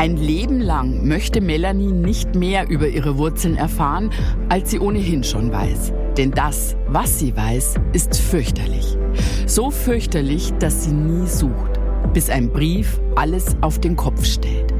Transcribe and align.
Ein 0.00 0.16
Leben 0.16 0.62
lang 0.62 1.06
möchte 1.06 1.42
Melanie 1.42 1.92
nicht 1.92 2.34
mehr 2.34 2.70
über 2.70 2.88
ihre 2.88 3.18
Wurzeln 3.18 3.58
erfahren, 3.58 4.08
als 4.48 4.70
sie 4.70 4.78
ohnehin 4.78 5.22
schon 5.22 5.52
weiß. 5.52 5.92
Denn 6.16 6.30
das, 6.30 6.74
was 6.88 7.18
sie 7.18 7.36
weiß, 7.36 7.74
ist 7.92 8.18
fürchterlich. 8.18 8.96
So 9.44 9.70
fürchterlich, 9.70 10.54
dass 10.58 10.84
sie 10.84 10.92
nie 10.92 11.26
sucht, 11.26 11.78
bis 12.14 12.30
ein 12.30 12.48
Brief 12.50 12.98
alles 13.14 13.54
auf 13.60 13.78
den 13.78 13.94
Kopf 13.94 14.24
stellt. 14.24 14.72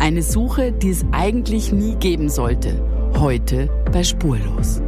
Eine 0.00 0.22
Suche, 0.22 0.70
die 0.70 0.90
es 0.90 1.02
eigentlich 1.12 1.72
nie 1.72 1.94
geben 1.94 2.28
sollte. 2.28 2.84
Heute 3.18 3.70
bei 3.90 4.04
Spurlos. 4.04 4.82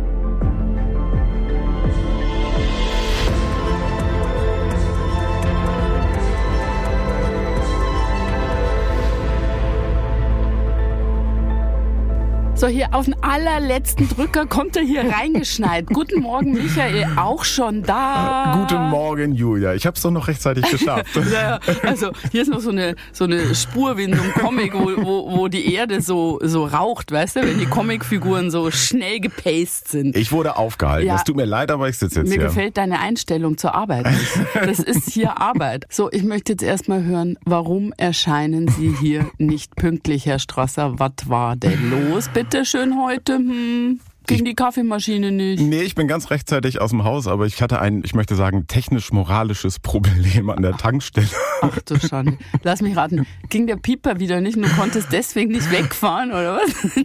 So, 12.60 12.66
hier 12.66 12.92
auf 12.92 13.06
den 13.06 13.16
allerletzten 13.22 14.06
Drücker 14.06 14.44
kommt 14.44 14.76
er 14.76 14.82
hier 14.82 15.10
reingeschneit. 15.10 15.86
Guten 15.94 16.20
Morgen, 16.20 16.52
Michael, 16.52 17.06
auch 17.16 17.42
schon 17.42 17.82
da. 17.82 18.54
Guten 18.60 18.90
Morgen, 18.90 19.34
Julia. 19.34 19.72
Ich 19.72 19.86
habe 19.86 19.96
es 19.96 20.02
doch 20.02 20.10
noch 20.10 20.28
rechtzeitig 20.28 20.66
geschafft. 20.70 21.06
ja, 21.32 21.52
ja, 21.52 21.60
also 21.84 22.10
hier 22.30 22.42
ist 22.42 22.48
noch 22.48 22.60
so 22.60 22.68
eine, 22.68 22.96
so 23.14 23.24
eine 23.24 23.54
Spur 23.54 23.96
wie 23.96 24.02
in 24.04 24.14
so 24.14 24.20
einem 24.20 24.34
Comic, 24.34 24.74
wo, 24.74 24.90
wo, 25.02 25.38
wo 25.38 25.48
die 25.48 25.72
Erde 25.72 26.02
so, 26.02 26.38
so 26.42 26.66
raucht, 26.66 27.10
weißt 27.10 27.36
du, 27.36 27.40
wenn 27.44 27.58
die 27.58 27.64
Comicfiguren 27.64 28.50
so 28.50 28.70
schnell 28.70 29.20
gepaced 29.20 29.88
sind. 29.88 30.14
Ich 30.14 30.30
wurde 30.30 30.56
aufgehalten. 30.56 31.08
Ja. 31.08 31.14
Es 31.14 31.24
tut 31.24 31.36
mir 31.36 31.46
leid, 31.46 31.70
aber 31.70 31.88
ich 31.88 31.96
sitze 31.96 32.20
jetzt 32.20 32.28
Mir 32.28 32.34
hier. 32.34 32.44
gefällt 32.48 32.76
deine 32.76 33.00
Einstellung 33.00 33.56
zur 33.56 33.74
Arbeit 33.74 34.04
nicht. 34.04 34.38
Das 34.66 34.80
ist 34.80 35.08
hier 35.08 35.40
Arbeit. 35.40 35.86
So, 35.88 36.12
ich 36.12 36.24
möchte 36.24 36.52
jetzt 36.52 36.62
erstmal 36.62 37.04
hören, 37.04 37.38
warum 37.46 37.94
erscheinen 37.96 38.68
Sie 38.68 38.94
hier 39.00 39.30
nicht 39.38 39.76
pünktlich, 39.76 40.26
Herr 40.26 40.38
Strasser? 40.38 40.98
Was 40.98 41.12
war 41.24 41.56
denn 41.56 41.90
los? 41.90 42.28
Bitte 42.28 42.49
schön 42.64 43.00
heute. 43.00 43.34
Hm, 43.36 44.00
ging 44.26 44.44
die 44.44 44.54
Kaffeemaschine 44.54 45.32
nicht. 45.32 45.60
Nee, 45.62 45.82
ich 45.82 45.94
bin 45.94 46.06
ganz 46.08 46.30
rechtzeitig 46.30 46.80
aus 46.80 46.90
dem 46.90 47.04
Haus, 47.04 47.26
aber 47.26 47.46
ich 47.46 47.60
hatte 47.62 47.80
ein, 47.80 48.02
ich 48.04 48.14
möchte 48.14 48.36
sagen, 48.36 48.66
technisch-moralisches 48.66 49.78
Problem 49.80 50.50
an 50.50 50.62
der 50.62 50.76
Tankstelle. 50.76 51.26
Ach 51.62 51.78
du 51.82 51.98
Schande. 51.98 52.38
Lass 52.62 52.80
mich 52.82 52.96
raten. 52.96 53.26
Ging 53.48 53.66
der 53.66 53.76
Pieper 53.76 54.20
wieder 54.20 54.40
nicht 54.40 54.56
und 54.56 54.62
du 54.62 54.68
konntest 54.70 55.08
deswegen 55.12 55.52
nicht 55.52 55.70
wegfahren, 55.70 56.30
oder 56.30 56.56
was? 56.58 57.04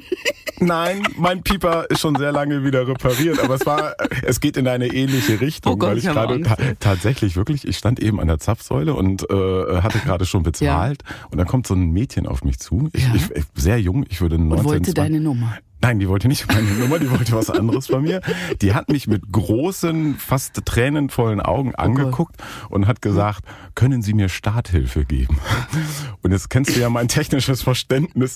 Nein, 0.59 1.03
mein 1.17 1.43
Pieper 1.43 1.85
ist 1.89 1.99
schon 1.99 2.15
sehr 2.15 2.31
lange 2.31 2.63
wieder 2.63 2.87
repariert, 2.87 3.39
aber 3.39 3.55
es 3.55 3.65
war, 3.65 3.95
es 4.23 4.39
geht 4.39 4.55
in 4.55 4.67
eine 4.67 4.87
ähnliche 4.87 5.41
Richtung, 5.41 5.73
Oh 5.73 5.77
Gott, 5.77 5.89
weil 5.89 5.97
ich 5.97 6.05
ich 6.05 6.11
gerade 6.11 6.41
ta 6.41 6.55
tatsächlich 6.79 7.35
wirklich, 7.35 7.67
ich 7.67 7.77
stand 7.77 7.99
eben 7.99 8.19
an 8.21 8.27
der 8.27 8.39
Zapfsäule 8.39 8.93
und 8.93 9.23
äh, 9.29 9.81
hatte 9.81 9.99
gerade 9.99 10.25
schon 10.25 10.43
bezahlt 10.43 11.03
und 11.31 11.37
dann 11.37 11.47
kommt 11.47 11.67
so 11.67 11.73
ein 11.73 11.91
Mädchen 11.91 12.25
auf 12.27 12.43
mich 12.43 12.59
zu, 12.59 12.89
ich, 12.93 13.03
Ja. 13.03 13.15
ich, 13.15 13.43
sehr 13.55 13.79
jung, 13.81 14.05
ich 14.09 14.21
würde 14.21 14.37
19, 14.37 14.57
Und 14.59 14.63
wollte 14.65 14.81
20 14.83 14.93
deine 14.93 15.19
Nummer. 15.19 15.57
Nein, 15.85 15.99
die 15.99 16.09
wollte 16.09 16.27
nicht 16.27 16.47
meine 16.51 16.67
Nummer, 16.67 16.97
die 16.97 17.11
wollte 17.11 17.33
was 17.33 17.51
anderes 17.51 17.85
von 17.85 18.01
mir. 18.01 18.19
Die 18.63 18.73
hat 18.73 18.89
mich 18.89 19.05
mit 19.05 19.31
großen, 19.31 20.15
fast 20.15 20.65
tränenvollen 20.65 21.39
Augen 21.41 21.73
Oh 21.77 21.81
angeguckt 21.81 22.37
und 22.69 22.87
hat 22.87 23.03
gesagt, 23.03 23.45
können 23.75 24.01
Sie 24.01 24.15
mir 24.15 24.27
Starthilfe 24.27 25.05
geben? 25.05 25.39
Und 26.23 26.31
jetzt 26.31 26.49
kennst 26.49 26.75
du 26.75 26.79
ja 26.79 26.89
mein 26.89 27.07
technisches 27.07 27.61
Verständnis. 27.61 28.35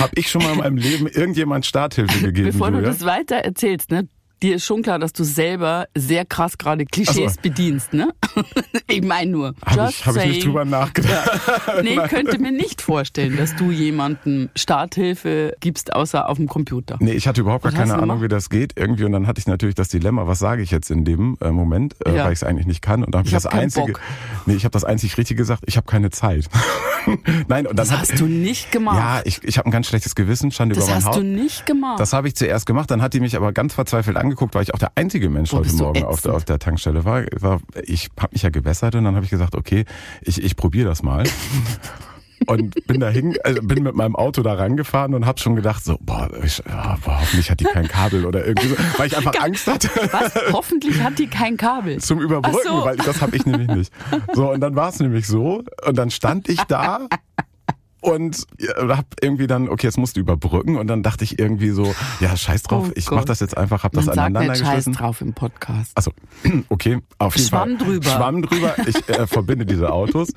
Hab 0.00 0.16
ich 0.16 0.30
schon 0.30 0.42
mal 0.42 0.52
in 0.52 0.58
meinem 0.58 0.76
Leben 0.78 1.06
irgendjemand 1.06 1.66
Starthilfe 1.66 2.18
gegeben, 2.22 2.52
Bevor 2.52 2.70
du 2.70 2.78
Julia? 2.78 2.92
das 2.92 3.04
weiter 3.04 3.36
erzählst, 3.36 3.90
ne? 3.90 4.08
Dir 4.42 4.56
ist 4.56 4.64
schon 4.64 4.82
klar, 4.82 4.98
dass 4.98 5.12
du 5.12 5.22
selber 5.22 5.86
sehr 5.94 6.24
krass 6.24 6.56
gerade 6.56 6.86
Klischees 6.86 7.34
so. 7.34 7.40
bedienst, 7.42 7.92
ne? 7.92 8.10
Ich 8.88 9.02
meine 9.04 9.30
nur. 9.30 9.54
Habe 9.64 9.88
ich, 9.90 10.04
hab 10.04 10.16
ich 10.16 10.24
nicht 10.26 10.44
drüber 10.46 10.64
nachgedacht. 10.64 11.30
Nee, 11.82 11.94
ich 12.02 12.10
könnte 12.10 12.38
mir 12.38 12.50
nicht 12.50 12.82
vorstellen, 12.82 13.36
dass 13.36 13.54
du 13.54 13.70
jemandem 13.70 14.48
Starthilfe 14.56 15.54
gibst, 15.60 15.92
außer 15.94 16.28
auf 16.28 16.38
dem 16.38 16.48
Computer. 16.48 16.96
Nee, 17.00 17.12
ich 17.12 17.28
hatte 17.28 17.40
überhaupt 17.42 17.62
gar 17.64 17.72
Was 17.72 17.78
hast 17.78 17.88
keine 17.88 17.94
Ahnung, 18.02 18.16
gemacht? 18.18 18.24
wie 18.24 18.28
das 18.28 18.50
geht. 18.50 18.72
Irgendwie 18.76 19.04
und 19.04 19.12
dann 19.12 19.26
hatte 19.28 19.38
ich 19.40 19.46
natürlich 19.46 19.74
das 19.76 19.88
Dilemma, 19.88 20.26
was 20.26 20.38
sage 20.40 20.62
ich 20.62 20.70
jetzt 20.70 20.90
in 20.90 21.04
dem 21.04 21.36
äh, 21.40 21.50
Moment, 21.50 21.94
äh, 22.06 22.16
Ja. 22.16 22.24
weil 22.24 22.32
ich 22.32 22.38
es 22.38 22.42
eigentlich 22.42 22.66
nicht 22.66 22.82
kann. 22.82 23.04
Und 23.04 23.14
dann 23.14 23.20
habe 23.20 23.28
ich, 23.28 23.32
Ich 23.32 23.36
das 23.36 23.44
hab 23.44 23.52
keinen 23.52 23.64
einzige, 23.64 23.92
Bock. 23.92 24.00
nee, 24.46 24.54
ich 24.54 24.64
habe 24.64 24.72
das 24.72 24.84
einzig 24.84 25.16
richtig 25.18 25.36
gesagt. 25.36 25.62
Ich 25.66 25.76
habe 25.76 25.86
keine 25.86 26.10
Zeit. 26.10 26.46
Nein, 27.48 27.66
und 27.66 27.76
dann 27.78 27.86
Das 27.86 27.90
hat, 27.92 28.00
hast 28.00 28.18
du 28.20 28.26
nicht 28.26 28.72
gemacht. 28.72 28.96
ja, 28.98 29.20
ich, 29.24 29.42
ich 29.44 29.58
habe 29.58 29.68
ein 29.68 29.72
ganz 29.72 29.86
schlechtes 29.86 30.14
Gewissen, 30.14 30.50
stand 30.50 30.72
das 30.72 30.78
über 30.78 30.86
mein 30.88 30.96
hast 30.96 31.06
Haus. 31.06 31.16
du 31.16 31.22
nicht 31.22 31.66
gemacht. 31.66 32.00
Das 32.00 32.12
habe 32.12 32.28
ich 32.28 32.34
zuerst 32.36 32.66
gemacht, 32.66 32.90
dann 32.90 33.00
hat 33.02 33.14
die 33.14 33.20
mich 33.20 33.36
aber 33.36 33.52
ganz 33.52 33.74
verzweifelt 33.74 34.16
angeguckt, 34.30 34.54
weil 34.54 34.62
ich 34.62 34.72
auch 34.74 34.78
der 34.78 34.92
einzige 34.94 35.28
Mensch 35.28 35.50
Boah, 35.50 35.60
heute 35.60 35.74
Morgen 35.74 36.04
auf 36.04 36.22
der, 36.22 36.34
auf 36.34 36.44
der 36.44 36.58
Tankstelle 36.58 37.04
war. 37.04 37.24
war 37.40 37.60
ich 37.82 38.10
habe 38.18 38.32
mich 38.32 38.42
ja 38.42 38.50
gewässert 38.50 38.94
und 38.94 39.04
dann 39.04 39.14
habe 39.14 39.24
ich 39.24 39.30
gesagt, 39.30 39.54
okay, 39.54 39.84
ich, 40.22 40.42
ich 40.42 40.56
probiere 40.56 40.88
das 40.88 41.02
mal. 41.02 41.24
Und 42.46 42.86
bin 42.86 43.00
dahin, 43.00 43.36
also 43.44 43.60
bin 43.60 43.82
mit 43.82 43.94
meinem 43.94 44.16
Auto 44.16 44.40
da 44.42 44.54
rangefahren 44.54 45.12
und 45.12 45.26
habe 45.26 45.38
schon 45.38 45.56
gedacht, 45.56 45.84
so, 45.84 45.98
boah, 46.00 46.30
ich, 46.42 46.62
ja, 46.66 46.96
boah, 47.04 47.20
hoffentlich 47.20 47.50
hat 47.50 47.60
die 47.60 47.64
kein 47.64 47.86
Kabel 47.86 48.24
oder 48.24 48.46
irgendwie 48.46 48.68
so, 48.68 48.76
weil 48.96 49.08
ich 49.08 49.16
einfach 49.18 49.34
Angst 49.40 49.66
hatte. 49.66 49.90
Was? 50.10 50.34
Hoffentlich 50.50 51.02
hat 51.02 51.18
die 51.18 51.26
kein 51.26 51.58
Kabel. 51.58 51.98
Zum 51.98 52.18
Überbrücken, 52.18 52.62
so. 52.64 52.82
weil 52.82 52.96
das 52.96 53.20
habe 53.20 53.36
ich 53.36 53.44
nämlich 53.44 53.68
nicht. 53.68 53.92
So, 54.32 54.52
und 54.52 54.60
dann 54.60 54.74
war 54.74 54.88
es 54.88 54.98
nämlich 55.00 55.26
so, 55.26 55.62
und 55.86 55.98
dann 55.98 56.10
stand 56.10 56.48
ich 56.48 56.62
da 56.62 57.08
und 58.00 58.46
hab 58.88 59.06
irgendwie 59.20 59.46
dann, 59.46 59.68
okay, 59.68 59.86
jetzt 59.86 59.98
musst 59.98 60.16
du 60.16 60.20
überbrücken, 60.20 60.76
und 60.76 60.86
dann 60.86 61.02
dachte 61.02 61.24
ich 61.24 61.38
irgendwie 61.38 61.70
so, 61.70 61.94
ja, 62.20 62.36
scheiß 62.36 62.62
drauf, 62.64 62.86
Oh 62.88 62.92
ich 62.94 63.06
Gott. 63.06 63.18
mach 63.18 63.24
das 63.24 63.40
jetzt 63.40 63.56
einfach, 63.56 63.84
hab 63.84 63.92
das 63.92 64.06
Man 64.06 64.14
sagt 64.14 64.26
aneinander 64.26 64.52
nicht 64.52 64.60
Scheiß 64.60 64.68
geschlissen. 64.76 64.92
drauf 64.94 65.20
im 65.20 65.32
Podcast. 65.34 65.92
Also, 65.94 66.12
okay, 66.68 66.98
auf 67.18 67.36
jeden 67.36 67.48
Schwamm 67.48 67.76
Fall. 67.76 67.86
drüber. 67.86 68.10
Schwamm 68.10 68.42
drüber. 68.42 68.74
Ich 68.86 69.08
äh, 69.08 69.26
verbinde 69.26 69.66
diese 69.66 69.90
Autos. 69.92 70.32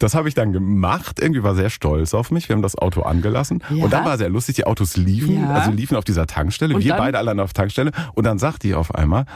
Das 0.00 0.14
habe 0.14 0.28
ich 0.28 0.34
dann 0.34 0.52
gemacht. 0.52 1.18
Irgendwie 1.20 1.42
war 1.42 1.56
sehr 1.56 1.70
stolz 1.70 2.14
auf 2.14 2.30
mich. 2.30 2.48
Wir 2.48 2.54
haben 2.54 2.62
das 2.62 2.76
Auto 2.78 3.02
angelassen. 3.02 3.64
Ja. 3.68 3.82
Und 3.84 3.92
dann 3.92 4.04
war 4.04 4.16
sehr 4.16 4.28
lustig. 4.28 4.54
Die 4.54 4.64
Autos 4.64 4.96
liefen, 4.96 5.40
Ja. 5.42 5.54
also 5.54 5.72
liefen 5.72 5.96
auf 5.96 6.04
dieser 6.04 6.26
Tankstelle. 6.28 6.76
Und 6.76 6.84
wir 6.84 6.90
dann? 6.92 6.98
beide 7.00 7.18
allein 7.18 7.40
auf 7.40 7.52
Tankstelle. 7.52 7.90
Und 8.14 8.22
dann 8.24 8.38
sagt 8.38 8.62
die 8.62 8.74
auf 8.76 8.94
einmal, 8.94 9.26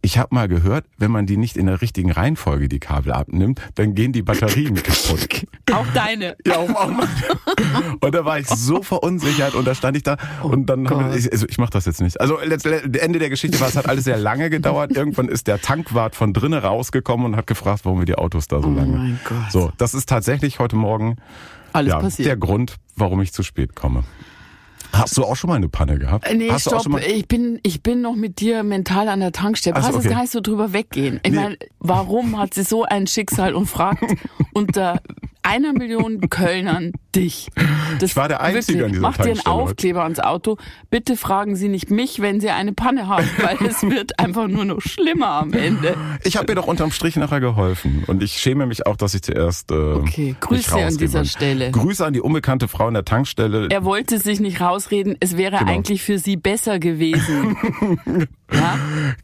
ich 0.00 0.16
habe 0.18 0.34
mal 0.34 0.48
gehört, 0.48 0.84
wenn 0.96 1.10
man 1.10 1.26
die 1.26 1.36
nicht 1.36 1.56
in 1.56 1.66
der 1.66 1.80
richtigen 1.82 2.10
Reihenfolge 2.12 2.68
die 2.68 2.78
Kabel 2.78 3.12
abnimmt, 3.12 3.60
dann 3.74 3.94
gehen 3.94 4.12
die 4.12 4.22
Batterien 4.22 4.74
kaputt. 4.82 5.46
Auch 5.72 5.86
deine. 5.94 6.36
Ja, 6.46 6.56
auch 6.56 6.70
auch 6.74 6.88
mal. 6.90 7.08
Und 8.00 8.14
da 8.14 8.24
war 8.24 8.38
ich 8.38 8.46
so 8.46 8.82
verunsichert 8.82 9.54
und 9.54 9.66
da 9.66 9.74
stand 9.74 9.96
ich 9.96 10.02
da 10.02 10.16
und 10.42 10.66
dann 10.66 10.86
Oh 10.86 10.90
Gott. 10.98 11.16
ich, 11.16 11.30
also 11.32 11.46
ich 11.48 11.58
mach 11.58 11.70
das 11.70 11.84
jetzt 11.86 12.00
nicht. 12.00 12.20
Also 12.20 12.38
Ende 12.38 13.18
der 13.18 13.28
Geschichte 13.30 13.58
war, 13.60 13.68
es 13.68 13.76
hat 13.76 13.88
alles 13.88 14.04
sehr 14.04 14.16
lange 14.18 14.50
gedauert. 14.50 14.92
Irgendwann 14.96 15.28
ist 15.28 15.46
der 15.46 15.60
Tankwart 15.60 16.14
von 16.16 16.32
drinnen 16.32 16.58
rausgekommen 16.60 17.26
und 17.26 17.36
hat 17.36 17.46
gefragt, 17.46 17.80
warum 17.84 17.98
wir 17.98 18.06
die 18.06 18.14
Autos 18.16 18.46
da 18.48 18.60
so 18.60 18.68
Oh 18.68 18.72
lange. 18.72 18.96
mein 18.96 19.20
Gott. 19.24 19.50
So, 19.52 19.72
das 19.78 19.94
ist 19.94 20.08
tatsächlich 20.08 20.58
heute 20.58 20.76
Morgen 20.76 21.16
Alles 21.72 21.90
ja, 21.92 21.98
passiert. 22.00 22.28
der 22.28 22.36
Grund, 22.36 22.76
warum 22.96 23.20
ich 23.20 23.32
zu 23.32 23.42
spät 23.42 23.74
komme. 23.74 24.04
Hast 24.92 25.16
du 25.16 25.24
auch 25.24 25.36
schon 25.36 25.48
mal 25.48 25.56
eine 25.56 25.68
Panne 25.68 25.98
gehabt? 25.98 26.26
Äh, 26.26 26.34
Nee, 26.34 26.50
Hast 26.50 26.62
stopp. 26.62 26.86
Ich 27.00 27.28
bin, 27.28 27.60
ich 27.62 27.82
bin 27.82 28.00
noch 28.00 28.14
mit 28.14 28.40
dir 28.40 28.62
mental 28.62 29.08
an 29.08 29.20
der 29.20 29.32
Tankstelle. 29.32 29.74
Du 29.74 29.80
Ach 29.80 29.84
so, 29.84 29.92
brauchst 29.92 30.04
jetzt 30.04 30.10
okay. 30.10 30.14
gar 30.14 30.22
nicht 30.22 30.32
so 30.32 30.40
drüber 30.40 30.72
weggehen. 30.72 31.20
Ich 31.22 31.30
Nee. 31.32 31.36
meine, 31.36 31.56
warum 31.78 32.38
hat 32.38 32.54
sie 32.54 32.62
so 32.64 32.84
ein 32.84 33.06
Schicksal 33.06 33.54
und 33.54 33.66
fragt 33.66 34.02
unter 34.54 35.00
einer 35.42 35.72
Million 35.72 36.20
Kölnern 36.30 36.92
dich? 37.16 37.48
Das 38.00 38.10
Ich 38.10 38.16
war 38.16 38.28
der 38.28 38.40
Einzige 38.40 38.84
an 38.84 38.90
dieser 38.92 39.02
Mach 39.02 39.16
dir 39.16 39.24
einen 39.24 39.38
heute. 39.38 39.50
Aufkleber 39.50 40.02
ans 40.04 40.20
Auto. 40.20 40.56
Bitte 40.90 41.16
fragen 41.16 41.56
Sie 41.56 41.68
nicht 41.68 41.90
mich, 41.90 42.20
wenn 42.20 42.40
Sie 42.40 42.50
eine 42.50 42.72
Panne 42.72 43.06
haben, 43.08 43.26
weil 43.42 43.56
es 43.68 43.82
wird 43.82 44.18
einfach 44.18 44.46
nur 44.48 44.64
noch 44.64 44.80
schlimmer 44.80 45.28
am 45.28 45.52
Ende. 45.52 45.96
Ich 46.24 46.36
habe 46.36 46.52
ihr 46.52 46.54
doch 46.54 46.66
unterm 46.66 46.90
Strich 46.90 47.16
nachher 47.16 47.40
geholfen 47.40 48.04
und 48.06 48.22
ich 48.22 48.32
schäme 48.38 48.66
mich 48.66 48.86
auch, 48.86 48.96
dass 48.96 49.14
ich 49.14 49.22
zuerst 49.22 49.70
äh, 49.70 49.74
Okay, 49.74 50.36
Grüße 50.40 50.74
an 50.76 50.96
dieser. 50.96 51.24
Stelle. 51.24 51.70
Grüße 51.70 52.04
an 52.04 52.12
die 52.12 52.20
unbekannte 52.20 52.68
Frau 52.68 52.88
in 52.88 52.94
der 52.94 53.04
Tankstelle. 53.04 53.68
Er 53.70 53.84
wollte 53.84 54.18
sich 54.18 54.40
nicht 54.40 54.60
rausreden. 54.60 55.16
Es 55.20 55.36
wäre 55.36 55.58
Genau. 55.58 55.70
eigentlich 55.72 56.02
für 56.02 56.18
Sie 56.18 56.36
besser 56.36 56.78
gewesen. 56.78 57.56
ja? 58.52 58.78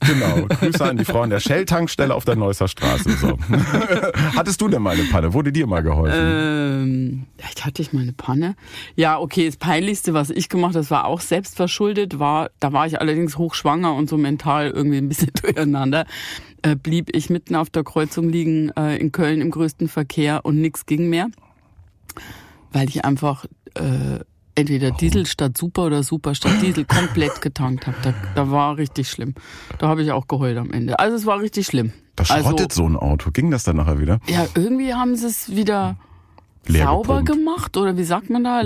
Genau. 0.06 0.46
Grüße 0.48 0.84
an 0.84 0.96
die 0.96 1.04
Frau 1.04 1.22
in 1.22 1.30
der 1.30 1.40
Shell-Tankstelle 1.40 2.14
auf 2.14 2.24
der 2.24 2.36
Neusser 2.36 2.68
Straße. 2.68 3.10
So. 3.18 3.38
Hattest 4.36 4.60
du 4.60 4.68
denn 4.68 4.82
mal 4.82 4.94
eine 4.94 5.04
Panne? 5.04 5.32
Wurde 5.32 5.52
dir 5.52 5.66
mal 5.66 5.82
geholfen? 5.82 6.14
Ähm, 6.18 7.22
echt 7.38 7.64
hatte 7.64 7.73
ich 7.82 7.92
mal 7.92 8.00
eine 8.00 8.12
Panne? 8.12 8.56
Ja, 8.96 9.18
okay, 9.18 9.46
das 9.46 9.56
Peinlichste, 9.56 10.14
was 10.14 10.30
ich 10.30 10.48
gemacht 10.48 10.70
habe, 10.70 10.80
das 10.80 10.90
war 10.90 11.06
auch 11.06 11.20
selbstverschuldet, 11.20 12.18
war, 12.18 12.50
da 12.60 12.72
war 12.72 12.86
ich 12.86 13.00
allerdings 13.00 13.38
hochschwanger 13.38 13.94
und 13.94 14.08
so 14.08 14.16
mental 14.16 14.70
irgendwie 14.70 14.98
ein 14.98 15.08
bisschen 15.08 15.32
durcheinander. 15.42 16.06
Äh, 16.62 16.76
blieb 16.76 17.14
ich 17.14 17.30
mitten 17.30 17.56
auf 17.56 17.70
der 17.70 17.84
Kreuzung 17.84 18.28
liegen 18.28 18.70
äh, 18.70 18.96
in 18.96 19.12
Köln 19.12 19.40
im 19.40 19.50
größten 19.50 19.88
Verkehr 19.88 20.44
und 20.44 20.60
nix 20.60 20.86
ging 20.86 21.08
mehr, 21.08 21.28
weil 22.72 22.88
ich 22.88 23.04
einfach 23.04 23.44
äh, 23.74 24.20
entweder 24.54 24.90
Diesel 24.90 25.26
statt 25.26 25.58
Super 25.58 25.86
oder 25.86 26.02
Super 26.02 26.34
statt 26.34 26.62
Diesel 26.62 26.84
komplett 26.84 27.40
getankt 27.40 27.86
habe. 27.86 27.96
Da, 28.02 28.14
da 28.34 28.50
war 28.50 28.76
richtig 28.76 29.08
schlimm. 29.08 29.34
Da 29.78 29.88
habe 29.88 30.02
ich 30.02 30.12
auch 30.12 30.28
geheult 30.28 30.56
am 30.58 30.70
Ende. 30.70 30.98
Also 30.98 31.16
es 31.16 31.26
war 31.26 31.40
richtig 31.40 31.66
schlimm. 31.66 31.92
das 32.16 32.30
also, 32.30 32.48
schrottet 32.48 32.72
so 32.72 32.86
ein 32.88 32.96
Auto. 32.96 33.30
Ging 33.30 33.50
das 33.50 33.64
dann 33.64 33.76
nachher 33.76 34.00
wieder? 34.00 34.20
Ja, 34.28 34.46
irgendwie 34.54 34.94
haben 34.94 35.16
sie 35.16 35.26
es 35.26 35.54
wieder 35.54 35.96
Leer 36.66 36.86
sauber 36.86 37.20
gepumpt. 37.22 37.28
gemacht 37.44 37.76
oder 37.76 37.96
wie 37.96 38.04
sagt 38.04 38.30
man 38.30 38.44
da? 38.44 38.62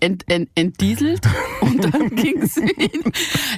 Ent, 0.00 0.24
ent, 0.28 0.48
entdieselt? 0.54 1.20
Und 1.60 1.82
dann 1.92 2.10
ging 2.16 2.38
es. 2.42 2.56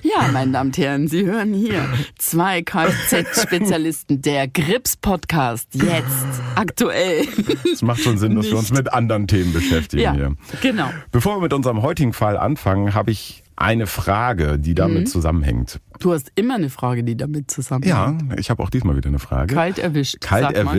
Ja, 0.03 0.29
meine 0.33 0.53
Damen 0.53 0.69
und 0.69 0.79
Herren, 0.79 1.09
Sie 1.09 1.25
hören 1.25 1.55
hier 1.55 1.89
zwei 2.19 2.63
Kfz-Spezialisten, 2.63 4.21
der 4.23 4.49
Grips-Podcast, 4.49 5.69
jetzt, 5.75 6.27
aktuell. 6.55 7.27
Es 7.73 7.83
macht 7.83 8.01
schon 8.01 8.19
Sinn, 8.19 8.35
dass 8.35 8.45
Nicht. 8.45 8.53
wir 8.55 8.59
uns 8.59 8.73
mit 8.73 8.93
anderen 8.93 9.27
Themen 9.29 9.53
beschäftigen 9.53 10.03
Ja, 10.03 10.13
hier. 10.15 10.37
genau. 10.61 10.91
Bevor 11.11 11.37
wir 11.37 11.43
mit 11.43 11.53
unserem 11.53 11.83
heutigen 11.83 12.13
Fall 12.13 12.37
anfangen, 12.37 12.95
habe 12.95 13.11
ich 13.11 13.43
eine 13.57 13.87
Frage, 13.87 14.59
die 14.59 14.75
damit 14.75 15.03
Mhm. 15.03 15.07
zusammenhängt. 15.07 15.81
Du 16.01 16.13
hast 16.13 16.33
immer 16.35 16.55
eine 16.57 16.71
Frage, 16.71 17.05
die 17.05 17.17
damit 17.17 17.51
zusammenhängt. 17.51 17.95
Ja, 18.31 18.37
ich 18.39 18.51
habe 18.51 18.63
auch 18.63 18.71
diesmal 18.71 18.97
wieder 18.97 19.09
eine 19.09 19.19
Frage. 19.21 19.55
Kalt 19.55 19.79
erwischt. 19.79 20.21
Kalt 20.21 20.45
sagt 20.55 20.65
man. 20.65 20.79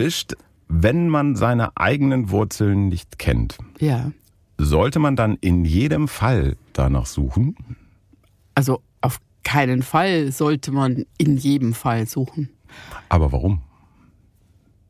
Wenn 0.68 1.08
man 1.08 1.36
seine 1.36 1.76
eigenen 1.76 2.30
Wurzeln 2.30 2.88
nicht 2.88 3.18
kennt. 3.18 3.58
Ja. 3.78 4.10
Sollte 4.58 4.98
man 4.98 5.16
dann 5.16 5.36
in 5.40 5.64
jedem 5.64 6.08
Fall 6.08 6.56
danach 6.72 7.06
suchen? 7.06 7.56
Also 8.54 8.82
auf 9.00 9.18
keinen 9.42 9.82
Fall 9.82 10.30
sollte 10.32 10.72
man 10.72 11.06
in 11.18 11.36
jedem 11.36 11.74
Fall 11.74 12.06
suchen. 12.06 12.50
Aber 13.08 13.32
warum? 13.32 13.62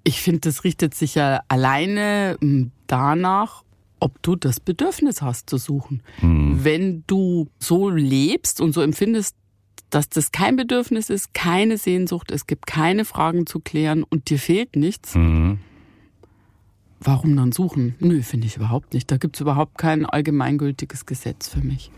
Ich 0.04 0.20
finde, 0.20 0.40
das 0.40 0.64
richtet 0.64 0.94
sich 0.94 1.14
ja 1.14 1.40
alleine 1.48 2.36
m, 2.40 2.72
danach, 2.86 3.64
ob 4.00 4.22
du 4.22 4.36
das 4.36 4.60
Bedürfnis 4.60 5.22
hast 5.22 5.48
zu 5.48 5.56
suchen. 5.56 6.02
Wenn 6.20 7.04
du 7.06 7.48
so 7.58 7.88
lebst 7.88 8.60
und 8.60 8.72
so 8.72 8.82
empfindest, 8.82 9.34
dass 9.90 10.08
das 10.08 10.32
kein 10.32 10.56
Bedürfnis 10.56 11.10
ist, 11.10 11.34
keine 11.34 11.78
Sehnsucht, 11.78 12.30
es 12.30 12.46
gibt 12.46 12.66
keine 12.66 13.04
Fragen 13.04 13.46
zu 13.46 13.60
klären 13.60 14.02
und 14.02 14.30
dir 14.30 14.38
fehlt 14.38 14.76
nichts, 14.76 15.14
Mhm. 15.14 15.58
warum 17.00 17.36
dann 17.36 17.52
suchen? 17.52 17.94
Nö, 18.00 18.22
finde 18.22 18.46
ich 18.46 18.56
überhaupt 18.56 18.94
nicht. 18.94 19.10
Da 19.10 19.16
gibt 19.18 19.36
es 19.36 19.40
überhaupt 19.40 19.78
kein 19.78 20.06
allgemeingültiges 20.06 21.06
Gesetz 21.06 21.48
für 21.48 21.60
mich. 21.60 21.90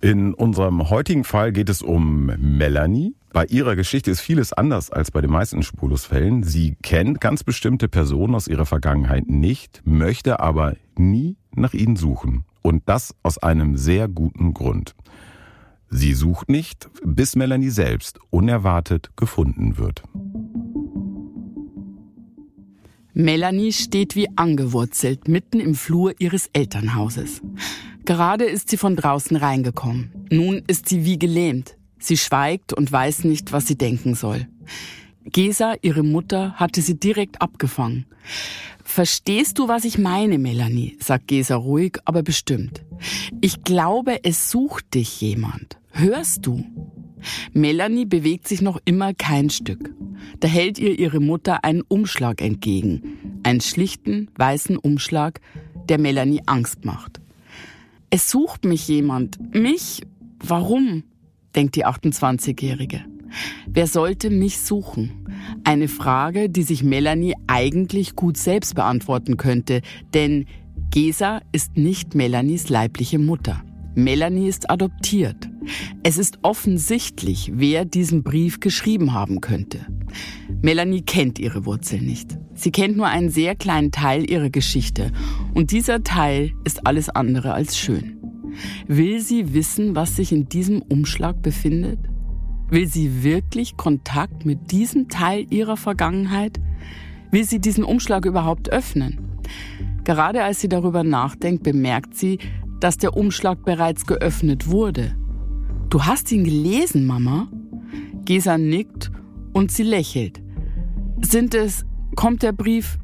In 0.00 0.34
unserem 0.34 0.90
heutigen 0.90 1.24
Fall 1.24 1.50
geht 1.50 1.70
es 1.70 1.80
um 1.80 2.26
Melanie. 2.26 3.14
Bei 3.32 3.46
ihrer 3.46 3.74
Geschichte 3.74 4.10
ist 4.10 4.20
vieles 4.20 4.52
anders 4.52 4.90
als 4.90 5.10
bei 5.10 5.22
den 5.22 5.30
meisten 5.30 5.62
Spulusfällen. 5.62 6.42
Sie 6.42 6.76
kennt 6.82 7.20
ganz 7.22 7.42
bestimmte 7.42 7.88
Personen 7.88 8.34
aus 8.34 8.46
ihrer 8.46 8.66
Vergangenheit 8.66 9.28
nicht, 9.28 9.80
möchte 9.86 10.40
aber 10.40 10.76
nie 10.96 11.36
nach 11.54 11.72
ihnen 11.72 11.96
suchen. 11.96 12.44
Und 12.60 12.82
das 12.86 13.14
aus 13.22 13.38
einem 13.38 13.76
sehr 13.76 14.06
guten 14.08 14.52
Grund. 14.52 14.94
Sie 15.96 16.12
sucht 16.12 16.48
nicht, 16.48 16.88
bis 17.04 17.36
Melanie 17.36 17.70
selbst 17.70 18.18
unerwartet 18.30 19.10
gefunden 19.16 19.78
wird. 19.78 20.02
Melanie 23.12 23.72
steht 23.72 24.16
wie 24.16 24.26
angewurzelt 24.34 25.28
mitten 25.28 25.60
im 25.60 25.76
Flur 25.76 26.12
ihres 26.18 26.50
Elternhauses. 26.52 27.42
Gerade 28.04 28.44
ist 28.44 28.70
sie 28.70 28.76
von 28.76 28.96
draußen 28.96 29.36
reingekommen. 29.36 30.10
Nun 30.32 30.62
ist 30.66 30.88
sie 30.88 31.04
wie 31.04 31.16
gelähmt. 31.16 31.76
Sie 32.00 32.16
schweigt 32.16 32.72
und 32.72 32.90
weiß 32.90 33.22
nicht, 33.22 33.52
was 33.52 33.68
sie 33.68 33.78
denken 33.78 34.16
soll. 34.16 34.48
Gesa, 35.26 35.76
ihre 35.80 36.02
Mutter, 36.02 36.54
hatte 36.54 36.82
sie 36.82 36.98
direkt 36.98 37.40
abgefangen. 37.40 38.06
Verstehst 38.82 39.60
du, 39.60 39.68
was 39.68 39.84
ich 39.84 39.96
meine, 39.96 40.38
Melanie? 40.38 40.98
sagt 41.00 41.28
Gesa 41.28 41.54
ruhig, 41.54 41.98
aber 42.04 42.24
bestimmt. 42.24 42.84
Ich 43.40 43.62
glaube, 43.62 44.24
es 44.24 44.50
sucht 44.50 44.94
dich 44.94 45.20
jemand. 45.20 45.78
Hörst 45.96 46.44
du? 46.44 46.64
Melanie 47.52 48.04
bewegt 48.04 48.48
sich 48.48 48.60
noch 48.60 48.80
immer 48.84 49.14
kein 49.14 49.48
Stück. 49.48 49.94
Da 50.40 50.48
hält 50.48 50.80
ihr 50.80 50.98
ihre 50.98 51.20
Mutter 51.20 51.64
einen 51.64 51.82
Umschlag 51.82 52.42
entgegen. 52.42 53.40
Einen 53.44 53.60
schlichten, 53.60 54.28
weißen 54.36 54.76
Umschlag, 54.76 55.40
der 55.88 56.00
Melanie 56.00 56.42
Angst 56.46 56.84
macht. 56.84 57.20
Es 58.10 58.28
sucht 58.28 58.64
mich 58.64 58.88
jemand. 58.88 59.38
Mich? 59.54 60.02
Warum? 60.40 61.04
denkt 61.54 61.76
die 61.76 61.86
28-Jährige. 61.86 63.04
Wer 63.68 63.86
sollte 63.86 64.30
mich 64.30 64.58
suchen? 64.58 65.28
Eine 65.62 65.86
Frage, 65.86 66.50
die 66.50 66.64
sich 66.64 66.82
Melanie 66.82 67.34
eigentlich 67.46 68.16
gut 68.16 68.36
selbst 68.36 68.74
beantworten 68.74 69.36
könnte, 69.36 69.80
denn 70.12 70.46
Gesa 70.90 71.40
ist 71.52 71.76
nicht 71.76 72.16
Melanies 72.16 72.68
leibliche 72.68 73.20
Mutter. 73.20 73.62
Melanie 73.94 74.48
ist 74.48 74.70
adoptiert. 74.70 75.48
Es 76.02 76.18
ist 76.18 76.38
offensichtlich, 76.42 77.52
wer 77.54 77.84
diesen 77.84 78.22
Brief 78.22 78.60
geschrieben 78.60 79.12
haben 79.12 79.40
könnte. 79.40 79.86
Melanie 80.62 81.02
kennt 81.02 81.38
ihre 81.38 81.64
Wurzeln 81.64 82.04
nicht. 82.04 82.36
Sie 82.54 82.72
kennt 82.72 82.96
nur 82.96 83.06
einen 83.06 83.30
sehr 83.30 83.54
kleinen 83.54 83.92
Teil 83.92 84.28
ihrer 84.28 84.50
Geschichte. 84.50 85.12
Und 85.54 85.70
dieser 85.70 86.02
Teil 86.02 86.52
ist 86.64 86.86
alles 86.86 87.08
andere 87.08 87.54
als 87.54 87.78
schön. 87.78 88.16
Will 88.86 89.20
sie 89.20 89.54
wissen, 89.54 89.94
was 89.94 90.16
sich 90.16 90.32
in 90.32 90.48
diesem 90.48 90.82
Umschlag 90.82 91.42
befindet? 91.42 91.98
Will 92.70 92.86
sie 92.86 93.22
wirklich 93.22 93.76
Kontakt 93.76 94.44
mit 94.44 94.72
diesem 94.72 95.08
Teil 95.08 95.46
ihrer 95.50 95.76
Vergangenheit? 95.76 96.60
Will 97.30 97.44
sie 97.44 97.60
diesen 97.60 97.84
Umschlag 97.84 98.24
überhaupt 98.24 98.70
öffnen? 98.70 99.18
Gerade 100.04 100.42
als 100.42 100.60
sie 100.60 100.68
darüber 100.68 101.02
nachdenkt, 101.02 101.62
bemerkt 101.62 102.16
sie, 102.16 102.38
dass 102.84 102.98
der 102.98 103.16
Umschlag 103.16 103.64
bereits 103.64 104.04
geöffnet 104.04 104.68
wurde. 104.68 105.16
Du 105.88 106.04
hast 106.04 106.30
ihn 106.30 106.44
gelesen, 106.44 107.06
Mama? 107.06 107.48
Gesa 108.26 108.58
nickt 108.58 109.10
und 109.54 109.72
sie 109.72 109.84
lächelt. 109.84 110.42
Sind 111.22 111.54
es, 111.54 111.86
kommt 112.14 112.42
der 112.42 112.52
Brief, 112.52 112.98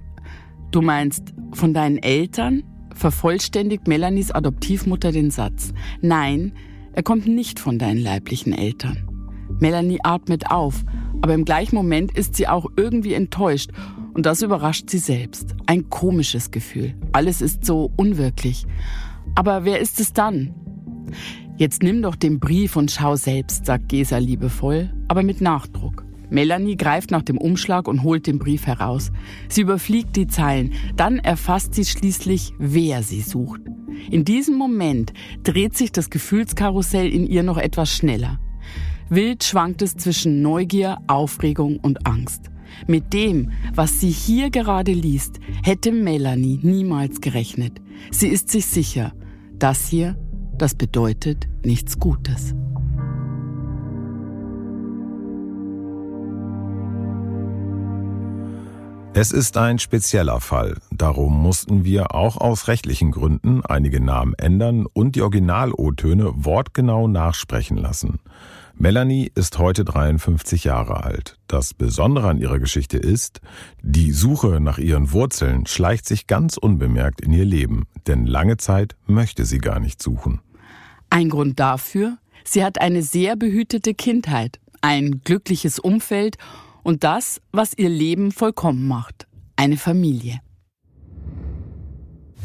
du 0.70 0.82
meinst, 0.82 1.32
von 1.52 1.72
deinen 1.72 1.96
Eltern? 1.96 2.62
Vervollständigt 2.94 3.88
Melanies 3.88 4.30
Adoptivmutter 4.30 5.12
den 5.12 5.30
Satz. 5.30 5.72
Nein, 6.02 6.52
er 6.92 7.02
kommt 7.02 7.26
nicht 7.26 7.58
von 7.58 7.78
deinen 7.78 8.02
leiblichen 8.02 8.52
Eltern. 8.52 9.08
Melanie 9.60 10.00
atmet 10.02 10.50
auf, 10.50 10.84
aber 11.22 11.32
im 11.32 11.46
gleichen 11.46 11.76
Moment 11.76 12.12
ist 12.18 12.34
sie 12.34 12.48
auch 12.48 12.66
irgendwie 12.76 13.14
enttäuscht 13.14 13.70
und 14.12 14.26
das 14.26 14.42
überrascht 14.42 14.90
sie 14.90 14.98
selbst. 14.98 15.54
Ein 15.64 15.88
komisches 15.88 16.50
Gefühl. 16.50 16.94
Alles 17.12 17.40
ist 17.40 17.64
so 17.64 17.90
unwirklich. 17.96 18.66
Aber 19.34 19.64
wer 19.64 19.80
ist 19.80 20.00
es 20.00 20.12
dann? 20.12 20.54
Jetzt 21.56 21.82
nimm 21.82 22.02
doch 22.02 22.16
den 22.16 22.40
Brief 22.40 22.76
und 22.76 22.90
schau 22.90 23.16
selbst, 23.16 23.66
sagt 23.66 23.88
Gesa 23.88 24.18
liebevoll, 24.18 24.92
aber 25.08 25.22
mit 25.22 25.40
Nachdruck. 25.40 26.04
Melanie 26.30 26.76
greift 26.76 27.10
nach 27.10 27.22
dem 27.22 27.36
Umschlag 27.36 27.88
und 27.88 28.02
holt 28.02 28.26
den 28.26 28.38
Brief 28.38 28.66
heraus. 28.66 29.10
Sie 29.48 29.62
überfliegt 29.62 30.16
die 30.16 30.28
Zeilen, 30.28 30.72
dann 30.96 31.18
erfasst 31.18 31.74
sie 31.74 31.84
schließlich, 31.84 32.54
wer 32.58 33.02
sie 33.02 33.20
sucht. 33.20 33.60
In 34.10 34.24
diesem 34.24 34.56
Moment 34.56 35.12
dreht 35.42 35.76
sich 35.76 35.92
das 35.92 36.08
Gefühlskarussell 36.08 37.12
in 37.12 37.26
ihr 37.26 37.42
noch 37.42 37.58
etwas 37.58 37.92
schneller. 37.92 38.38
Wild 39.08 39.42
schwankt 39.42 39.82
es 39.82 39.96
zwischen 39.96 40.40
Neugier, 40.40 40.98
Aufregung 41.08 41.78
und 41.80 42.06
Angst. 42.06 42.50
Mit 42.86 43.12
dem, 43.12 43.50
was 43.74 44.00
sie 44.00 44.10
hier 44.10 44.50
gerade 44.50 44.92
liest, 44.92 45.40
hätte 45.64 45.90
Melanie 45.90 46.60
niemals 46.62 47.20
gerechnet. 47.20 47.80
Sie 48.12 48.28
ist 48.28 48.48
sich 48.48 48.66
sicher, 48.66 49.12
das 49.62 49.86
hier, 49.86 50.16
das 50.56 50.74
bedeutet 50.74 51.46
nichts 51.64 51.98
Gutes. 51.98 52.54
Es 59.12 59.32
ist 59.32 59.56
ein 59.56 59.78
spezieller 59.78 60.40
Fall. 60.40 60.78
Darum 60.92 61.42
mussten 61.42 61.84
wir 61.84 62.14
auch 62.14 62.36
aus 62.36 62.68
rechtlichen 62.68 63.10
Gründen 63.10 63.62
einige 63.64 64.00
Namen 64.00 64.34
ändern 64.34 64.86
und 64.86 65.16
die 65.16 65.22
Original-O-Töne 65.22 66.32
wortgenau 66.36 67.08
nachsprechen 67.08 67.76
lassen. 67.76 68.20
Melanie 68.82 69.30
ist 69.34 69.58
heute 69.58 69.84
53 69.84 70.64
Jahre 70.64 71.04
alt. 71.04 71.36
Das 71.48 71.74
Besondere 71.74 72.30
an 72.30 72.38
ihrer 72.38 72.58
Geschichte 72.58 72.96
ist, 72.96 73.42
die 73.82 74.10
Suche 74.10 74.58
nach 74.58 74.78
ihren 74.78 75.12
Wurzeln 75.12 75.66
schleicht 75.66 76.08
sich 76.08 76.26
ganz 76.26 76.56
unbemerkt 76.56 77.20
in 77.20 77.34
ihr 77.34 77.44
Leben, 77.44 77.84
denn 78.06 78.24
lange 78.24 78.56
Zeit 78.56 78.96
möchte 79.06 79.44
sie 79.44 79.58
gar 79.58 79.80
nicht 79.80 80.02
suchen. 80.02 80.40
Ein 81.10 81.28
Grund 81.28 81.60
dafür, 81.60 82.16
sie 82.42 82.64
hat 82.64 82.80
eine 82.80 83.02
sehr 83.02 83.36
behütete 83.36 83.92
Kindheit, 83.92 84.60
ein 84.80 85.20
glückliches 85.24 85.78
Umfeld 85.78 86.38
und 86.82 87.04
das, 87.04 87.42
was 87.52 87.76
ihr 87.76 87.90
Leben 87.90 88.32
vollkommen 88.32 88.88
macht, 88.88 89.26
eine 89.56 89.76
Familie. 89.76 90.40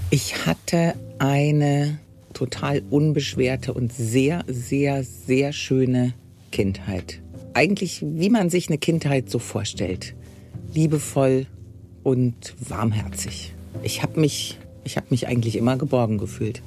Ich 0.10 0.46
hatte 0.46 0.96
eine 1.18 1.98
total 2.34 2.84
unbeschwerte 2.90 3.74
und 3.74 3.94
sehr, 3.94 4.44
sehr, 4.50 5.06
sehr 5.06 5.54
schöne 5.54 6.14
Kindheit. 6.56 7.22
Eigentlich, 7.54 8.02
wie 8.02 8.30
man 8.30 8.50
sich 8.50 8.70
eine 8.70 8.78
Kindheit 8.78 9.30
so 9.30 9.40
vorstellt. 9.40 10.16
Liebevoll 10.74 11.48
und 12.02 12.56
warmherzig. 12.70 13.54
Ich 13.84 14.02
habe 14.02 14.22
mich, 14.22 14.58
ich 14.86 14.96
habe 14.96 15.08
mich 15.10 15.28
eigentlich 15.28 15.58
immer 15.58 15.76
geborgen 15.78 16.18
gefühlt. 16.18 16.62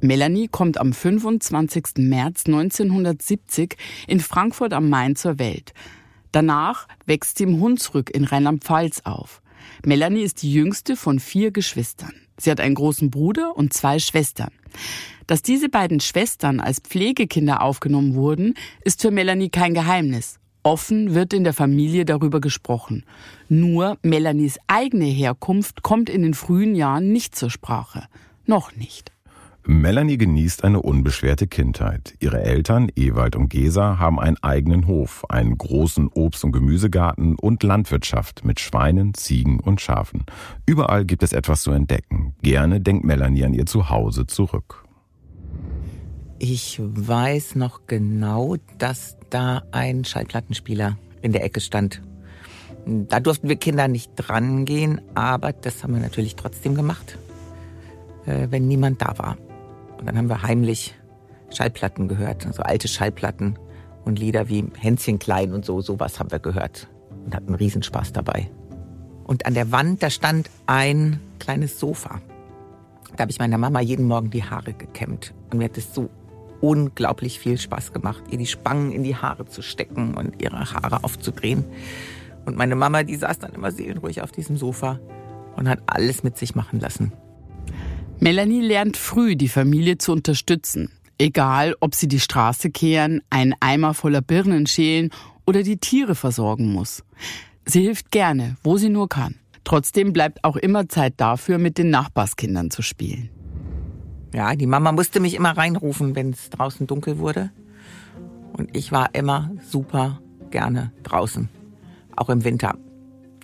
Melanie 0.00 0.46
kommt 0.46 0.78
am 0.78 0.92
25. 0.92 1.96
März 1.96 2.44
1970 2.46 3.76
in 4.06 4.20
Frankfurt 4.20 4.72
am 4.72 4.88
Main 4.88 5.16
zur 5.16 5.40
Welt. 5.40 5.72
Danach 6.30 6.86
wächst 7.04 7.38
sie 7.38 7.44
im 7.44 7.60
Hunsrück 7.60 8.10
in 8.10 8.22
Rheinland-Pfalz 8.22 9.00
auf. 9.02 9.42
Melanie 9.84 10.22
ist 10.22 10.42
die 10.42 10.52
jüngste 10.52 10.94
von 10.94 11.18
vier 11.18 11.50
Geschwistern. 11.50 12.14
Sie 12.38 12.50
hat 12.50 12.60
einen 12.60 12.74
großen 12.74 13.10
Bruder 13.10 13.56
und 13.56 13.72
zwei 13.72 13.98
Schwestern. 13.98 14.50
Dass 15.26 15.42
diese 15.42 15.68
beiden 15.68 16.00
Schwestern 16.00 16.60
als 16.60 16.80
Pflegekinder 16.80 17.62
aufgenommen 17.62 18.14
wurden, 18.14 18.54
ist 18.82 19.02
für 19.02 19.10
Melanie 19.10 19.50
kein 19.50 19.74
Geheimnis. 19.74 20.38
Offen 20.62 21.14
wird 21.14 21.32
in 21.32 21.44
der 21.44 21.52
Familie 21.52 22.04
darüber 22.04 22.40
gesprochen. 22.40 23.04
Nur 23.48 23.98
Melanies 24.02 24.58
eigene 24.66 25.06
Herkunft 25.06 25.82
kommt 25.82 26.10
in 26.10 26.22
den 26.22 26.34
frühen 26.34 26.74
Jahren 26.74 27.12
nicht 27.12 27.36
zur 27.36 27.50
Sprache. 27.50 28.06
Noch 28.46 28.74
nicht. 28.74 29.12
Melanie 29.70 30.16
genießt 30.16 30.64
eine 30.64 30.80
unbeschwerte 30.80 31.46
Kindheit. 31.46 32.14
Ihre 32.20 32.42
Eltern, 32.42 32.90
Ewald 32.96 33.36
und 33.36 33.50
Gesa, 33.50 33.98
haben 33.98 34.18
einen 34.18 34.38
eigenen 34.38 34.86
Hof, 34.86 35.26
einen 35.28 35.58
großen 35.58 36.08
Obst- 36.08 36.42
und 36.42 36.52
Gemüsegarten 36.52 37.34
und 37.34 37.62
Landwirtschaft 37.62 38.46
mit 38.46 38.60
Schweinen, 38.60 39.12
Ziegen 39.12 39.60
und 39.60 39.82
Schafen. 39.82 40.24
Überall 40.64 41.04
gibt 41.04 41.22
es 41.22 41.34
etwas 41.34 41.60
zu 41.60 41.72
entdecken. 41.72 42.34
Gerne 42.40 42.80
denkt 42.80 43.04
Melanie 43.04 43.44
an 43.44 43.52
ihr 43.52 43.66
Zuhause 43.66 44.26
zurück. 44.26 44.86
Ich 46.38 46.80
weiß 46.82 47.56
noch 47.56 47.86
genau, 47.86 48.56
dass 48.78 49.18
da 49.28 49.64
ein 49.70 50.06
Schallplattenspieler 50.06 50.96
in 51.20 51.32
der 51.32 51.44
Ecke 51.44 51.60
stand. 51.60 52.00
Da 52.86 53.20
durften 53.20 53.50
wir 53.50 53.56
Kinder 53.56 53.86
nicht 53.86 54.12
drangehen, 54.16 55.02
aber 55.14 55.52
das 55.52 55.84
haben 55.84 55.92
wir 55.92 56.00
natürlich 56.00 56.36
trotzdem 56.36 56.74
gemacht, 56.74 57.18
äh, 58.24 58.46
wenn 58.48 58.66
niemand 58.66 59.02
da 59.02 59.18
war. 59.18 59.36
Und 59.98 60.06
dann 60.06 60.16
haben 60.16 60.28
wir 60.28 60.42
heimlich 60.42 60.94
Schallplatten 61.50 62.08
gehört, 62.08 62.42
so 62.42 62.48
also 62.48 62.62
alte 62.62 62.88
Schallplatten 62.88 63.58
und 64.04 64.18
Lieder 64.18 64.48
wie 64.48 64.64
Hänschen 64.78 65.18
klein 65.18 65.52
und 65.52 65.64
so, 65.64 65.80
sowas 65.80 66.18
haben 66.18 66.30
wir 66.30 66.38
gehört 66.38 66.88
und 67.24 67.34
hatten 67.34 67.54
Riesenspaß 67.54 68.12
dabei. 68.12 68.50
Und 69.24 69.44
an 69.44 69.54
der 69.54 69.72
Wand, 69.72 70.02
da 70.02 70.10
stand 70.10 70.48
ein 70.66 71.20
kleines 71.38 71.78
Sofa. 71.78 72.20
Da 73.16 73.22
habe 73.22 73.30
ich 73.30 73.38
meiner 73.38 73.58
Mama 73.58 73.80
jeden 73.80 74.06
Morgen 74.06 74.30
die 74.30 74.44
Haare 74.44 74.72
gekämmt. 74.72 75.34
Und 75.50 75.58
mir 75.58 75.64
hat 75.64 75.76
es 75.76 75.94
so 75.94 76.08
unglaublich 76.60 77.38
viel 77.38 77.58
Spaß 77.58 77.92
gemacht, 77.92 78.22
ihr 78.30 78.38
die 78.38 78.46
Spangen 78.46 78.90
in 78.92 79.02
die 79.02 79.16
Haare 79.16 79.46
zu 79.46 79.62
stecken 79.62 80.14
und 80.14 80.42
ihre 80.42 80.72
Haare 80.72 81.04
aufzudrehen. 81.04 81.64
Und 82.46 82.56
meine 82.56 82.76
Mama, 82.76 83.02
die 83.02 83.16
saß 83.16 83.38
dann 83.38 83.52
immer 83.52 83.70
seelenruhig 83.70 84.22
auf 84.22 84.32
diesem 84.32 84.56
Sofa 84.56 84.98
und 85.56 85.68
hat 85.68 85.80
alles 85.86 86.22
mit 86.22 86.38
sich 86.38 86.54
machen 86.54 86.80
lassen. 86.80 87.12
Melanie 88.20 88.62
lernt 88.62 88.96
früh, 88.96 89.36
die 89.36 89.48
Familie 89.48 89.96
zu 89.96 90.10
unterstützen. 90.10 90.90
Egal, 91.18 91.76
ob 91.78 91.94
sie 91.94 92.08
die 92.08 92.18
Straße 92.18 92.70
kehren, 92.70 93.22
einen 93.30 93.54
Eimer 93.60 93.94
voller 93.94 94.22
Birnen 94.22 94.66
schälen 94.66 95.10
oder 95.46 95.62
die 95.62 95.76
Tiere 95.76 96.16
versorgen 96.16 96.72
muss. 96.72 97.04
Sie 97.64 97.82
hilft 97.82 98.10
gerne, 98.10 98.56
wo 98.64 98.76
sie 98.76 98.88
nur 98.88 99.08
kann. 99.08 99.36
Trotzdem 99.62 100.12
bleibt 100.12 100.42
auch 100.42 100.56
immer 100.56 100.88
Zeit 100.88 101.14
dafür, 101.18 101.58
mit 101.58 101.78
den 101.78 101.90
Nachbarskindern 101.90 102.70
zu 102.70 102.82
spielen. 102.82 103.30
Ja, 104.34 104.56
die 104.56 104.66
Mama 104.66 104.90
musste 104.90 105.20
mich 105.20 105.34
immer 105.34 105.56
reinrufen, 105.56 106.16
wenn 106.16 106.30
es 106.30 106.50
draußen 106.50 106.88
dunkel 106.88 107.18
wurde. 107.18 107.50
Und 108.52 108.76
ich 108.76 108.90
war 108.90 109.14
immer 109.14 109.52
super 109.64 110.20
gerne 110.50 110.92
draußen. 111.04 111.48
Auch 112.16 112.30
im 112.30 112.42
Winter. 112.42 112.76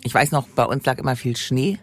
Ich 0.02 0.12
weiß 0.12 0.32
noch, 0.32 0.48
bei 0.48 0.64
uns 0.64 0.84
lag 0.84 0.98
immer 0.98 1.14
viel 1.14 1.36
Schnee 1.36 1.78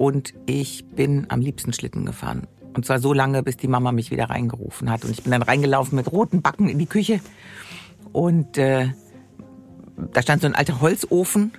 und 0.00 0.32
ich 0.46 0.86
bin 0.86 1.26
am 1.28 1.42
liebsten 1.42 1.74
Schlitten 1.74 2.06
gefahren. 2.06 2.46
Und 2.72 2.86
zwar 2.86 3.00
so 3.00 3.12
lange, 3.12 3.42
bis 3.42 3.58
die 3.58 3.68
Mama 3.68 3.92
mich 3.92 4.10
wieder 4.10 4.30
reingerufen 4.30 4.90
hat. 4.90 5.04
Und 5.04 5.10
ich 5.10 5.22
bin 5.22 5.30
dann 5.30 5.42
reingelaufen 5.42 5.94
mit 5.94 6.10
roten 6.10 6.40
Backen 6.40 6.70
in 6.70 6.78
die 6.78 6.86
Küche. 6.86 7.20
Und 8.10 8.56
äh, 8.56 8.88
da 10.14 10.22
stand 10.22 10.40
so 10.40 10.46
ein 10.46 10.54
alter 10.54 10.80
Holzofen. 10.80 11.52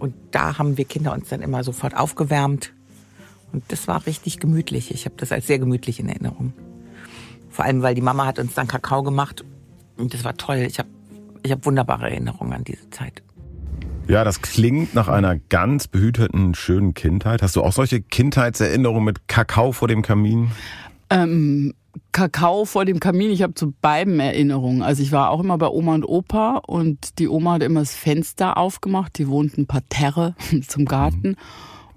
Und 0.00 0.16
da 0.32 0.58
haben 0.58 0.76
wir 0.76 0.84
Kinder 0.84 1.12
uns 1.12 1.28
dann 1.28 1.42
immer 1.42 1.62
sofort 1.62 1.96
aufgewärmt. 1.96 2.72
Und 3.52 3.62
das 3.68 3.86
war 3.86 4.04
richtig 4.04 4.40
gemütlich. 4.40 4.90
Ich 4.90 5.04
habe 5.04 5.14
das 5.16 5.30
als 5.30 5.46
sehr 5.46 5.60
gemütlich 5.60 6.00
in 6.00 6.08
Erinnerung. 6.08 6.54
Vor 7.50 7.66
allem, 7.66 7.82
weil 7.82 7.94
die 7.94 8.00
Mama 8.00 8.26
hat 8.26 8.40
uns 8.40 8.54
dann 8.54 8.66
Kakao 8.66 9.04
gemacht. 9.04 9.44
Und 9.96 10.12
das 10.12 10.24
war 10.24 10.36
toll. 10.36 10.56
Ich 10.56 10.80
habe 10.80 10.88
ich 11.44 11.52
hab 11.52 11.64
wunderbare 11.64 12.10
Erinnerungen 12.10 12.52
an 12.52 12.64
diese 12.64 12.90
Zeit. 12.90 13.22
Ja, 14.06 14.22
das 14.22 14.42
klingt 14.42 14.94
nach 14.94 15.08
einer 15.08 15.36
ganz 15.36 15.88
behüteten, 15.88 16.54
schönen 16.54 16.92
Kindheit. 16.92 17.42
Hast 17.42 17.56
du 17.56 17.62
auch 17.62 17.72
solche 17.72 18.02
Kindheitserinnerungen 18.02 19.04
mit 19.04 19.28
Kakao 19.28 19.72
vor 19.72 19.88
dem 19.88 20.02
Kamin? 20.02 20.50
Ähm, 21.08 21.72
Kakao 22.12 22.66
vor 22.66 22.84
dem 22.84 23.00
Kamin, 23.00 23.30
ich 23.30 23.42
habe 23.42 23.54
zu 23.54 23.72
beiden 23.72 24.20
Erinnerungen. 24.20 24.82
Also 24.82 25.02
ich 25.02 25.10
war 25.10 25.30
auch 25.30 25.40
immer 25.40 25.56
bei 25.56 25.68
Oma 25.68 25.94
und 25.94 26.04
Opa 26.04 26.60
und 26.66 27.18
die 27.18 27.28
Oma 27.28 27.54
hat 27.54 27.62
immer 27.62 27.80
das 27.80 27.94
Fenster 27.94 28.58
aufgemacht. 28.58 29.16
Die 29.18 29.28
wohnten 29.28 29.66
parterre 29.66 30.34
zum 30.68 30.84
Garten. 30.84 31.28
Mhm. 31.28 31.36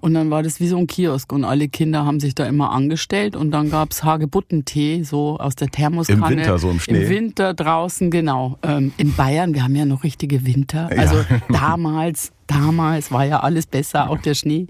Und 0.00 0.14
dann 0.14 0.30
war 0.30 0.42
das 0.42 0.60
wie 0.60 0.68
so 0.68 0.78
ein 0.78 0.86
Kiosk 0.86 1.32
und 1.32 1.44
alle 1.44 1.68
Kinder 1.68 2.04
haben 2.04 2.20
sich 2.20 2.34
da 2.34 2.46
immer 2.46 2.70
angestellt 2.70 3.36
und 3.36 3.50
dann 3.50 3.70
gab's 3.70 4.04
Hagebuttentee 4.04 5.02
so 5.02 5.38
aus 5.38 5.56
der 5.56 5.68
Thermoskanne. 5.68 6.32
Im 6.32 6.38
Winter 6.38 6.58
so 6.58 6.70
im 6.70 6.80
Schnee. 6.80 7.02
Im 7.02 7.08
Winter 7.08 7.54
draußen, 7.54 8.10
genau. 8.10 8.58
Ähm, 8.62 8.92
in 8.96 9.14
Bayern, 9.14 9.54
wir 9.54 9.64
haben 9.64 9.74
ja 9.74 9.84
noch 9.84 10.04
richtige 10.04 10.46
Winter. 10.46 10.88
Also 10.96 11.16
ja. 11.16 11.24
damals 11.48 12.32
damals 12.48 13.12
war 13.12 13.24
ja 13.24 13.40
alles 13.40 13.66
besser, 13.66 14.10
auch 14.10 14.18
der 14.18 14.34
Schnee. 14.34 14.66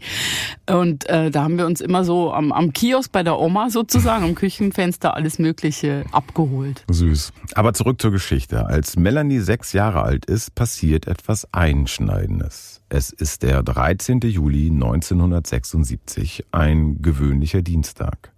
Und 0.69 1.09
äh, 1.09 1.31
da 1.31 1.45
haben 1.45 1.57
wir 1.57 1.65
uns 1.65 1.81
immer 1.81 2.05
so 2.05 2.33
am, 2.33 2.53
am 2.53 2.73
Kiosk 2.73 3.11
bei 3.11 3.23
der 3.23 3.39
Oma 3.39 3.71
sozusagen, 3.71 4.25
am 4.25 4.35
Küchenfenster 4.35 5.15
alles 5.15 5.39
Mögliche 5.39 6.05
abgeholt. 6.13 6.85
Süß. 6.91 7.33
Aber 7.55 7.73
zurück 7.73 8.03
zur 8.03 8.11
Geschichte. 8.11 8.67
Als 8.67 8.97
Melanie 8.97 9.41
sechs 9.41 9.73
Jahre 9.73 10.03
alt 10.03 10.27
ist, 10.27 10.55
passiert 10.55 11.07
etwas 11.07 11.53
Einschneidendes. 11.53 12.78
Es 12.91 13.11
ist 13.11 13.43
der 13.43 13.63
13. 13.63 14.21
Juli 14.21 14.71
1976, 14.71 16.47
ein 16.53 17.03
gewöhnlicher 17.03 17.61
Dienstag. 17.61 18.33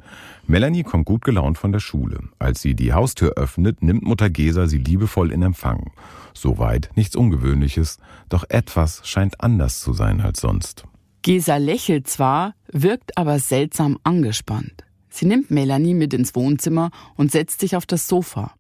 Melanie 0.49 0.83
kommt 0.83 1.07
gut 1.07 1.23
gelaunt 1.23 1.57
von 1.57 1.71
der 1.71 1.78
Schule. 1.78 2.19
Als 2.40 2.61
sie 2.61 2.75
die 2.75 2.92
Haustür 2.92 3.35
öffnet, 3.35 3.80
nimmt 3.80 4.02
Mutter 4.02 4.28
Gesa 4.28 4.66
sie 4.66 4.78
liebevoll 4.78 5.30
in 5.30 5.42
Empfang. 5.42 5.92
Soweit 6.35 6.90
nichts 6.97 7.14
Ungewöhnliches, 7.14 7.99
doch 8.28 8.45
etwas 8.49 9.02
scheint 9.04 9.40
anders 9.40 9.80
zu 9.80 9.92
sein 9.92 10.21
als 10.21 10.40
sonst. 10.40 10.85
Gesa 11.23 11.57
lächelt 11.59 12.09
zwar, 12.09 12.54
wirkt 12.73 13.16
aber 13.16 13.38
seltsam 13.38 13.99
angespannt. 14.02 14.85
Sie 15.11 15.26
nimmt 15.26 15.52
Melanie 15.52 15.95
mit 15.95 16.12
ins 16.12 16.35
Wohnzimmer 16.35 16.90
und 17.14 17.30
setzt 17.30 17.61
sich 17.61 17.76
auf 17.76 17.87
das 17.87 18.09
Sofa. 18.09 18.54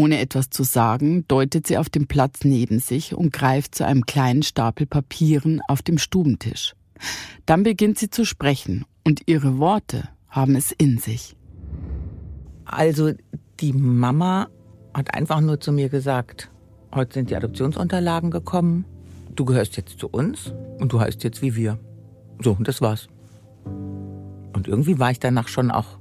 Ohne 0.00 0.20
etwas 0.20 0.48
zu 0.50 0.62
sagen, 0.62 1.26
deutet 1.28 1.66
sie 1.66 1.76
auf 1.76 1.90
den 1.90 2.06
Platz 2.06 2.44
neben 2.44 2.78
sich 2.78 3.14
und 3.14 3.32
greift 3.32 3.74
zu 3.74 3.84
einem 3.84 4.06
kleinen 4.06 4.42
Stapel 4.42 4.86
Papieren 4.86 5.60
auf 5.68 5.82
dem 5.82 5.98
Stubentisch. 5.98 6.74
Dann 7.44 7.62
beginnt 7.64 7.98
sie 7.98 8.08
zu 8.08 8.24
sprechen 8.24 8.86
und 9.04 9.22
ihre 9.26 9.58
Worte 9.58 10.08
haben 10.28 10.56
es 10.56 10.72
in 10.72 10.98
sich. 10.98 11.36
Also 12.64 13.12
die 13.60 13.72
Mama 13.72 14.48
hat 14.94 15.14
einfach 15.14 15.40
nur 15.40 15.60
zu 15.60 15.70
mir 15.72 15.88
gesagt, 15.88 16.50
Heute 16.92 17.14
sind 17.14 17.30
die 17.30 17.36
Adoptionsunterlagen 17.36 18.32
gekommen. 18.32 18.84
Du 19.36 19.44
gehörst 19.44 19.76
jetzt 19.76 20.00
zu 20.00 20.08
uns 20.08 20.52
und 20.78 20.92
du 20.92 20.98
heißt 20.98 21.22
jetzt 21.22 21.40
wie 21.40 21.54
wir. 21.54 21.78
So, 22.42 22.52
und 22.52 22.66
das 22.66 22.80
war's. 22.80 23.08
Und 23.64 24.66
irgendwie 24.66 24.98
war 24.98 25.12
ich 25.12 25.20
danach 25.20 25.46
schon 25.46 25.70
auch 25.70 25.99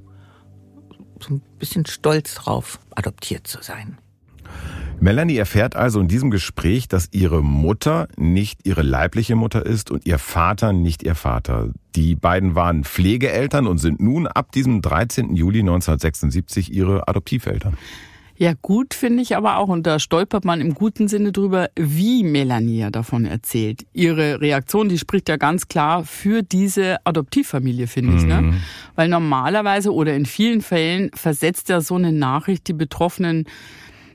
so 1.24 1.36
ein 1.36 1.42
bisschen 1.60 1.86
stolz 1.86 2.36
drauf, 2.36 2.80
adoptiert 2.96 3.48
zu 3.48 3.62
sein. 3.62 3.98
Melanie 5.02 5.38
erfährt 5.38 5.78
also 5.78 6.02
in 6.02 6.10
diesem 6.10 6.30
Gespräch, 6.30 6.90
dass 6.90 7.08
ihre 7.12 7.42
Mutter 7.42 8.10
nicht 8.18 8.68
ihre 8.68 8.82
leibliche 8.82 9.36
Mutter 9.36 9.66
ist 9.66 9.92
und 9.92 10.06
ihr 10.06 10.20
Vater 10.20 10.74
nicht 10.74 11.04
ihr 11.04 11.16
Vater. 11.16 11.70
Die 11.96 12.16
beiden 12.16 12.54
waren 12.54 12.84
Pflegeeltern 12.84 13.66
und 13.66 13.78
sind 13.78 14.02
nun 14.02 14.28
ab 14.28 14.52
diesem 14.52 14.82
13. 14.82 15.36
Juli 15.36 15.60
1976 15.60 16.74
ihre 16.74 17.08
Adoptiveltern. 17.08 17.78
Ja, 18.40 18.54
gut 18.62 18.94
finde 18.94 19.22
ich 19.22 19.36
aber 19.36 19.58
auch, 19.58 19.68
und 19.68 19.86
da 19.86 20.00
stolpert 20.00 20.46
man 20.46 20.62
im 20.62 20.74
guten 20.74 21.10
Sinne 21.10 21.34
drüber, 21.34 21.70
wie 21.76 22.24
Melania 22.24 22.90
davon 22.90 23.26
erzählt. 23.26 23.86
Ihre 23.92 24.40
Reaktion, 24.40 24.88
die 24.88 24.98
spricht 24.98 25.28
ja 25.28 25.36
ganz 25.36 25.68
klar 25.68 26.06
für 26.06 26.42
diese 26.42 27.06
Adoptivfamilie, 27.06 27.88
finde 27.88 28.16
ich. 28.16 28.24
Ne? 28.24 28.42
Mhm. 28.42 28.62
Weil 28.96 29.10
normalerweise 29.10 29.94
oder 29.94 30.16
in 30.16 30.26
vielen 30.26 30.62
Fällen 30.62 31.12
versetzt 31.14 31.68
ja 31.68 31.82
so 31.82 31.96
eine 31.96 32.14
Nachricht 32.14 32.70
die 32.70 32.74
Betroffenen 32.74 33.44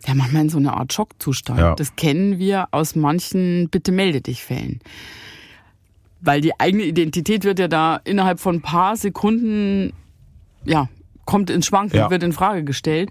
ja 0.07 0.14
manchmal 0.14 0.43
in 0.43 0.49
so 0.49 0.57
eine 0.57 0.73
Art 0.73 0.95
Schockzustand. 0.95 1.61
Ja. 1.61 1.75
Das 1.75 1.95
kennen 1.95 2.38
wir 2.38 2.69
aus 2.71 2.97
manchen 2.97 3.69
Bitte 3.69 3.93
melde 3.93 4.23
dich 4.23 4.43
Fällen. 4.43 4.81
Weil 6.23 6.40
die 6.40 6.59
eigene 6.59 6.85
Identität 6.85 7.45
wird 7.45 7.59
ja 7.59 7.69
da 7.69 8.00
innerhalb 8.04 8.40
von 8.40 8.57
ein 8.57 8.62
paar 8.62 8.97
Sekunden, 8.97 9.93
ja, 10.64 10.88
kommt 11.26 11.50
ins 11.50 11.66
Schwanken, 11.66 11.99
ja. 11.99 12.11
wird 12.11 12.23
in 12.23 12.33
Frage 12.33 12.64
gestellt. 12.64 13.11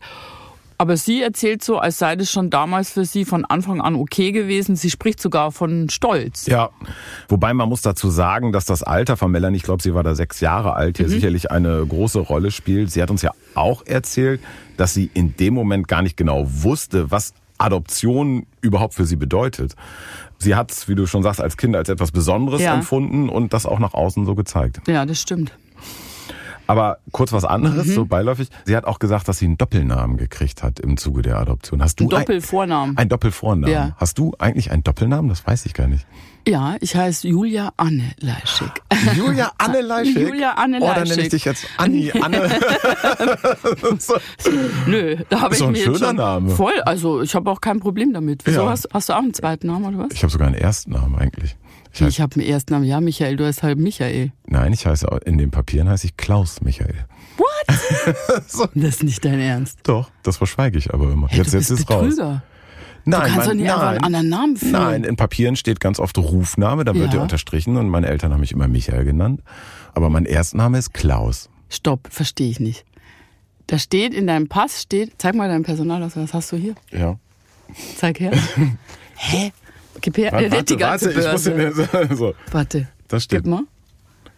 Aber 0.78 0.98
sie 0.98 1.22
erzählt 1.22 1.64
so, 1.64 1.78
als 1.78 1.98
sei 1.98 2.16
das 2.16 2.32
schon 2.32 2.50
damals 2.50 2.92
für 2.92 3.06
sie 3.06 3.26
von 3.26 3.46
Anfang 3.46 3.82
an 3.82 3.96
okay 3.96 4.32
gewesen. 4.32 4.76
Sie 4.76 4.90
spricht 4.90 5.22
sogar 5.22 5.52
von 5.52 5.90
Stolz. 5.90 6.46
Ja, 6.46 6.70
wobei 7.30 7.54
man 7.54 7.70
muss 7.70 7.82
dazu 7.82 8.10
sagen, 8.10 8.52
dass 8.52 8.66
das 8.66 8.84
Alter 8.84 9.18
von 9.18 9.32
Melanie, 9.32 9.58
ich 9.58 9.64
glaube, 9.64 9.84
sie 9.84 9.94
war 9.94 10.04
da 10.04 10.16
sechs 10.16 10.40
Jahre 10.40 10.74
alt, 10.74 10.98
hier 10.98 11.08
mhm. 11.08 11.12
sicherlich 11.12 11.52
eine 11.52 11.86
große 11.86 12.20
Rolle 12.20 12.52
spielt. 12.52 12.92
Sie 12.92 13.02
hat 13.02 13.12
uns 13.12 13.22
ja 13.22 13.32
auch 13.56 13.86
erzählt, 13.86 14.42
dass 14.78 14.94
sie 14.94 15.10
in 15.14 15.36
dem 15.38 15.54
Moment 15.54 15.88
gar 15.88 16.02
nicht 16.02 16.18
genau 16.18 16.46
wusste, 16.48 17.12
was 17.12 17.34
Adoption 17.58 18.46
überhaupt 18.62 18.94
für 18.94 19.06
sie 19.06 19.16
bedeutet. 19.16 19.76
Sie 20.38 20.56
hat 20.56 20.72
es, 20.72 20.88
wie 20.90 20.96
du 20.96 21.06
schon 21.06 21.24
sagst, 21.24 21.40
als 21.40 21.56
Kind 21.58 21.76
als 21.76 21.90
etwas 21.90 22.12
Besonderes 22.12 22.62
ja. 22.62 22.74
empfunden 22.74 23.30
und 23.30 23.54
das 23.54 23.66
auch 23.66 23.80
nach 23.80 23.94
außen 23.94 24.26
so 24.26 24.36
gezeigt. 24.36 24.82
Ja, 24.88 25.06
das 25.06 25.22
stimmt. 25.22 25.54
Aber 26.68 26.98
kurz 27.12 27.34
was 27.34 27.44
anderes, 27.46 27.88
Mhm. 27.88 27.92
so 27.94 28.06
beiläufig. 28.06 28.48
Sie 28.66 28.76
hat 28.76 28.86
auch 28.86 29.00
gesagt, 29.00 29.28
dass 29.28 29.40
sie 29.40 29.46
einen 29.46 29.58
Doppelnamen 29.58 30.18
gekriegt 30.18 30.64
hat 30.64 30.80
im 30.80 30.98
Zuge 30.98 31.22
der 31.22 31.38
Adoption. 31.38 31.82
Hast 31.84 32.00
du 32.00 32.06
Ein 32.06 32.10
Doppelvornamen. 32.10 32.98
Ein, 32.98 33.02
ein 33.04 33.10
Doppelvornamen. 33.10 33.74
Ja. 33.74 33.96
Hast 33.98 34.18
du 34.18 34.34
eigentlich 34.40 34.72
einen 34.72 34.84
Doppelnamen? 34.84 35.30
Das 35.30 35.46
weiß 35.46 35.66
ich 35.66 35.74
gar 35.74 35.88
nicht. 35.88 36.06
Ja, 36.48 36.76
ich 36.82 36.96
heiße 36.96 37.28
Julia 37.28 37.72
Anne 37.78 38.04
Leischig. 38.20 38.70
Julia 39.16 39.52
Anne 39.58 39.82
Leischig. 39.82 40.18
Julia 40.18 40.52
Anne 40.56 40.80
Oh, 40.82 40.88
dann 40.88 41.04
nenne 41.04 41.12
ich 41.12 41.16
Leischig. 41.18 41.30
dich 41.32 41.46
jetzt 41.46 41.68
Anni. 41.78 42.12
Anne. 42.22 42.50
so. 44.00 44.16
Nö, 44.88 45.18
da 45.30 45.42
habe 45.42 45.56
Ist 45.56 45.62
ich 45.62 45.68
mir 45.68 45.78
schöner 45.78 45.98
schon 46.00 46.16
Name. 46.18 46.50
voll, 46.50 46.80
also 46.86 47.22
ich 47.22 47.34
habe 47.36 47.50
auch 47.50 47.62
kein 47.62 47.80
Problem 47.80 48.14
damit. 48.14 48.42
Wieso 48.46 48.64
Ja. 48.64 48.70
hast, 48.70 48.90
hast 48.94 49.10
du 49.10 49.14
auch 49.14 49.20
einen 49.20 49.34
zweiten 49.34 49.68
Namen 49.68 49.86
oder 49.86 50.06
was? 50.06 50.14
Ich 50.14 50.24
habe 50.24 50.32
sogar 50.32 50.48
einen 50.48 50.58
ersten 50.58 50.92
Namen 50.92 51.16
eigentlich. 51.16 51.56
Ich 51.94 52.02
Ich 52.02 52.22
habe 52.22 52.36
einen 52.40 52.48
ersten 52.50 52.74
Namen. 52.74 52.86
Ja, 52.86 53.00
Michael, 53.02 53.36
du 53.38 53.46
heißt 53.46 53.64
halt 53.64 53.78
Michael. 53.80 54.32
nein, 54.48 54.74
ich 54.74 54.86
heiße 54.86 55.08
in 55.26 55.38
den 55.38 55.52
Papieren 55.52 55.88
heiße 55.90 56.08
ich 56.08 56.18
Klaus 56.18 56.62
Michael. 56.62 57.06
Das 58.76 58.96
ist 58.96 59.04
nicht 59.04 59.24
dein 59.24 59.40
Ernst. 59.40 59.80
Doch, 59.84 60.10
das 60.24 60.38
verschweige 60.38 60.78
ich 60.78 60.94
aber 60.94 61.12
immer. 61.12 61.28
Hey, 61.30 61.40
jetzt 61.40 61.54
jetzt 61.54 61.70
ist 61.70 61.90
raus. 61.90 62.04
Betrüger. 62.04 62.44
Nein, 63.06 63.20
du 63.22 63.28
kannst 63.28 63.38
mein- 63.38 63.48
doch 63.48 63.54
nicht 63.64 63.72
einfach 63.72 63.88
einen 63.88 63.96
nein. 63.96 64.04
anderen 64.06 64.30
Namen 64.30 64.58
führen. 64.58 64.72
Nein, 64.72 65.04
in 65.04 65.16
Papieren 65.16 65.56
steht 65.56 65.80
ganz 65.80 66.00
oft 66.00 66.18
Rufname, 66.18 66.84
dann 66.86 66.96
wird 66.96 67.08
Ja. 67.08 67.12
der 67.12 67.22
unterstrichen 67.22 67.78
und 67.78 67.90
meine 67.90 68.08
Eltern 68.08 68.32
haben 68.34 68.40
mich 68.40 68.52
immer 68.52 68.68
Michael 68.68 69.04
genannt. 69.06 69.42
Aber 69.94 70.10
mein 70.10 70.26
Erstname 70.26 70.78
ist 70.78 70.94
Klaus. 70.94 71.50
Stopp, 71.70 72.08
verstehe 72.12 72.50
ich 72.50 72.60
nicht. 72.60 72.86
Da 73.68 73.78
steht 73.80 74.14
in 74.14 74.28
deinem 74.28 74.48
Pass, 74.48 74.82
steht, 74.82 75.14
zeig 75.18 75.36
mal 75.36 75.48
deinen 75.50 75.64
Personalausweis, 75.64 76.24
was 76.26 76.34
hast 76.34 76.52
du 76.52 76.58
hier? 76.58 76.76
Ja. 76.92 77.18
Zeig 77.98 78.20
her. 78.20 78.32
Hä? 79.16 79.52
Gib 80.04 80.18
her, 80.18 80.34
Warte, 80.34 80.46
äh, 80.58 80.64
die 80.64 80.76
ganze 80.76 81.10
ich 81.12 81.16
muss 81.16 81.26
Börse. 81.26 81.52
den, 81.52 82.18
so. 82.18 82.36
Warte. 82.52 82.90
Das 83.08 83.24
steht. 83.24 83.44
Gib 83.44 83.52
mal. 83.52 83.64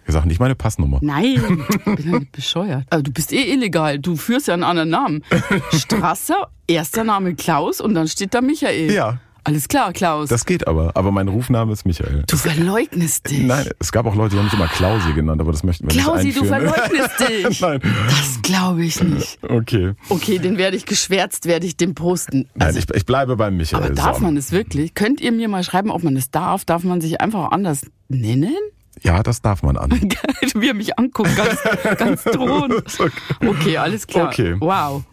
Ich 0.07 0.13
sag 0.13 0.25
nicht 0.25 0.39
meine 0.39 0.53
Passnummer. 0.53 0.99
Nein, 1.01 1.25
ich 1.69 1.83
bin 1.83 2.11
ja 2.11 2.19
nicht 2.19 2.31
bescheuert. 2.31 2.85
Also 2.91 3.01
du 3.01 3.11
bist 3.11 3.33
eh 3.33 3.51
illegal. 3.51 3.97
Du 3.97 4.15
führst 4.15 4.47
ja 4.47 4.53
einen 4.53 4.63
anderen 4.63 4.89
Namen. 4.89 5.23
Strasser, 5.73 6.49
erster 6.67 7.03
Name 7.03 7.33
Klaus 7.33 7.81
und 7.81 7.95
dann 7.95 8.07
steht 8.07 8.35
da 8.35 8.41
Michael. 8.41 8.91
Ja. 8.91 9.17
Alles 9.47 9.67
klar, 9.67 9.93
Klaus. 9.93 10.27
Das 10.29 10.45
geht 10.45 10.67
aber. 10.67 10.91
Aber 10.95 11.11
mein 11.11 11.27
Rufname 11.27 11.71
ist 11.71 11.85
Michael. 11.85 12.23
du 12.27 12.35
verleugnest 12.35 13.29
dich. 13.29 13.43
Nein, 13.43 13.69
es 13.79 13.91
gab 13.91 14.05
auch 14.07 14.15
Leute, 14.15 14.31
die 14.31 14.37
haben 14.37 14.45
mich 14.45 14.53
immer 14.53 14.67
Klausi 14.67 15.13
genannt, 15.13 15.39
aber 15.39 15.51
das 15.51 15.63
möchten 15.63 15.85
wir 15.85 15.91
Klausi, 16.01 16.25
nicht 16.27 16.37
du 16.37 16.51
einführen. 16.51 16.73
verleugnest 16.73 17.19
dich. 17.51 17.61
Nein. 17.61 17.79
Das 18.09 18.41
glaube 18.41 18.83
ich 18.83 19.01
nicht. 19.03 19.37
Okay. 19.47 19.93
Okay, 20.09 20.39
den 20.39 20.57
werde 20.57 20.75
ich 20.75 20.85
geschwärzt, 20.85 21.45
werde 21.45 21.65
ich 21.67 21.77
den 21.77 21.93
posten. 21.95 22.47
Nein, 22.55 22.67
Also, 22.69 22.79
ich, 22.79 22.89
ich 22.93 23.05
bleibe 23.05 23.35
beim 23.37 23.55
Michael. 23.55 23.83
aber 23.85 23.93
darf 23.93 24.17
so. 24.17 24.23
man 24.23 24.35
es 24.35 24.51
wirklich? 24.51 24.95
Könnt 24.95 25.21
ihr 25.21 25.31
mir 25.31 25.47
mal 25.47 25.63
schreiben, 25.63 25.91
ob 25.91 26.03
man 26.03 26.15
es 26.17 26.31
darf? 26.31 26.65
Darf 26.65 26.83
man 26.83 26.99
sich 26.99 27.21
einfach 27.21 27.51
anders 27.51 27.81
nennen? 28.09 28.55
Ja, 29.03 29.21
das 29.21 29.41
darf 29.41 29.61
man 29.61 29.77
an. 29.77 29.91
Wie 30.55 30.69
er 30.69 30.73
mich 30.73 30.97
anguckt, 30.97 31.29
ganz, 31.35 31.59
ganz 31.99 32.23
drohend. 32.23 32.75
Okay, 33.45 33.77
alles 33.77 34.07
klar. 34.07 34.29
Okay. 34.29 34.55
Wow. 34.59 35.03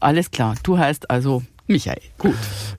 Alles 0.00 0.30
klar. 0.30 0.54
Du 0.62 0.78
heißt 0.78 1.10
also 1.10 1.42
Michael. 1.66 2.02
Gut. 2.18 2.34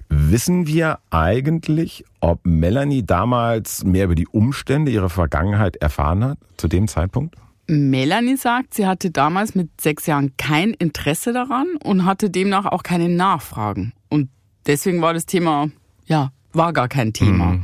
Wissen 0.10 0.68
wir 0.68 1.00
eigentlich, 1.10 2.04
ob 2.20 2.46
Melanie 2.46 3.04
damals 3.04 3.84
mehr 3.84 4.06
über 4.06 4.16
die 4.16 4.28
Umstände 4.28 4.92
ihrer 4.92 5.10
Vergangenheit 5.10 5.76
erfahren 5.78 6.24
hat, 6.24 6.38
zu 6.58 6.68
dem 6.68 6.88
Zeitpunkt? 6.88 7.36
Melanie 7.68 8.36
sagt, 8.36 8.74
sie 8.74 8.86
hatte 8.86 9.10
damals 9.10 9.56
mit 9.56 9.70
sechs 9.80 10.06
Jahren 10.06 10.36
kein 10.38 10.72
Interesse 10.72 11.32
daran 11.32 11.68
und 11.84 12.06
hatte 12.06 12.30
demnach 12.30 12.66
auch 12.66 12.84
keine 12.84 13.10
Nachfragen. 13.10 13.94
Und 14.10 14.30
deswegen 14.66 15.02
war 15.02 15.14
das 15.14 15.26
Thema, 15.26 15.70
ja, 16.06 16.32
war 16.52 16.74
gar 16.74 16.88
kein 16.88 17.14
Thema. 17.14 17.60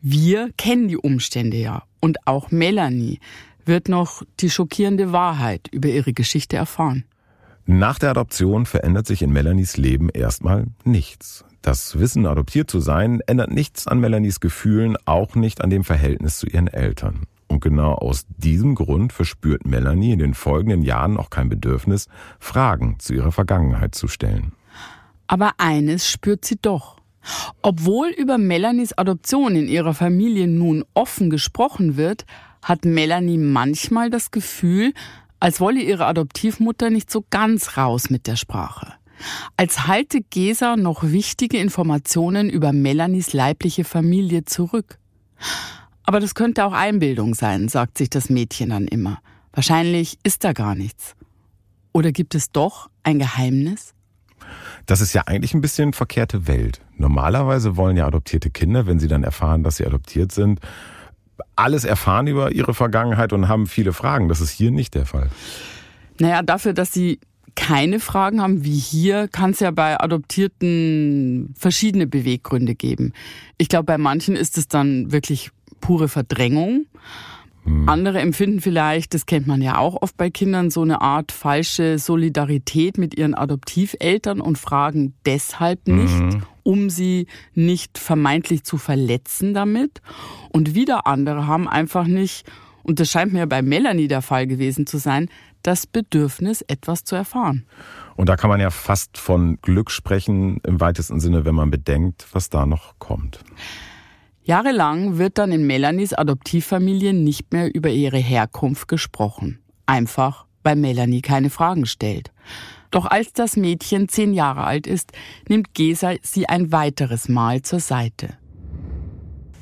Wir 0.00 0.50
kennen 0.56 0.88
die 0.88 0.96
Umstände 0.96 1.58
ja. 1.58 1.84
Und 2.00 2.26
auch 2.26 2.50
Melanie 2.50 3.20
wird 3.64 3.88
noch 3.88 4.22
die 4.40 4.50
schockierende 4.50 5.12
Wahrheit 5.12 5.68
über 5.70 5.88
ihre 5.88 6.12
Geschichte 6.12 6.56
erfahren. 6.56 7.04
Nach 7.64 7.98
der 7.98 8.10
Adoption 8.10 8.66
verändert 8.66 9.06
sich 9.06 9.22
in 9.22 9.32
Melanies 9.32 9.76
Leben 9.76 10.08
erstmal 10.08 10.66
nichts. 10.84 11.44
Das 11.62 11.98
Wissen, 11.98 12.26
adoptiert 12.26 12.68
zu 12.68 12.80
sein, 12.80 13.20
ändert 13.26 13.52
nichts 13.52 13.86
an 13.86 14.00
Melanies 14.00 14.40
Gefühlen, 14.40 14.96
auch 15.04 15.36
nicht 15.36 15.60
an 15.60 15.70
dem 15.70 15.84
Verhältnis 15.84 16.38
zu 16.38 16.46
ihren 16.46 16.66
Eltern. 16.66 17.26
Und 17.46 17.60
genau 17.60 17.92
aus 17.92 18.26
diesem 18.36 18.74
Grund 18.74 19.12
verspürt 19.12 19.64
Melanie 19.64 20.12
in 20.12 20.18
den 20.18 20.34
folgenden 20.34 20.82
Jahren 20.82 21.16
auch 21.16 21.30
kein 21.30 21.48
Bedürfnis, 21.48 22.08
Fragen 22.40 22.98
zu 22.98 23.14
ihrer 23.14 23.30
Vergangenheit 23.30 23.94
zu 23.94 24.08
stellen. 24.08 24.52
Aber 25.28 25.52
eines 25.58 26.10
spürt 26.10 26.44
sie 26.44 26.58
doch. 26.60 26.96
Obwohl 27.62 28.08
über 28.08 28.38
Melanies 28.38 28.98
Adoption 28.98 29.54
in 29.54 29.68
ihrer 29.68 29.94
Familie 29.94 30.48
nun 30.48 30.84
offen 30.94 31.30
gesprochen 31.30 31.96
wird, 31.96 32.26
hat 32.62 32.84
Melanie 32.84 33.38
manchmal 33.38 34.10
das 34.10 34.30
Gefühl, 34.30 34.94
als 35.42 35.58
wolle 35.58 35.80
ihre 35.80 36.06
Adoptivmutter 36.06 36.88
nicht 36.88 37.10
so 37.10 37.24
ganz 37.28 37.76
raus 37.76 38.10
mit 38.10 38.28
der 38.28 38.36
Sprache. 38.36 38.92
Als 39.56 39.88
halte 39.88 40.20
Gesa 40.20 40.76
noch 40.76 41.02
wichtige 41.02 41.58
Informationen 41.58 42.48
über 42.48 42.72
Melanies 42.72 43.32
leibliche 43.32 43.82
Familie 43.82 44.44
zurück. 44.44 44.98
Aber 46.04 46.20
das 46.20 46.36
könnte 46.36 46.64
auch 46.64 46.72
Einbildung 46.72 47.34
sein, 47.34 47.68
sagt 47.68 47.98
sich 47.98 48.08
das 48.08 48.30
Mädchen 48.30 48.70
dann 48.70 48.86
immer. 48.86 49.18
Wahrscheinlich 49.52 50.16
ist 50.22 50.44
da 50.44 50.52
gar 50.52 50.76
nichts. 50.76 51.16
Oder 51.92 52.12
gibt 52.12 52.36
es 52.36 52.52
doch 52.52 52.88
ein 53.02 53.18
Geheimnis? 53.18 53.94
Das 54.86 55.00
ist 55.00 55.12
ja 55.12 55.22
eigentlich 55.26 55.54
ein 55.54 55.60
bisschen 55.60 55.92
verkehrte 55.92 56.46
Welt. 56.46 56.82
Normalerweise 56.96 57.76
wollen 57.76 57.96
ja 57.96 58.06
adoptierte 58.06 58.50
Kinder, 58.50 58.86
wenn 58.86 59.00
sie 59.00 59.08
dann 59.08 59.24
erfahren, 59.24 59.64
dass 59.64 59.78
sie 59.78 59.86
adoptiert 59.86 60.30
sind, 60.30 60.60
alles 61.56 61.84
erfahren 61.84 62.26
über 62.26 62.52
ihre 62.52 62.74
Vergangenheit 62.74 63.32
und 63.32 63.48
haben 63.48 63.66
viele 63.66 63.92
Fragen. 63.92 64.28
Das 64.28 64.40
ist 64.40 64.50
hier 64.50 64.70
nicht 64.70 64.94
der 64.94 65.06
Fall. 65.06 65.28
Naja, 66.18 66.42
dafür, 66.42 66.72
dass 66.72 66.92
sie 66.92 67.20
keine 67.54 68.00
Fragen 68.00 68.40
haben 68.40 68.64
wie 68.64 68.78
hier, 68.78 69.28
kann 69.28 69.50
es 69.50 69.60
ja 69.60 69.70
bei 69.70 70.00
Adoptierten 70.00 71.54
verschiedene 71.56 72.06
Beweggründe 72.06 72.74
geben. 72.74 73.12
Ich 73.58 73.68
glaube, 73.68 73.84
bei 73.84 73.98
manchen 73.98 74.36
ist 74.36 74.56
es 74.56 74.68
dann 74.68 75.12
wirklich 75.12 75.50
pure 75.80 76.08
Verdrängung. 76.08 76.86
Andere 77.86 78.18
empfinden 78.18 78.60
vielleicht, 78.60 79.14
das 79.14 79.24
kennt 79.24 79.46
man 79.46 79.62
ja 79.62 79.78
auch 79.78 80.02
oft 80.02 80.16
bei 80.16 80.30
Kindern, 80.30 80.72
so 80.72 80.82
eine 80.82 81.00
Art 81.00 81.30
falsche 81.30 82.00
Solidarität 82.00 82.98
mit 82.98 83.16
ihren 83.16 83.34
Adoptiveltern 83.34 84.40
und 84.40 84.58
fragen 84.58 85.14
deshalb 85.24 85.86
nicht, 85.86 86.42
um 86.62 86.90
sie 86.90 87.26
nicht 87.54 87.98
vermeintlich 87.98 88.64
zu 88.64 88.78
verletzen 88.78 89.54
damit. 89.54 90.00
Und 90.50 90.74
wieder 90.74 91.06
andere 91.06 91.46
haben 91.46 91.68
einfach 91.68 92.06
nicht, 92.06 92.50
und 92.82 93.00
das 93.00 93.10
scheint 93.10 93.32
mir 93.32 93.46
bei 93.46 93.62
Melanie 93.62 94.08
der 94.08 94.22
Fall 94.22 94.46
gewesen 94.46 94.86
zu 94.86 94.98
sein, 94.98 95.28
das 95.62 95.86
Bedürfnis, 95.86 96.62
etwas 96.62 97.04
zu 97.04 97.14
erfahren. 97.14 97.66
Und 98.16 98.28
da 98.28 98.36
kann 98.36 98.50
man 98.50 98.60
ja 98.60 98.70
fast 98.70 99.16
von 99.18 99.58
Glück 99.62 99.90
sprechen 99.90 100.58
im 100.66 100.80
weitesten 100.80 101.20
Sinne, 101.20 101.44
wenn 101.44 101.54
man 101.54 101.70
bedenkt, 101.70 102.26
was 102.32 102.50
da 102.50 102.66
noch 102.66 102.98
kommt. 102.98 103.40
Jahrelang 104.44 105.18
wird 105.18 105.38
dann 105.38 105.52
in 105.52 105.66
Melanies 105.66 106.14
Adoptivfamilie 106.14 107.12
nicht 107.12 107.52
mehr 107.52 107.72
über 107.72 107.90
ihre 107.90 108.18
Herkunft 108.18 108.88
gesprochen. 108.88 109.60
Einfach, 109.86 110.46
weil 110.64 110.74
Melanie 110.74 111.22
keine 111.22 111.48
Fragen 111.48 111.86
stellt. 111.86 112.32
Doch 112.92 113.06
als 113.06 113.32
das 113.32 113.56
Mädchen 113.56 114.08
zehn 114.08 114.34
Jahre 114.34 114.64
alt 114.64 114.86
ist, 114.86 115.12
nimmt 115.48 115.74
Gesa 115.74 116.12
sie 116.22 116.48
ein 116.48 116.72
weiteres 116.72 117.28
Mal 117.28 117.62
zur 117.62 117.80
Seite. 117.80 118.36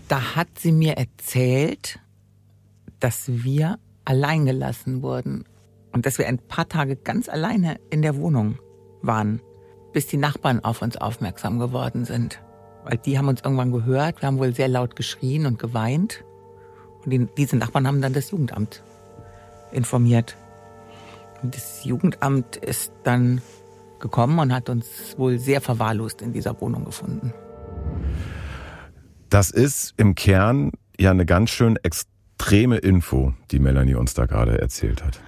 Da 0.08 0.34
hat 0.34 0.48
sie 0.58 0.72
mir 0.72 0.94
erzählt, 0.94 2.00
dass 2.98 3.44
wir 3.44 3.78
allein 4.04 4.46
gelassen 4.46 5.02
wurden 5.02 5.44
und 5.92 6.06
dass 6.06 6.18
wir 6.18 6.26
ein 6.26 6.38
paar 6.38 6.68
Tage 6.68 6.96
ganz 6.96 7.28
alleine 7.28 7.78
in 7.88 8.02
der 8.02 8.16
Wohnung 8.16 8.58
waren, 9.00 9.40
bis 9.92 10.08
die 10.08 10.16
Nachbarn 10.16 10.64
auf 10.64 10.82
uns 10.82 10.96
aufmerksam 10.96 11.60
geworden 11.60 12.04
sind. 12.04 12.40
Weil 12.82 12.98
die 12.98 13.16
haben 13.16 13.28
uns 13.28 13.42
irgendwann 13.42 13.70
gehört, 13.70 14.22
wir 14.22 14.26
haben 14.26 14.38
wohl 14.38 14.54
sehr 14.54 14.68
laut 14.68 14.96
geschrien 14.96 15.46
und 15.46 15.60
geweint. 15.60 16.24
Und 17.04 17.10
die, 17.10 17.28
diese 17.36 17.56
Nachbarn 17.56 17.86
haben 17.86 18.02
dann 18.02 18.12
das 18.12 18.32
Jugendamt 18.32 18.82
informiert. 19.70 20.36
Das 21.42 21.84
Jugendamt 21.84 22.56
ist 22.56 22.92
dann 23.04 23.40
gekommen 23.98 24.38
und 24.38 24.52
hat 24.52 24.68
uns 24.68 25.14
wohl 25.16 25.38
sehr 25.38 25.60
verwahrlost 25.60 26.22
in 26.22 26.32
dieser 26.32 26.60
Wohnung 26.60 26.84
gefunden. 26.84 27.32
Das 29.28 29.50
ist 29.50 29.94
im 29.96 30.14
Kern 30.14 30.72
ja 30.98 31.10
eine 31.10 31.24
ganz 31.24 31.50
schön 31.50 31.76
extreme 31.82 32.78
Info, 32.78 33.34
die 33.50 33.58
Melanie 33.58 33.94
uns 33.94 34.14
da 34.14 34.26
gerade 34.26 34.60
erzählt 34.60 35.04
hat. 35.04 35.20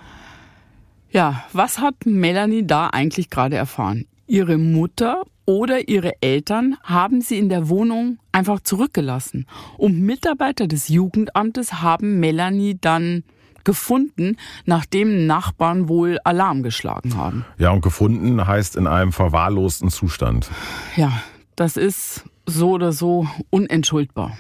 Ja, 1.11 1.45
was 1.53 1.79
hat 1.79 2.07
Melanie 2.07 2.67
da 2.67 2.89
eigentlich 2.89 3.31
gerade 3.31 3.57
erfahren? 3.57 4.07
Ihre 4.27 4.57
Mutter 4.57 5.23
oder 5.45 5.89
ihre 5.89 6.15
Eltern 6.23 6.77
haben 6.83 7.21
sie 7.21 7.39
in 7.39 7.49
der 7.49 7.69
Wohnung 7.69 8.19
einfach 8.33 8.61
zurückgelassen. 8.61 9.47
Und 9.77 10.01
Mitarbeiter 10.01 10.67
des 10.67 10.89
Jugendamtes 10.89 11.83
haben 11.83 12.19
Melanie 12.21 12.79
dann 12.81 13.25
gefunden, 13.65 14.37
nachdem 14.65 15.27
Nachbarn 15.27 15.89
wohl 15.89 16.19
Alarm 16.25 16.63
geschlagen 16.63 17.17
haben. 17.17 17.45
Ja, 17.59 17.71
und 17.71 17.83
gefunden 17.83 18.47
heißt 18.47 18.77
in 18.77 18.87
einem 18.87 19.13
verwahrlosten 19.13 19.91
Zustand. 19.91 20.51
Ja, 20.97 21.13
das 21.57 21.77
ist 21.77 22.25
so 22.47 22.73
oder 22.73 22.93
so 22.93 23.27
unentschuldbar. 23.51 24.37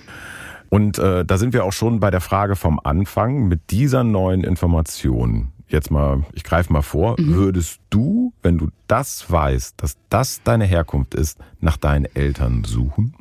Und 0.70 0.98
äh, 0.98 1.24
da 1.24 1.36
sind 1.36 1.52
wir 1.52 1.64
auch 1.64 1.72
schon 1.72 2.00
bei 2.00 2.10
der 2.10 2.22
Frage 2.22 2.56
vom 2.56 2.80
Anfang 2.82 3.46
mit 3.46 3.70
dieser 3.70 4.04
neuen 4.04 4.42
Information. 4.42 5.52
jetzt 5.68 5.90
mal, 5.90 6.24
ich 6.32 6.44
greife 6.44 6.72
mal 6.72 6.82
vor, 6.82 7.16
mhm. 7.18 7.34
würdest 7.34 7.80
du, 7.90 8.32
wenn 8.42 8.58
du 8.58 8.68
das 8.86 9.30
weißt, 9.30 9.74
dass 9.82 9.96
das 10.08 10.42
deine 10.42 10.64
Herkunft 10.64 11.14
ist, 11.14 11.38
nach 11.60 11.76
deinen 11.76 12.06
Eltern 12.14 12.64
suchen? 12.64 13.14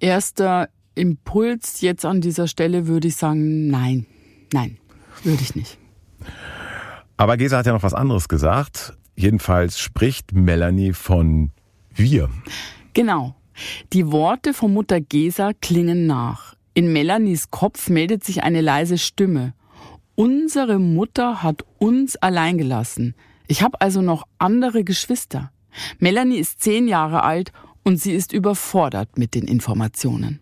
Erster 0.00 0.68
Impuls 0.98 1.80
jetzt 1.80 2.04
an 2.04 2.20
dieser 2.20 2.48
Stelle 2.48 2.86
würde 2.86 3.08
ich 3.08 3.16
sagen, 3.16 3.68
nein, 3.68 4.06
nein, 4.52 4.78
würde 5.22 5.42
ich 5.42 5.54
nicht. 5.54 5.78
Aber 7.16 7.36
Gesa 7.36 7.58
hat 7.58 7.66
ja 7.66 7.72
noch 7.72 7.82
was 7.82 7.94
anderes 7.94 8.28
gesagt. 8.28 8.96
Jedenfalls 9.16 9.78
spricht 9.78 10.32
Melanie 10.32 10.92
von 10.92 11.50
wir. 11.94 12.28
Genau. 12.92 13.34
Die 13.92 14.12
Worte 14.12 14.54
von 14.54 14.72
Mutter 14.72 15.00
Gesa 15.00 15.52
klingen 15.60 16.06
nach. 16.06 16.54
In 16.74 16.92
Melanies 16.92 17.50
Kopf 17.50 17.88
meldet 17.88 18.22
sich 18.22 18.44
eine 18.44 18.60
leise 18.60 18.98
Stimme. 18.98 19.54
Unsere 20.14 20.78
Mutter 20.78 21.42
hat 21.42 21.64
uns 21.78 22.14
allein 22.16 22.58
gelassen. 22.58 23.14
Ich 23.48 23.62
habe 23.62 23.80
also 23.80 24.00
noch 24.02 24.24
andere 24.38 24.84
Geschwister. 24.84 25.50
Melanie 25.98 26.38
ist 26.38 26.60
zehn 26.60 26.86
Jahre 26.86 27.24
alt 27.24 27.52
und 27.82 28.00
sie 28.00 28.12
ist 28.12 28.32
überfordert 28.32 29.18
mit 29.18 29.34
den 29.34 29.44
Informationen. 29.44 30.40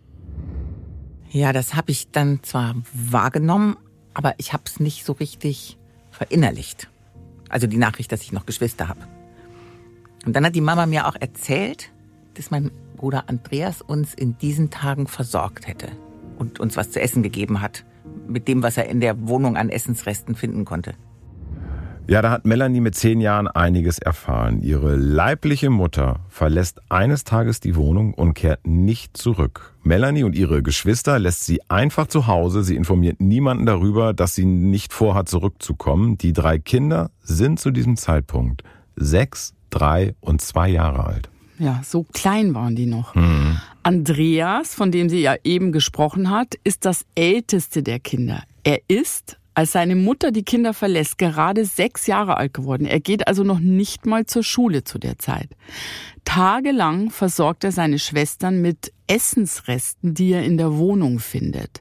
Ja, 1.37 1.53
das 1.53 1.75
habe 1.75 1.91
ich 1.91 2.11
dann 2.13 2.43
zwar 2.43 2.75
wahrgenommen, 2.95 3.77
aber 4.15 4.33
ich 4.39 4.55
habe 4.55 4.63
es 4.65 4.81
nicht 4.81 5.05
so 5.05 5.13
richtig 5.13 5.77
verinnerlicht. 6.11 6.89
Also 7.51 7.67
die 7.67 7.77
Nachricht, 7.77 8.11
dass 8.11 8.23
ich 8.23 8.33
noch 8.33 8.47
Geschwister 8.47 8.89
habe. 8.89 9.01
Und 10.25 10.35
dann 10.35 10.47
hat 10.47 10.55
die 10.55 10.63
Mama 10.63 10.87
mir 10.87 11.07
auch 11.07 11.15
erzählt, 11.15 11.91
dass 12.33 12.51
mein 12.51 12.71
Bruder 12.97 13.29
Andreas 13.29 13.83
uns 13.83 14.15
in 14.15 14.39
diesen 14.39 14.71
Tagen 14.71 15.07
versorgt 15.09 15.67
hätte 15.67 15.89
und 16.39 16.59
uns 16.59 16.75
was 16.79 16.91
zu 16.91 17.03
essen 17.03 17.23
gegeben 17.23 17.61
hat, 17.61 17.85
mit 18.27 18.49
dem, 18.49 18.63
was 18.63 18.79
er 18.79 18.89
in 18.89 19.01
der 19.01 19.29
Wohnung 19.29 19.59
an 19.59 19.69
Essensresten 19.69 20.37
finden 20.37 20.65
konnte. 20.65 20.95
Ja, 22.09 22.23
da 22.23 22.31
hat 22.31 22.47
Melanie 22.47 22.81
mit 22.81 22.95
zehn 22.95 23.21
Jahren 23.21 23.49
einiges 23.49 23.99
erfahren. 23.99 24.63
Ihre 24.63 24.95
leibliche 24.95 25.71
Mutter 25.71 26.21
verlässt 26.29 26.81
eines 26.89 27.25
Tages 27.25 27.59
die 27.59 27.75
Wohnung 27.75 28.15
und 28.15 28.35
kehrt 28.35 28.65
nicht 28.65 29.17
zurück. 29.17 29.75
Melanie 29.83 30.23
und 30.23 30.37
ihre 30.37 30.63
Geschwister 30.63 31.19
lässt 31.19 31.45
sie 31.45 31.61
einfach 31.69 32.07
zu 32.07 32.29
Hause. 32.29 32.63
Sie 32.63 32.77
informiert 32.77 33.21
niemanden 33.21 33.67
darüber, 33.67 34.15
dass 34.15 34.37
sie 34.37 34.45
nicht 34.45 34.93
vorhat, 34.93 35.29
zurückzukommen. 35.29 36.17
Die 36.17 36.33
drei 36.33 36.61
Kinder 36.61 37.11
sind 37.23 37.59
zu 37.59 37.73
diesem 37.73 37.97
Zeitpunkt 37.97 38.63
sechs, 38.95 39.55
drei 39.71 40.15
und 40.21 40.41
zwei 40.41 40.69
Jahre 40.69 41.05
alt. 41.05 41.29
Ja, 41.59 41.81
so 41.85 42.07
klein 42.13 42.55
waren 42.55 42.77
die 42.77 42.87
noch. 42.87 43.17
Mhm. 43.17 43.59
Andreas, 43.83 44.75
von 44.75 44.93
dem 44.93 45.09
sie 45.09 45.23
ja 45.23 45.35
eben 45.43 45.73
gesprochen 45.73 46.31
hat, 46.31 46.55
ist 46.63 46.85
das 46.85 47.05
älteste 47.17 47.83
der 47.83 47.99
Kinder. 47.99 48.45
Er 48.63 48.81
ist 48.87 49.39
als 49.57 49.73
seine 49.73 49.97
Mutter 49.97 50.33
die 50.33 50.43
Kinder 50.43 50.75
verlässt, 50.75 51.17
gerade 51.17 51.65
sechs 51.65 52.07
Jahre 52.07 52.37
alt 52.37 52.53
geworden. 52.53 52.85
Er 52.87 53.01
geht 53.01 53.27
also 53.27 53.43
noch 53.43 53.59
nicht 53.59 54.05
mal 54.05 54.27
zur 54.27 54.43
Schule 54.43 54.85
zu 54.85 54.99
der 54.99 55.19
Zeit. 55.19 55.49
Tagelang 56.27 57.11
versorgt 57.11 57.65
er 57.65 57.73
seine 57.73 57.99
Schwestern 57.99 58.61
mit 58.61 58.93
Essensresten, 59.07 60.13
die 60.13 60.33
er 60.33 60.45
in 60.45 60.59
der 60.59 60.77
Wohnung 60.77 61.21
findet. 61.21 61.81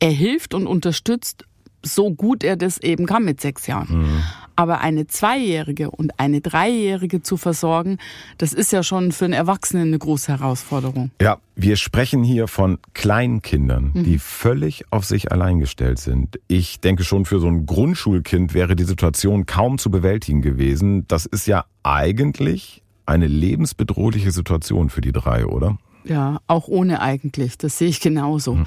Er 0.00 0.10
hilft 0.10 0.52
und 0.52 0.66
unterstützt 0.66 1.44
so 1.84 2.12
gut 2.12 2.42
er 2.42 2.56
das 2.56 2.78
eben 2.78 3.06
kann 3.06 3.24
mit 3.24 3.40
sechs 3.40 3.68
Jahren. 3.68 4.02
Mhm. 4.02 4.22
Aber 4.62 4.80
eine 4.80 5.08
Zweijährige 5.08 5.90
und 5.90 6.20
eine 6.20 6.40
Dreijährige 6.40 7.20
zu 7.20 7.36
versorgen, 7.36 7.98
das 8.38 8.52
ist 8.52 8.70
ja 8.70 8.84
schon 8.84 9.10
für 9.10 9.24
einen 9.24 9.34
Erwachsenen 9.34 9.88
eine 9.88 9.98
große 9.98 10.30
Herausforderung. 10.30 11.10
Ja, 11.20 11.38
wir 11.56 11.74
sprechen 11.74 12.22
hier 12.22 12.46
von 12.46 12.78
Kleinkindern, 12.94 13.90
mhm. 13.92 14.04
die 14.04 14.20
völlig 14.20 14.84
auf 14.92 15.04
sich 15.04 15.32
allein 15.32 15.58
gestellt 15.58 15.98
sind. 15.98 16.38
Ich 16.46 16.78
denke 16.78 17.02
schon, 17.02 17.24
für 17.24 17.40
so 17.40 17.48
ein 17.48 17.66
Grundschulkind 17.66 18.54
wäre 18.54 18.76
die 18.76 18.84
Situation 18.84 19.46
kaum 19.46 19.78
zu 19.78 19.90
bewältigen 19.90 20.42
gewesen. 20.42 21.08
Das 21.08 21.26
ist 21.26 21.48
ja 21.48 21.64
eigentlich 21.82 22.84
eine 23.04 23.26
lebensbedrohliche 23.26 24.30
Situation 24.30 24.90
für 24.90 25.00
die 25.00 25.10
drei, 25.10 25.44
oder? 25.44 25.76
Ja, 26.04 26.40
auch 26.46 26.68
ohne 26.68 27.00
eigentlich. 27.00 27.58
Das 27.58 27.78
sehe 27.78 27.88
ich 27.88 27.98
genauso. 27.98 28.54
Mhm. 28.54 28.66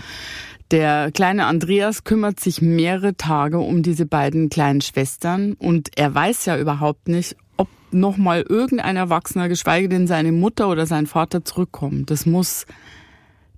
Der 0.72 1.12
kleine 1.12 1.46
Andreas 1.46 2.04
kümmert 2.04 2.40
sich 2.40 2.62
mehrere 2.62 3.16
Tage 3.16 3.60
um 3.60 3.84
diese 3.84 4.06
beiden 4.06 4.50
kleinen 4.50 4.82
Schwestern 4.82 5.54
und 5.54 5.90
er 5.96 6.14
weiß 6.14 6.46
ja 6.46 6.58
überhaupt 6.58 7.08
nicht, 7.08 7.36
ob 7.56 7.68
noch 7.92 8.18
mal 8.18 8.42
irgendein 8.42 8.96
Erwachsener, 8.96 9.48
geschweige 9.48 9.90
denn 9.90 10.08
seine 10.08 10.32
Mutter 10.32 10.68
oder 10.70 10.88
sein 10.88 11.06
Vater 11.06 11.46
zurückkommen. 11.46 12.08
Das 12.08 12.26
muss 12.26 12.66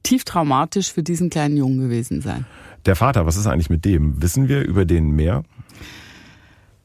tief 0.03 0.25
traumatisch 0.25 0.91
für 0.91 1.01
diesen 1.01 1.29
kleinen 1.29 1.55
Jungen 1.55 1.79
gewesen 1.79 2.21
sein. 2.21 2.45
Der 2.85 2.95
Vater, 2.97 3.25
was 3.25 3.37
ist 3.37 3.47
eigentlich 3.47 3.69
mit 3.69 3.85
dem? 3.85 4.21
Wissen 4.21 4.49
wir 4.49 4.65
über 4.65 4.85
den 4.85 5.11
mehr? 5.11 5.43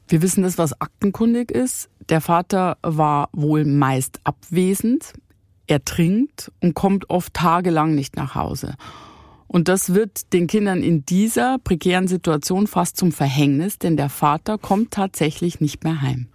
Wir 0.09 0.23
wissen 0.23 0.43
das, 0.43 0.57
was 0.57 0.81
aktenkundig 0.81 1.51
ist. 1.51 1.89
Der 2.09 2.21
Vater 2.21 2.77
war 2.83 3.29
wohl 3.33 3.65
meist 3.65 4.21
abwesend. 4.25 5.15
Er 5.67 5.85
trinkt 5.85 6.53
und 6.61 6.75
kommt 6.75 7.11
oft 7.11 7.35
tagelang 7.35 7.95
nicht 7.95 8.17
nach 8.17 8.35
Hause. 8.35 8.75
Und 9.53 9.69
das 9.69 9.93
wird 9.93 10.33
den 10.33 10.47
Kindern 10.47 10.83
in 10.83 11.05
dieser 11.05 11.59
prekären 11.59 12.09
Situation 12.09 12.67
fast 12.67 12.97
zum 12.97 13.13
Verhängnis, 13.13 13.79
denn 13.79 13.99
der 13.99 14.09
Vater 14.09 14.57
kommt 14.57 14.93
tatsächlich 14.93 15.61
nicht 15.61 15.85
mehr 15.85 16.01
heim. 16.01 16.29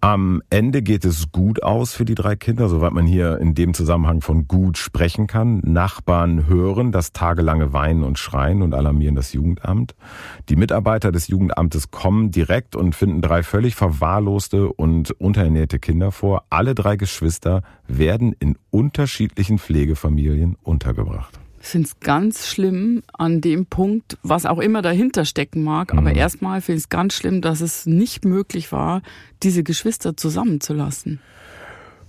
Am 0.00 0.40
Ende 0.50 0.82
geht 0.82 1.04
es 1.04 1.32
gut 1.32 1.64
aus 1.64 1.94
für 1.94 2.04
die 2.04 2.14
drei 2.14 2.36
Kinder, 2.36 2.68
soweit 2.68 2.92
man 2.92 3.06
hier 3.06 3.40
in 3.40 3.54
dem 3.54 3.74
Zusammenhang 3.74 4.20
von 4.20 4.46
gut 4.46 4.78
sprechen 4.78 5.26
kann. 5.26 5.62
Nachbarn 5.64 6.46
hören 6.46 6.92
das 6.92 7.12
tagelange 7.12 7.72
Weinen 7.72 8.04
und 8.04 8.20
Schreien 8.20 8.62
und 8.62 8.72
alarmieren 8.72 9.16
das 9.16 9.32
Jugendamt. 9.32 9.96
Die 10.48 10.56
Mitarbeiter 10.56 11.10
des 11.10 11.26
Jugendamtes 11.26 11.90
kommen 11.90 12.30
direkt 12.30 12.76
und 12.76 12.94
finden 12.94 13.20
drei 13.20 13.42
völlig 13.42 13.74
verwahrloste 13.74 14.72
und 14.72 15.10
unterernährte 15.10 15.80
Kinder 15.80 16.12
vor. 16.12 16.44
Alle 16.50 16.76
drei 16.76 16.94
Geschwister 16.94 17.62
werden 17.88 18.32
in 18.38 18.56
unterschiedlichen 18.70 19.58
Pflegefamilien 19.58 20.56
untergebracht 20.62 21.40
finde 21.66 21.88
es 21.88 22.00
ganz 22.00 22.48
schlimm 22.48 23.02
an 23.12 23.40
dem 23.40 23.66
Punkt, 23.66 24.18
was 24.22 24.46
auch 24.46 24.58
immer 24.58 24.82
dahinter 24.82 25.24
stecken 25.24 25.62
mag. 25.62 25.92
Mhm. 25.92 25.98
Aber 25.98 26.12
erstmal 26.12 26.60
finde 26.60 26.78
ich 26.78 26.84
es 26.84 26.88
ganz 26.88 27.14
schlimm, 27.14 27.40
dass 27.40 27.60
es 27.60 27.86
nicht 27.86 28.24
möglich 28.24 28.72
war, 28.72 29.02
diese 29.42 29.62
Geschwister 29.62 30.16
zusammenzulassen. 30.16 31.20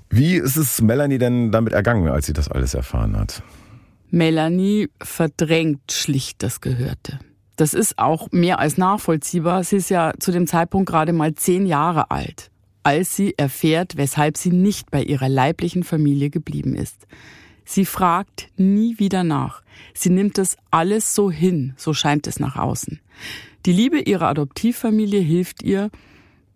Wie 0.09 0.35
ist 0.35 0.55
es 0.55 0.81
Melanie 0.81 1.17
denn 1.17 1.51
damit 1.51 1.73
ergangen, 1.73 2.07
als 2.07 2.25
sie 2.25 2.33
das 2.33 2.49
alles 2.49 2.73
erfahren 2.73 3.17
hat? 3.17 3.41
Melanie 4.11 4.89
verdrängt 5.01 5.91
schlicht 5.91 6.43
das 6.43 6.61
Gehörte. 6.61 7.19
Das 7.55 7.73
ist 7.73 7.97
auch 7.97 8.31
mehr 8.31 8.59
als 8.59 8.77
nachvollziehbar. 8.77 9.63
Sie 9.63 9.77
ist 9.77 9.89
ja 9.89 10.13
zu 10.19 10.31
dem 10.31 10.47
Zeitpunkt 10.47 10.89
gerade 10.89 11.13
mal 11.13 11.33
zehn 11.35 11.65
Jahre 11.65 12.11
alt, 12.11 12.51
als 12.83 13.15
sie 13.15 13.33
erfährt, 13.37 13.97
weshalb 13.97 14.37
sie 14.37 14.51
nicht 14.51 14.91
bei 14.91 15.01
ihrer 15.01 15.29
leiblichen 15.29 15.83
Familie 15.83 16.29
geblieben 16.29 16.75
ist. 16.75 17.07
Sie 17.65 17.85
fragt 17.85 18.49
nie 18.57 18.99
wieder 18.99 19.23
nach. 19.23 19.61
Sie 19.93 20.09
nimmt 20.09 20.37
es 20.37 20.57
alles 20.71 21.15
so 21.15 21.31
hin, 21.31 21.73
so 21.77 21.93
scheint 21.93 22.27
es 22.27 22.39
nach 22.39 22.55
außen. 22.55 22.99
Die 23.65 23.73
Liebe 23.73 23.99
ihrer 23.99 24.27
Adoptivfamilie 24.27 25.19
hilft 25.19 25.63
ihr, 25.63 25.89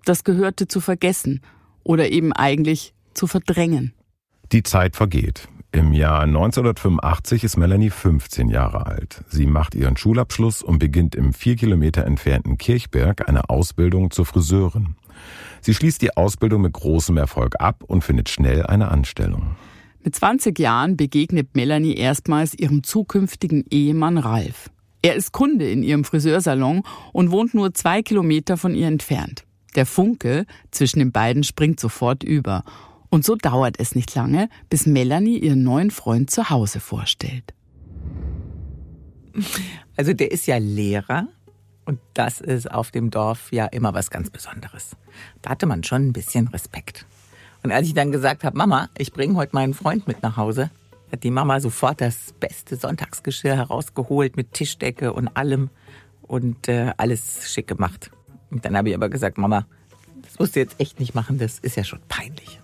das 0.05 0.23
Gehörte 0.23 0.67
zu 0.67 0.79
vergessen 0.79 1.41
oder 1.83 2.09
eben 2.11 2.31
eigentlich 2.31 2.93
zu 3.13 3.27
verdrängen. 3.27 3.93
Die 4.51 4.63
Zeit 4.63 4.95
vergeht. 4.95 5.47
Im 5.71 5.93
Jahr 5.93 6.21
1985 6.21 7.43
ist 7.43 7.57
Melanie 7.57 7.91
15 7.91 8.49
Jahre 8.49 8.87
alt. 8.87 9.23
Sie 9.29 9.45
macht 9.45 9.75
ihren 9.75 9.97
Schulabschluss 9.97 10.63
und 10.63 10.79
beginnt 10.79 11.13
im 11.13 11.31
vier 11.31 11.55
Kilometer 11.55 12.05
entfernten 12.05 12.57
Kirchberg 12.57 13.29
eine 13.29 13.49
Ausbildung 13.49 14.09
zur 14.09 14.25
Friseurin. 14.25 14.95
Sie 15.61 15.75
schließt 15.75 16.01
die 16.01 16.17
Ausbildung 16.17 16.61
mit 16.61 16.73
großem 16.73 17.17
Erfolg 17.17 17.55
ab 17.59 17.83
und 17.85 18.03
findet 18.03 18.29
schnell 18.29 18.65
eine 18.65 18.89
Anstellung. 18.89 19.55
Mit 20.03 20.15
20 20.15 20.57
Jahren 20.57 20.95
begegnet 20.95 21.55
Melanie 21.55 21.95
erstmals 21.95 22.53
ihrem 22.53 22.83
zukünftigen 22.83 23.65
Ehemann 23.69 24.17
Ralf. 24.17 24.69
Er 25.01 25.15
ist 25.15 25.31
Kunde 25.31 25.69
in 25.69 25.83
ihrem 25.83 26.03
Friseursalon 26.03 26.83
und 27.13 27.31
wohnt 27.31 27.53
nur 27.53 27.73
zwei 27.73 28.01
Kilometer 28.01 28.57
von 28.57 28.75
ihr 28.75 28.87
entfernt. 28.87 29.45
Der 29.75 29.85
Funke 29.85 30.45
zwischen 30.71 30.99
den 30.99 31.11
beiden 31.11 31.43
springt 31.43 31.79
sofort 31.79 32.23
über. 32.23 32.63
Und 33.09 33.25
so 33.25 33.35
dauert 33.35 33.75
es 33.79 33.95
nicht 33.95 34.13
lange, 34.15 34.49
bis 34.69 34.85
Melanie 34.85 35.37
ihren 35.37 35.63
neuen 35.63 35.91
Freund 35.91 36.29
zu 36.29 36.49
Hause 36.49 36.79
vorstellt. 36.79 37.53
Also 39.95 40.13
der 40.13 40.31
ist 40.31 40.47
ja 40.47 40.57
Lehrer 40.57 41.27
und 41.85 41.99
das 42.13 42.39
ist 42.39 42.71
auf 42.71 42.91
dem 42.91 43.09
Dorf 43.09 43.51
ja 43.51 43.65
immer 43.65 43.93
was 43.93 44.09
ganz 44.09 44.29
Besonderes. 44.29 44.95
Da 45.41 45.51
hatte 45.51 45.65
man 45.65 45.83
schon 45.83 46.07
ein 46.07 46.13
bisschen 46.13 46.47
Respekt. 46.47 47.05
Und 47.63 47.71
als 47.71 47.87
ich 47.87 47.93
dann 47.93 48.11
gesagt 48.11 48.43
habe, 48.43 48.57
Mama, 48.57 48.89
ich 48.97 49.11
bringe 49.11 49.35
heute 49.35 49.55
meinen 49.55 49.73
Freund 49.73 50.07
mit 50.07 50.23
nach 50.23 50.37
Hause, 50.37 50.71
hat 51.11 51.23
die 51.23 51.31
Mama 51.31 51.59
sofort 51.59 52.01
das 52.01 52.33
beste 52.39 52.75
Sonntagsgeschirr 52.75 53.55
herausgeholt 53.55 54.37
mit 54.37 54.53
Tischdecke 54.53 55.13
und 55.13 55.27
allem 55.29 55.69
und 56.21 56.67
äh, 56.67 56.93
alles 56.97 57.51
schick 57.51 57.67
gemacht. 57.67 58.11
Und 58.51 58.65
dann 58.65 58.77
habe 58.77 58.89
ich 58.89 58.95
aber 58.95 59.09
gesagt, 59.09 59.37
Mama, 59.37 59.65
das 60.21 60.39
musst 60.39 60.55
du 60.55 60.59
jetzt 60.59 60.79
echt 60.79 60.99
nicht 60.99 61.15
machen, 61.15 61.37
das 61.37 61.59
ist 61.59 61.75
ja 61.75 61.83
schon 61.83 61.99
peinlich. 62.07 62.61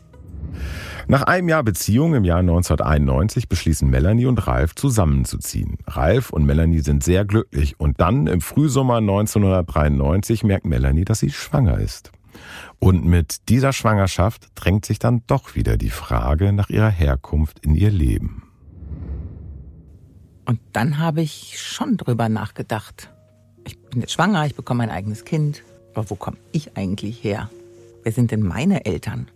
Nach 1.08 1.24
einem 1.24 1.50
Jahr 1.50 1.64
Beziehung 1.64 2.16
im 2.16 2.24
Jahr 2.24 2.40
1991 2.40 3.48
beschließen 3.48 3.88
Melanie 3.90 4.26
und 4.26 4.48
Ralf 4.48 4.74
zusammenzuziehen. 4.74 5.78
Ralf 5.86 6.32
und 6.32 6.46
Melanie 6.46 6.80
sind 6.80 7.04
sehr 7.04 7.26
glücklich 7.26 7.80
und 7.80 8.00
dann 8.00 8.26
im 8.26 8.42
Frühsommer 8.42 8.98
1993 8.98 10.44
merkt 10.44 10.66
Melanie, 10.66 11.06
dass 11.06 11.20
sie 11.20 11.30
schwanger 11.30 11.80
ist. 11.80 12.12
Und 12.80 13.06
mit 13.06 13.50
dieser 13.50 13.74
Schwangerschaft 13.74 14.50
drängt 14.56 14.86
sich 14.86 15.00
dann 15.00 15.24
doch 15.28 15.56
wieder 15.56 15.78
die 15.78 15.90
Frage 15.90 16.54
nach 16.54 16.70
ihrer 16.70 16.90
Herkunft 16.90 17.60
in 17.60 17.76
ihr 17.76 17.92
Leben. 17.92 18.44
Und 20.46 20.60
dann 20.74 21.00
habe 21.00 21.22
ich 21.22 21.60
schon 21.60 21.98
drüber 21.98 22.30
nachgedacht. 22.30 23.10
Ich 23.66 23.80
bin 23.80 24.02
jetzt 24.02 24.14
schwanger, 24.14 24.46
ich 24.46 24.56
bekomme 24.56 24.84
ein 24.84 24.92
eigenes 24.92 25.26
Kind. 25.26 25.64
Aber 25.94 26.10
wo 26.10 26.16
komme 26.16 26.38
ich 26.52 26.78
eigentlich 26.78 27.24
her? 27.24 27.50
Wer 28.04 28.12
sind 28.12 28.32
denn 28.32 28.42
meine 28.42 28.86
Eltern? 28.86 29.28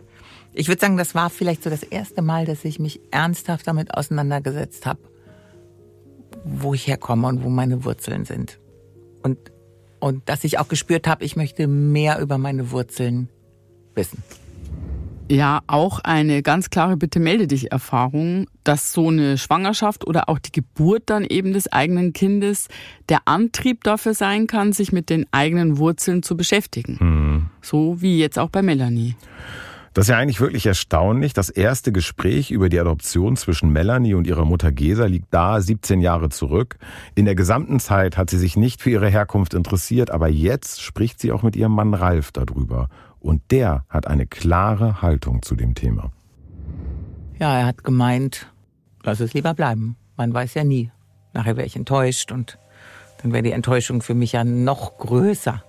Ich 0.54 0.68
würde 0.68 0.82
sagen, 0.82 0.98
das 0.98 1.16
war 1.16 1.30
vielleicht 1.30 1.64
so 1.64 1.70
das 1.70 1.84
erste 1.84 2.22
Mal, 2.22 2.46
dass 2.46 2.66
ich 2.66 2.80
mich 2.80 3.00
ernsthaft 3.12 3.68
damit 3.68 3.94
auseinandergesetzt 3.94 4.86
habe, 4.86 5.00
wo 6.44 6.74
ich 6.74 6.88
herkomme 6.88 7.28
und 7.28 7.44
wo 7.44 7.50
meine 7.50 7.86
Wurzeln 7.86 8.26
sind. 8.26 8.60
Und, 9.24 9.38
und 10.00 10.28
dass 10.28 10.44
ich 10.44 10.60
auch 10.60 10.68
gespürt 10.68 11.08
habe, 11.08 11.24
ich 11.24 11.36
möchte 11.36 11.68
mehr 11.68 12.20
über 12.20 12.38
meine 12.38 12.72
Wurzeln 12.72 13.30
wissen. 13.96 14.24
Ja, 15.32 15.62
auch 15.68 16.00
eine 16.00 16.42
ganz 16.42 16.72
klare 16.72 16.98
Bitte 16.98 17.20
melde 17.20 17.46
dich 17.46 17.72
Erfahrung, 17.72 18.48
dass 18.64 18.92
so 18.92 19.10
eine 19.10 19.38
Schwangerschaft 19.38 20.08
oder 20.08 20.28
auch 20.28 20.40
die 20.40 20.52
Geburt 20.52 21.04
dann 21.06 21.24
eben 21.24 21.54
des 21.54 21.72
eigenen 21.72 22.14
Kindes 22.14 22.68
der 23.10 23.20
Antrieb 23.26 23.84
dafür 23.84 24.16
sein 24.16 24.48
kann, 24.48 24.74
sich 24.74 24.92
mit 24.92 25.12
den 25.12 25.28
eigenen 25.32 25.78
Wurzeln 25.78 26.24
zu 26.24 26.36
beschäftigen. 26.36 26.98
Mhm. 27.00 27.50
So 27.62 28.02
wie 28.02 28.18
jetzt 28.18 28.40
auch 28.40 28.50
bei 28.50 28.64
Melanie. 28.64 29.16
Das 29.94 30.06
ist 30.06 30.10
ja 30.10 30.18
eigentlich 30.18 30.40
wirklich 30.40 30.66
erstaunlich. 30.66 31.34
Das 31.34 31.50
erste 31.50 31.92
Gespräch 31.92 32.52
über 32.52 32.70
die 32.70 32.80
Adoption 32.80 33.36
zwischen 33.36 33.72
Melanie 33.72 34.14
und 34.14 34.28
ihrer 34.28 34.46
Mutter 34.46 34.72
Gesa 34.72 35.06
liegt 35.06 35.34
da 35.34 35.60
17 35.60 36.02
Jahre 36.02 36.30
zurück. 36.30 36.78
In 37.16 37.26
der 37.26 37.36
gesamten 37.36 37.80
Zeit 37.80 38.18
hat 38.18 38.30
sie 38.30 38.38
sich 38.38 38.56
nicht 38.56 38.82
für 38.82 38.92
ihre 38.92 39.10
Herkunft 39.10 39.54
interessiert, 39.54 40.12
aber 40.12 40.28
jetzt 40.28 40.82
spricht 40.82 41.20
sie 41.20 41.32
auch 41.32 41.44
mit 41.44 41.56
ihrem 41.56 41.74
Mann 41.74 41.94
Ralf 41.94 42.32
darüber. 42.32 42.90
Und 43.20 43.42
der 43.52 43.84
hat 43.90 44.08
eine 44.08 44.28
klare 44.28 45.02
Haltung 45.02 45.42
zu 45.42 45.56
dem 45.56 45.76
Thema. 45.76 46.12
Ja, 47.40 47.58
er 47.58 47.66
hat 47.66 47.84
gemeint, 47.84 48.48
lass 49.04 49.20
es 49.20 49.34
lieber 49.34 49.54
bleiben. 49.54 49.96
Man 50.18 50.34
weiß 50.34 50.54
ja 50.54 50.64
nie. 50.64 50.92
Nachher 51.34 51.58
wäre 51.58 51.68
ich 51.68 51.76
enttäuscht 51.76 52.32
und 52.32 52.58
dann 53.22 53.34
wäre 53.34 53.44
die 53.44 53.52
Enttäuschung 53.52 54.02
für 54.02 54.14
mich 54.14 54.34
ja 54.34 54.44
noch 54.44 54.98
größer. 54.98 55.64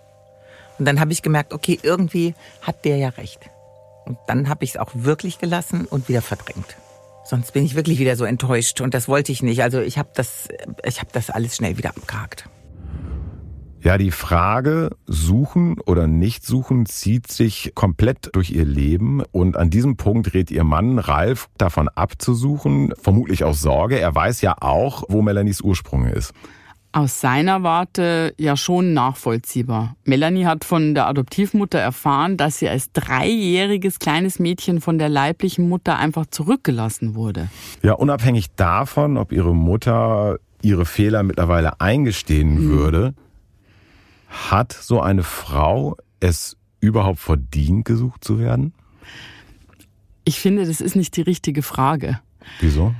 Und 0.79 0.85
dann 0.85 1.01
habe 1.01 1.13
ich 1.13 1.23
gemerkt, 1.23 1.53
okay, 1.53 1.79
irgendwie 1.83 2.35
hat 2.63 2.85
der 2.85 2.97
ja 2.97 3.11
recht. 3.11 3.51
Und 4.11 4.19
dann 4.27 4.49
habe 4.49 4.65
ich 4.65 4.71
es 4.71 4.77
auch 4.77 4.91
wirklich 4.93 5.39
gelassen 5.39 5.85
und 5.85 6.09
wieder 6.09 6.21
verdrängt. 6.21 6.77
Sonst 7.25 7.53
bin 7.53 7.65
ich 7.65 7.77
wirklich 7.77 8.01
wieder 8.01 8.17
so 8.17 8.25
enttäuscht 8.25 8.81
und 8.81 8.93
das 8.93 9.07
wollte 9.07 9.31
ich 9.31 9.41
nicht. 9.41 9.63
Also 9.63 9.81
ich 9.81 9.99
habe 9.99 10.09
das, 10.17 10.49
ich 10.85 10.99
habe 10.99 11.11
das 11.13 11.31
alles 11.31 11.55
schnell 11.55 11.79
wieder 11.79 11.91
abgehakt. 11.91 12.49
Ja, 13.83 13.99
die 13.99 14.11
Frage 14.11 14.91
suchen 15.07 15.79
oder 15.87 16.09
nicht 16.09 16.45
suchen 16.45 16.87
zieht 16.87 17.29
sich 17.31 17.71
komplett 17.77 18.31
durch 18.33 18.51
ihr 18.51 18.65
Leben 18.65 19.23
und 19.31 19.57
an 19.57 19.71
diesem 19.71 19.97
Punkt 19.97 20.35
rät 20.35 20.51
ihr 20.51 20.65
Mann 20.65 20.99
Ralf 20.99 21.49
davon 21.57 21.89
abzusuchen, 21.89 22.93
vermutlich 23.01 23.45
aus 23.45 23.61
Sorge. 23.61 24.01
Er 24.01 24.13
weiß 24.13 24.41
ja 24.41 24.57
auch, 24.61 25.05
wo 25.09 25.23
Melanies 25.23 25.61
Ursprung 25.61 26.07
ist. 26.07 26.35
Aus 26.93 27.21
seiner 27.21 27.63
Warte 27.63 28.35
ja 28.37 28.57
schon 28.57 28.95
nachvollziehbar. 28.95 29.95
Melanie 30.05 30.45
hat 30.45 30.65
von 30.65 30.95
der 30.95 31.07
Adoptivmutter 31.07 31.79
erfahren, 31.79 32.37
dass 32.37 32.59
sie 32.59 32.69
als 32.69 32.91
dreijähriges 32.93 34.01
kleines 34.01 34.41
Mädchen 34.41 34.81
von 34.81 34.99
der 34.99 35.09
leiblichen 35.09 35.69
Mutter 35.69 35.99
einfach 35.99 36.27
zurückgelassen 36.27 37.15
wurde. 37.15 37.49
Ja, 37.83 37.93
unabhängig 37.93 38.47
davon, 38.57 39.19
ob 39.19 39.31
ihre 39.31 39.55
Mutter 39.55 40.39
ihre 40.63 40.85
Fehler 40.85 41.23
mittlerweile 41.23 41.81
eingestehen 41.81 42.55
mhm. 42.55 42.69
würde, 42.71 43.15
hat 44.29 44.73
so 44.73 45.01
eine 45.01 45.23
Frau 45.23 45.97
es 46.21 46.57
überhaupt 46.81 47.19
verdient, 47.19 47.85
gesucht 47.85 48.25
zu 48.25 48.39
werden? 48.39 48.73
Ich 50.25 50.41
finde, 50.41 50.67
das 50.67 50.81
ist 50.81 50.97
nicht 50.97 51.17
die 51.17 51.23
richtige 51.23 51.63
Frage. 51.63 52.21
Wieso? 52.61 52.95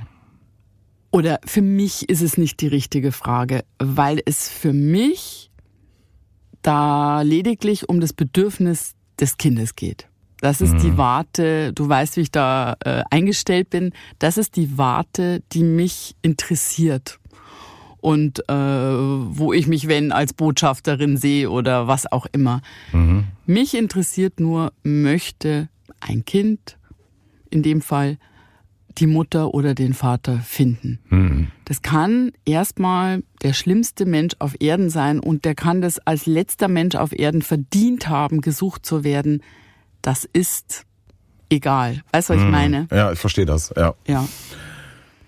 Oder 1.11 1.39
für 1.45 1.61
mich 1.61 2.09
ist 2.09 2.21
es 2.21 2.37
nicht 2.37 2.61
die 2.61 2.67
richtige 2.67 3.11
Frage, 3.11 3.63
weil 3.79 4.21
es 4.25 4.47
für 4.49 4.73
mich 4.73 5.51
da 6.61 7.21
lediglich 7.21 7.89
um 7.89 7.99
das 7.99 8.13
Bedürfnis 8.13 8.93
des 9.19 9.37
Kindes 9.37 9.75
geht. 9.75 10.07
Das 10.39 10.61
ist 10.61 10.73
mhm. 10.73 10.79
die 10.79 10.97
Warte, 10.97 11.73
du 11.73 11.87
weißt, 11.87 12.17
wie 12.17 12.21
ich 12.21 12.31
da 12.31 12.75
äh, 12.83 13.03
eingestellt 13.11 13.69
bin, 13.69 13.91
das 14.19 14.37
ist 14.37 14.55
die 14.55 14.77
Warte, 14.77 15.43
die 15.51 15.63
mich 15.63 16.15
interessiert 16.23 17.19
und 18.01 18.39
äh, 18.49 18.53
wo 18.53 19.53
ich 19.53 19.67
mich, 19.67 19.87
wenn, 19.87 20.11
als 20.11 20.33
Botschafterin 20.33 21.17
sehe 21.17 21.49
oder 21.51 21.87
was 21.87 22.11
auch 22.11 22.25
immer. 22.31 22.61
Mhm. 22.91 23.25
Mich 23.45 23.75
interessiert 23.75 24.39
nur, 24.39 24.73
möchte 24.81 25.69
ein 25.99 26.25
Kind, 26.25 26.77
in 27.51 27.61
dem 27.61 27.81
Fall, 27.81 28.17
die 28.97 29.07
Mutter 29.07 29.53
oder 29.53 29.75
den 29.75 29.93
Vater 29.93 30.39
finden. 30.39 30.99
Mhm. 31.09 31.47
Das 31.65 31.81
kann 31.81 32.31
erstmal 32.45 33.23
der 33.43 33.53
schlimmste 33.53 34.05
Mensch 34.05 34.35
auf 34.39 34.55
Erden 34.59 34.89
sein 34.89 35.19
und 35.19 35.45
der 35.45 35.55
kann 35.55 35.81
das 35.81 35.99
als 35.99 36.25
letzter 36.25 36.67
Mensch 36.67 36.95
auf 36.95 37.17
Erden 37.17 37.41
verdient 37.41 38.09
haben, 38.09 38.41
gesucht 38.41 38.85
zu 38.85 39.03
werden. 39.03 39.41
Das 40.01 40.25
ist 40.25 40.85
egal. 41.49 42.01
Weißt 42.11 42.29
du, 42.29 42.33
was 42.33 42.41
mhm. 42.41 42.47
ich 42.47 42.51
meine? 42.51 42.87
Ja, 42.91 43.11
ich 43.11 43.19
verstehe 43.19 43.45
das, 43.45 43.73
ja. 43.75 43.93
Ja. 44.07 44.27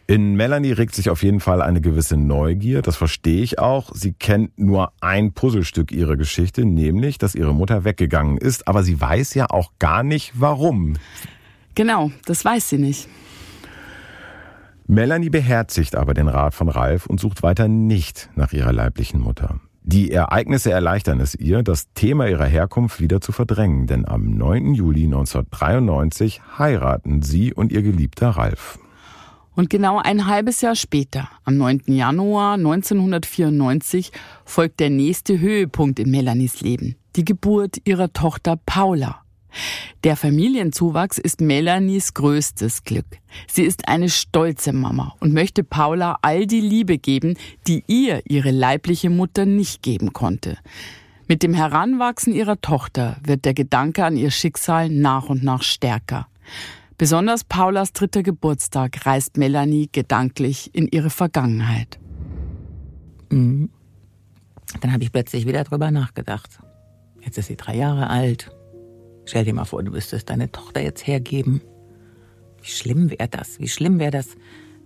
In 0.05 0.35
Melanie 0.35 0.73
regt 0.73 0.93
sich 0.93 1.09
auf 1.09 1.23
jeden 1.23 1.39
Fall 1.39 1.61
eine 1.61 1.79
gewisse 1.79 2.17
Neugier, 2.17 2.81
das 2.81 2.97
verstehe 2.97 3.41
ich 3.41 3.59
auch. 3.59 3.91
Sie 3.93 4.11
kennt 4.11 4.59
nur 4.59 4.91
ein 4.99 5.31
Puzzlestück 5.31 5.93
ihrer 5.93 6.17
Geschichte, 6.17 6.65
nämlich, 6.65 7.17
dass 7.17 7.35
ihre 7.35 7.53
Mutter 7.53 7.85
weggegangen 7.85 8.37
ist, 8.37 8.67
aber 8.67 8.83
sie 8.83 8.99
weiß 8.99 9.33
ja 9.33 9.49
auch 9.49 9.71
gar 9.79 10.03
nicht 10.03 10.33
warum. 10.35 10.97
Genau, 11.75 12.11
das 12.25 12.43
weiß 12.43 12.69
sie 12.69 12.77
nicht. 12.77 13.07
Melanie 14.87 15.29
beherzigt 15.29 15.95
aber 15.95 16.13
den 16.13 16.27
Rat 16.27 16.53
von 16.53 16.69
Ralf 16.69 17.05
und 17.05 17.19
sucht 17.19 17.43
weiter 17.43 17.67
nicht 17.67 18.29
nach 18.35 18.53
ihrer 18.53 18.73
leiblichen 18.73 19.21
Mutter. 19.21 19.59
Die 19.85 20.11
Ereignisse 20.11 20.71
erleichtern 20.71 21.19
es 21.19 21.35
ihr, 21.35 21.61
das 21.61 21.91
Thema 21.93 22.27
ihrer 22.27 22.45
Herkunft 22.45 23.01
wieder 23.01 23.19
zu 23.19 23.33
verdrängen, 23.33 23.85
denn 23.85 24.07
am 24.07 24.37
9. 24.37 24.73
Juli 24.73 25.03
1993 25.05 26.41
heiraten 26.57 27.21
sie 27.21 27.53
und 27.53 27.71
ihr 27.73 27.81
geliebter 27.81 28.29
Ralf. 28.29 28.79
Und 29.55 29.69
genau 29.69 29.99
ein 29.99 30.25
halbes 30.25 30.61
Jahr 30.61 30.75
später, 30.75 31.29
am 31.43 31.57
9. 31.57 31.81
Januar 31.87 32.53
1994, 32.53 34.11
folgt 34.45 34.79
der 34.79 34.89
nächste 34.89 35.39
Höhepunkt 35.39 35.99
in 35.99 36.09
Melanies 36.09 36.61
Leben, 36.61 36.95
die 37.15 37.25
Geburt 37.25 37.77
ihrer 37.83 38.13
Tochter 38.13 38.57
Paula. 38.65 39.22
Der 40.03 40.15
Familienzuwachs 40.15 41.17
ist 41.17 41.41
Melanies 41.41 42.13
größtes 42.13 42.83
Glück. 42.83 43.05
Sie 43.47 43.63
ist 43.63 43.87
eine 43.87 44.09
stolze 44.09 44.73
Mama 44.73 45.15
und 45.19 45.33
möchte 45.33 45.63
Paula 45.63 46.17
all 46.21 46.45
die 46.45 46.61
Liebe 46.61 46.97
geben, 46.97 47.37
die 47.67 47.83
ihr 47.87 48.21
ihre 48.25 48.51
leibliche 48.51 49.09
Mutter 49.09 49.45
nicht 49.45 49.81
geben 49.81 50.13
konnte. 50.13 50.57
Mit 51.27 51.41
dem 51.41 51.53
Heranwachsen 51.53 52.33
ihrer 52.33 52.59
Tochter 52.59 53.17
wird 53.23 53.45
der 53.45 53.53
Gedanke 53.53 54.03
an 54.03 54.17
ihr 54.17 54.31
Schicksal 54.31 54.89
nach 54.89 55.29
und 55.29 55.43
nach 55.43 55.63
stärker. 55.63 56.27
Besonders 56.97 57.43
Paulas 57.43 57.93
dritter 57.93 58.23
Geburtstag 58.23 59.05
reist 59.05 59.37
Melanie 59.37 59.89
gedanklich 59.91 60.69
in 60.73 60.87
ihre 60.87 61.09
Vergangenheit. 61.09 61.99
Mhm. 63.29 63.69
Dann 64.81 64.93
habe 64.93 65.03
ich 65.03 65.11
plötzlich 65.11 65.47
wieder 65.47 65.63
drüber 65.63 65.91
nachgedacht. 65.91 66.59
Jetzt 67.21 67.37
ist 67.37 67.47
sie 67.47 67.57
drei 67.57 67.75
Jahre 67.75 68.09
alt. 68.09 68.51
Stell 69.25 69.45
dir 69.45 69.53
mal 69.53 69.65
vor, 69.65 69.83
du 69.83 69.91
müsstest 69.91 70.29
deine 70.29 70.51
Tochter 70.51 70.81
jetzt 70.81 71.07
hergeben. 71.07 71.61
Wie 72.61 72.69
schlimm 72.69 73.09
wäre 73.09 73.27
das? 73.27 73.59
Wie 73.59 73.67
schlimm 73.67 73.99
wäre 73.99 74.11
das, 74.11 74.29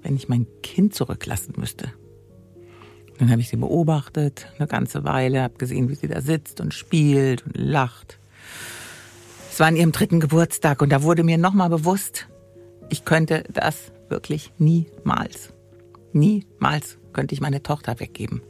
wenn 0.04 0.16
ich 0.16 0.30
mein 0.30 0.48
Kind 0.64 0.94
zurücklassen 0.96 1.54
müsste? 1.58 1.92
Dann 3.18 3.32
habe 3.32 3.42
ich 3.42 3.50
sie 3.50 3.58
beobachtet, 3.58 4.48
eine 4.58 4.68
ganze 4.68 5.04
Weile, 5.04 5.42
habe 5.42 5.58
gesehen, 5.58 5.90
wie 5.90 5.96
sie 5.96 6.08
da 6.08 6.22
sitzt 6.22 6.62
und 6.62 6.74
spielt 6.74 7.46
und 7.46 7.58
lacht. 7.58 8.20
Es 9.52 9.60
war 9.60 9.68
an 9.68 9.76
ihrem 9.76 9.92
dritten 9.92 10.20
Geburtstag 10.20 10.82
und 10.84 10.92
da 10.92 11.02
wurde 11.02 11.24
mir 11.24 11.40
nochmal 11.40 11.70
bewusst, 11.70 12.28
ich 12.90 13.06
könnte 13.06 13.44
das 13.52 13.92
wirklich 14.08 14.54
niemals. 14.60 15.52
Niemals 16.14 17.00
könnte 17.12 17.34
ich 17.34 17.42
meine 17.42 17.64
Tochter 17.64 18.00
weggeben. 18.00 18.42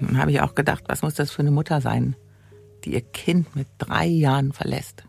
Und 0.00 0.10
dann 0.10 0.18
habe 0.18 0.30
ich 0.30 0.40
auch 0.40 0.54
gedacht, 0.54 0.84
was 0.86 1.02
muss 1.02 1.14
das 1.14 1.30
für 1.30 1.40
eine 1.40 1.50
Mutter 1.50 1.80
sein, 1.80 2.14
die 2.86 2.94
ihr 2.94 3.02
Kind 3.02 3.54
mit 3.54 3.66
drei 3.78 4.06
Jahren 4.06 4.52
verlässt. 4.52 5.04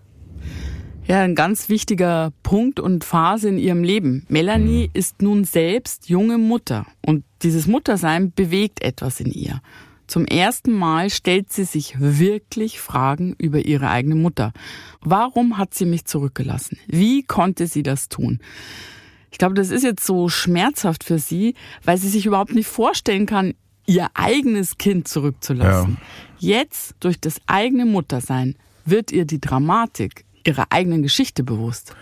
Ja, 1.05 1.21
ein 1.21 1.35
ganz 1.35 1.69
wichtiger 1.69 2.33
Punkt 2.43 2.81
und 2.81 3.05
Phase 3.05 3.47
in 3.47 3.57
ihrem 3.57 3.83
Leben. 3.83 4.25
Melanie 4.27 4.89
ist 4.91 5.21
nun 5.21 5.45
selbst 5.45 6.09
junge 6.09 6.37
Mutter 6.37 6.85
und 7.05 7.23
dieses 7.43 7.65
Muttersein 7.65 8.33
bewegt 8.33 8.81
etwas 8.81 9.21
in 9.21 9.31
ihr. 9.31 9.61
Zum 10.07 10.25
ersten 10.25 10.73
Mal 10.73 11.09
stellt 11.09 11.51
sie 11.51 11.63
sich 11.63 11.99
wirklich 11.99 12.79
Fragen 12.79 13.35
über 13.37 13.59
ihre 13.59 13.89
eigene 13.89 14.15
Mutter. 14.15 14.51
Warum 15.01 15.57
hat 15.57 15.73
sie 15.73 15.85
mich 15.85 16.05
zurückgelassen? 16.05 16.77
Wie 16.87 17.23
konnte 17.23 17.67
sie 17.67 17.83
das 17.83 18.09
tun? 18.09 18.39
Ich 19.31 19.37
glaube, 19.37 19.53
das 19.53 19.69
ist 19.69 19.83
jetzt 19.83 20.05
so 20.05 20.29
schmerzhaft 20.29 21.03
für 21.03 21.19
sie, 21.19 21.55
weil 21.83 21.97
sie 21.97 22.09
sich 22.09 22.25
überhaupt 22.25 22.53
nicht 22.55 22.67
vorstellen 22.67 23.25
kann, 23.25 23.53
ihr 23.87 24.09
eigenes 24.13 24.77
Kind 24.77 25.07
zurückzulassen. 25.07 25.97
Ja. 26.39 26.59
Jetzt, 26.59 26.95
durch 26.99 27.19
das 27.19 27.41
eigene 27.47 27.85
Muttersein, 27.85 28.55
wird 28.85 29.11
ihr 29.11 29.25
die 29.25 29.41
Dramatik 29.41 30.25
ihrer 30.47 30.65
eigenen 30.69 31.03
Geschichte 31.03 31.43
bewusst. 31.43 31.95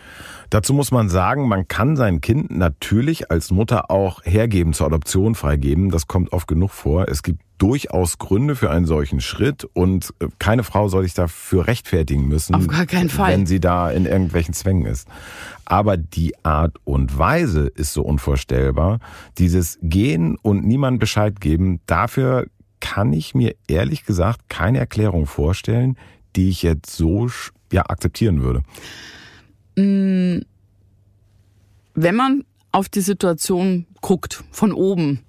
Dazu 0.51 0.73
muss 0.73 0.91
man 0.91 1.09
sagen, 1.09 1.47
man 1.47 1.67
kann 1.67 1.95
sein 1.97 2.21
Kind 2.21 2.51
natürlich 2.51 3.31
als 3.31 3.49
Mutter 3.51 3.89
auch 3.89 4.23
hergeben, 4.23 4.73
zur 4.73 4.87
Adoption 4.87 5.33
freigeben. 5.35 5.89
Das 5.89 6.07
kommt 6.07 6.31
oft 6.33 6.47
genug 6.47 6.71
vor. 6.71 7.07
Es 7.09 7.23
gibt 7.23 7.41
durchaus 7.57 8.19
Gründe 8.19 8.55
für 8.55 8.69
einen 8.69 8.85
solchen 8.85 9.21
Schritt 9.21 9.63
und 9.73 10.13
äh, 10.19 10.27
keine 10.39 10.63
Frau 10.63 10.87
soll 10.87 11.03
sich 11.03 11.13
dafür 11.13 11.67
rechtfertigen 11.67 12.27
müssen, 12.27 12.53
Auf 12.53 12.67
gar 12.67 12.85
keinen 12.85 13.09
Fall. 13.09 13.31
wenn 13.31 13.45
sie 13.45 13.59
da 13.59 13.89
in 13.89 14.05
irgendwelchen 14.05 14.53
Zwängen 14.53 14.85
ist. 14.85 15.07
Aber 15.63 15.97
die 15.97 16.33
Art 16.43 16.75
und 16.83 17.17
Weise 17.17 17.67
ist 17.67 17.93
so 17.93 18.03
unvorstellbar. 18.03 18.99
Dieses 19.37 19.79
Gehen 19.81 20.37
und 20.41 20.65
niemand 20.65 20.99
Bescheid 20.99 21.39
geben, 21.41 21.79
dafür 21.87 22.47
kann 22.81 23.13
ich 23.13 23.33
mir 23.33 23.55
ehrlich 23.67 24.05
gesagt 24.05 24.41
keine 24.49 24.77
Erklärung 24.77 25.25
vorstellen, 25.25 25.97
die 26.35 26.49
ich 26.49 26.63
jetzt 26.63 26.95
so 26.95 27.29
ja, 27.71 27.83
akzeptieren 27.87 28.41
würde. 28.41 28.63
Mm, 29.75 30.43
wenn 31.93 32.15
man 32.15 32.43
auf 32.71 32.89
die 32.89 33.01
Situation 33.01 33.85
guckt, 34.01 34.43
von 34.51 34.73
oben, 34.73 35.21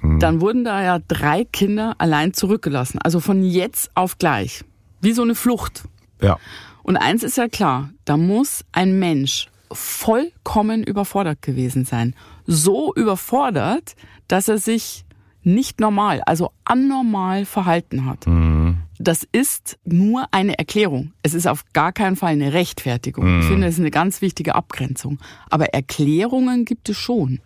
hm. 0.00 0.18
dann 0.20 0.40
wurden 0.40 0.64
da 0.64 0.82
ja 0.82 0.98
drei 0.98 1.44
Kinder 1.44 1.94
allein 1.98 2.34
zurückgelassen. 2.34 2.98
Also 3.02 3.20
von 3.20 3.42
jetzt 3.42 3.90
auf 3.94 4.18
gleich. 4.18 4.64
Wie 5.00 5.12
so 5.12 5.22
eine 5.22 5.34
Flucht. 5.34 5.84
Ja. 6.20 6.38
Und 6.82 6.96
eins 6.96 7.22
ist 7.22 7.38
ja 7.38 7.48
klar, 7.48 7.90
da 8.04 8.16
muss 8.16 8.64
ein 8.72 8.98
Mensch 8.98 9.48
vollkommen 9.72 10.84
überfordert 10.84 11.40
gewesen 11.40 11.84
sein. 11.84 12.14
So 12.46 12.92
überfordert, 12.94 13.96
dass 14.28 14.48
er 14.48 14.58
sich 14.58 15.04
nicht 15.44 15.80
normal, 15.80 16.22
also 16.26 16.50
anormal 16.64 17.44
verhalten 17.44 18.06
hat. 18.06 18.26
Mhm. 18.26 18.78
Das 18.98 19.26
ist 19.32 19.78
nur 19.84 20.26
eine 20.30 20.58
Erklärung. 20.58 21.12
Es 21.22 21.34
ist 21.34 21.46
auf 21.46 21.64
gar 21.72 21.92
keinen 21.92 22.16
Fall 22.16 22.32
eine 22.32 22.52
Rechtfertigung. 22.52 23.24
Mhm. 23.24 23.40
Ich 23.40 23.46
finde, 23.46 23.66
das 23.66 23.74
ist 23.74 23.80
eine 23.80 23.90
ganz 23.90 24.22
wichtige 24.22 24.54
Abgrenzung. 24.54 25.18
Aber 25.50 25.66
Erklärungen 25.74 26.64
gibt 26.64 26.88
es 26.88 26.96
schon. 26.96 27.40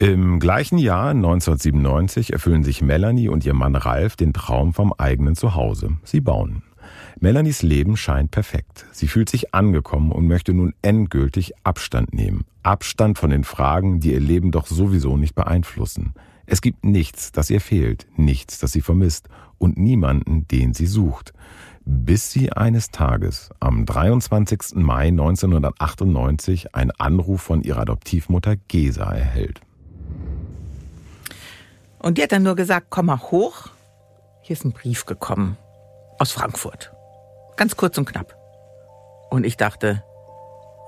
Im 0.00 0.40
gleichen 0.40 0.78
Jahr, 0.78 1.10
1997, 1.10 2.32
erfüllen 2.32 2.64
sich 2.64 2.82
Melanie 2.82 3.28
und 3.28 3.46
ihr 3.46 3.54
Mann 3.54 3.76
Ralf 3.76 4.16
den 4.16 4.32
Traum 4.32 4.74
vom 4.74 4.92
eigenen 4.92 5.36
Zuhause. 5.36 5.90
Sie 6.02 6.20
bauen. 6.20 6.64
Melanies 7.20 7.62
Leben 7.62 7.96
scheint 7.96 8.32
perfekt. 8.32 8.86
Sie 8.92 9.06
fühlt 9.06 9.28
sich 9.28 9.54
angekommen 9.54 10.10
und 10.10 10.26
möchte 10.26 10.52
nun 10.52 10.74
endgültig 10.82 11.52
Abstand 11.62 12.12
nehmen. 12.12 12.44
Abstand 12.64 13.18
von 13.18 13.30
den 13.30 13.44
Fragen, 13.44 14.00
die 14.00 14.12
ihr 14.12 14.20
Leben 14.20 14.50
doch 14.50 14.66
sowieso 14.66 15.16
nicht 15.16 15.34
beeinflussen. 15.34 16.14
Es 16.46 16.60
gibt 16.60 16.84
nichts, 16.84 17.32
das 17.32 17.50
ihr 17.50 17.60
fehlt, 17.60 18.06
nichts, 18.16 18.58
das 18.58 18.72
sie 18.72 18.80
vermisst 18.80 19.28
und 19.58 19.78
niemanden, 19.78 20.46
den 20.48 20.74
sie 20.74 20.86
sucht. 20.86 21.32
Bis 21.86 22.30
sie 22.30 22.52
eines 22.52 22.90
Tages, 22.90 23.50
am 23.60 23.84
23. 23.84 24.76
Mai 24.76 25.08
1998, 25.08 26.74
einen 26.74 26.92
Anruf 26.92 27.42
von 27.42 27.62
ihrer 27.62 27.80
Adoptivmutter 27.80 28.56
Gesa 28.56 29.12
erhält. 29.12 29.60
Und 31.98 32.18
die 32.18 32.22
hat 32.22 32.32
dann 32.32 32.42
nur 32.42 32.56
gesagt, 32.56 32.86
komm 32.90 33.06
mal 33.06 33.20
hoch. 33.20 33.68
Hier 34.42 34.54
ist 34.54 34.64
ein 34.64 34.72
Brief 34.72 35.06
gekommen. 35.06 35.56
Aus 36.18 36.32
Frankfurt. 36.32 36.92
Ganz 37.56 37.76
kurz 37.76 37.96
und 37.98 38.06
knapp. 38.06 38.36
Und 39.30 39.44
ich 39.44 39.56
dachte, 39.56 40.02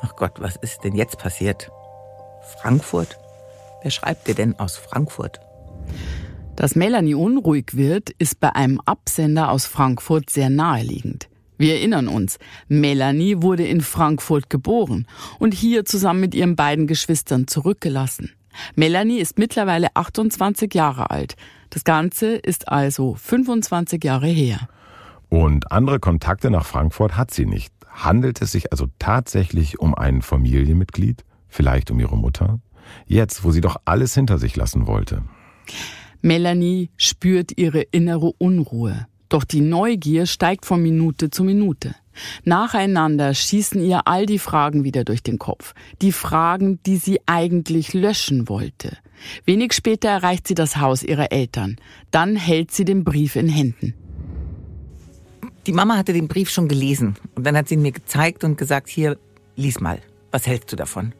ach 0.03 0.14
Gott, 0.16 0.40
was 0.40 0.57
ist 0.57 0.85
denn 0.85 0.95
jetzt 0.95 1.19
passiert? 1.19 1.71
Frankfurt? 2.61 3.19
Wer 3.83 3.90
schreibt 3.90 4.27
dir 4.29 4.35
denn 4.35 4.59
aus 4.59 4.77
Frankfurt? 4.77 5.40
Dass 6.57 6.75
Melanie 6.75 7.14
unruhig 7.14 7.77
wird, 7.77 8.11
ist 8.18 8.40
bei 8.40 8.55
einem 8.55 8.81
Absender 8.81 9.51
aus 9.51 9.66
Frankfurt 9.66 10.31
sehr 10.31 10.49
naheliegend. 10.49 11.29
Wir 11.59 11.75
erinnern 11.75 12.09
uns, 12.09 12.38
Melanie 12.68 13.42
wurde 13.42 13.66
in 13.66 13.81
Frankfurt 13.81 14.51
geboren 14.51 15.07
und 15.38 15.55
hier 15.55 15.85
zusammen 15.85 16.20
mit 16.20 16.35
ihren 16.35 16.57
beiden 16.57 16.87
Geschwistern 16.87 17.46
zurückgelassen. 17.46 18.33
Melanie 18.75 19.18
ist 19.18 19.38
mittlerweile 19.38 19.88
28 19.94 20.75
Jahre 20.75 21.11
alt. 21.11 21.37
Das 21.70 21.85
Ganze 21.85 22.37
ist 22.37 22.68
also 22.68 23.14
25 23.14 24.03
Jahre 24.03 24.29
her. 24.29 24.68
Und 25.29 25.72
andere 25.72 25.99
Kontakte 25.99 26.51
nach 26.51 26.64
Frankfurt 26.64 27.16
hat 27.16 27.33
sie 27.33 27.46
nicht. 27.46 27.72
Handelt 27.90 28.40
es 28.42 28.53
sich 28.53 28.72
also 28.72 28.87
tatsächlich 28.99 29.79
um 29.79 29.94
ein 29.94 30.22
Familienmitglied? 30.22 31.25
Vielleicht 31.49 31.90
um 31.90 32.01
ihre 32.01 32.16
Mutter? 32.16 32.61
Jetzt, 33.07 33.44
wo 33.44 33.51
sie 33.51 33.61
doch 33.61 33.77
alles 33.85 34.14
hinter 34.14 34.38
sich 34.38 34.57
lassen 34.57 34.87
wollte. 34.87 35.22
Melanie 36.23 36.91
spürt 36.97 37.57
ihre 37.57 37.83
innere 37.83 38.33
Unruhe. 38.39 39.07
Doch 39.29 39.45
die 39.45 39.61
Neugier 39.61 40.27
steigt 40.27 40.67
von 40.67 40.83
Minute 40.83 41.31
zu 41.31 41.45
Minute. 41.45 41.95
Nacheinander 42.45 43.35
schießen 43.35 43.81
ihr 43.85 44.07
all 44.07 44.27
die 44.27 44.39
Fragen 44.39 44.85
wieder 44.85 45.05
durch 45.05 45.23
den 45.23 45.39
Kopf. 45.39 45.75
Die 46.01 46.13
Fragen, 46.13 46.79
die 46.87 46.97
sie 46.97 47.21
eigentlich 47.27 47.93
löschen 47.93 48.49
wollte. 48.49 48.97
Wenig 49.45 49.73
später 49.73 50.09
erreicht 50.09 50.47
sie 50.47 50.55
das 50.55 50.77
Haus 50.77 51.03
ihrer 51.03 51.33
Eltern. 51.33 51.77
Dann 52.11 52.37
hält 52.37 52.71
sie 52.71 52.85
den 52.85 53.05
Brief 53.05 53.37
in 53.37 53.49
Händen. 53.49 53.95
Die 55.67 55.73
Mama 55.73 55.97
hatte 55.97 56.13
den 56.13 56.29
Brief 56.29 56.49
schon 56.49 56.69
gelesen. 56.69 57.17
Und 57.35 57.45
dann 57.45 57.57
hat 57.57 57.69
sie 57.69 57.75
ihn 57.75 57.83
mir 57.83 57.93
gezeigt 57.93 58.45
und 58.45 58.57
gesagt, 58.57 58.89
hier, 58.89 59.19
lies 59.57 59.81
mal. 59.81 60.01
Was 60.31 60.47
hältst 60.47 60.73
du 60.73 60.77
davon? 60.77 61.13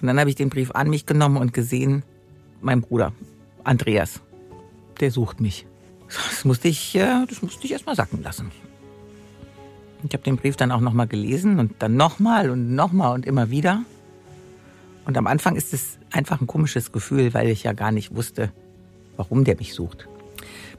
Und 0.00 0.06
dann 0.06 0.20
habe 0.20 0.30
ich 0.30 0.36
den 0.36 0.50
Brief 0.50 0.70
an 0.72 0.90
mich 0.90 1.06
genommen 1.06 1.38
und 1.38 1.52
gesehen, 1.52 2.02
mein 2.60 2.82
Bruder, 2.82 3.12
Andreas, 3.68 4.22
der 4.98 5.10
sucht 5.10 5.42
mich. 5.42 5.66
Das 6.08 6.46
musste 6.46 6.68
ich, 6.68 6.92
das 6.94 7.42
musste 7.42 7.66
ich 7.66 7.72
erst 7.72 7.84
mal 7.84 7.94
sacken 7.94 8.22
lassen. 8.22 8.50
Ich 10.04 10.12
habe 10.14 10.22
den 10.22 10.36
Brief 10.36 10.56
dann 10.56 10.72
auch 10.72 10.80
nochmal 10.80 11.06
gelesen 11.06 11.58
und 11.58 11.74
dann 11.80 11.94
nochmal 11.94 12.48
und 12.48 12.74
nochmal 12.74 13.12
und 13.12 13.26
immer 13.26 13.50
wieder. 13.50 13.82
Und 15.04 15.18
am 15.18 15.26
Anfang 15.26 15.54
ist 15.54 15.74
es 15.74 15.98
einfach 16.10 16.40
ein 16.40 16.46
komisches 16.46 16.92
Gefühl, 16.92 17.34
weil 17.34 17.48
ich 17.48 17.64
ja 17.64 17.74
gar 17.74 17.92
nicht 17.92 18.14
wusste, 18.14 18.50
warum 19.18 19.44
der 19.44 19.56
mich 19.56 19.74
sucht. 19.74 20.08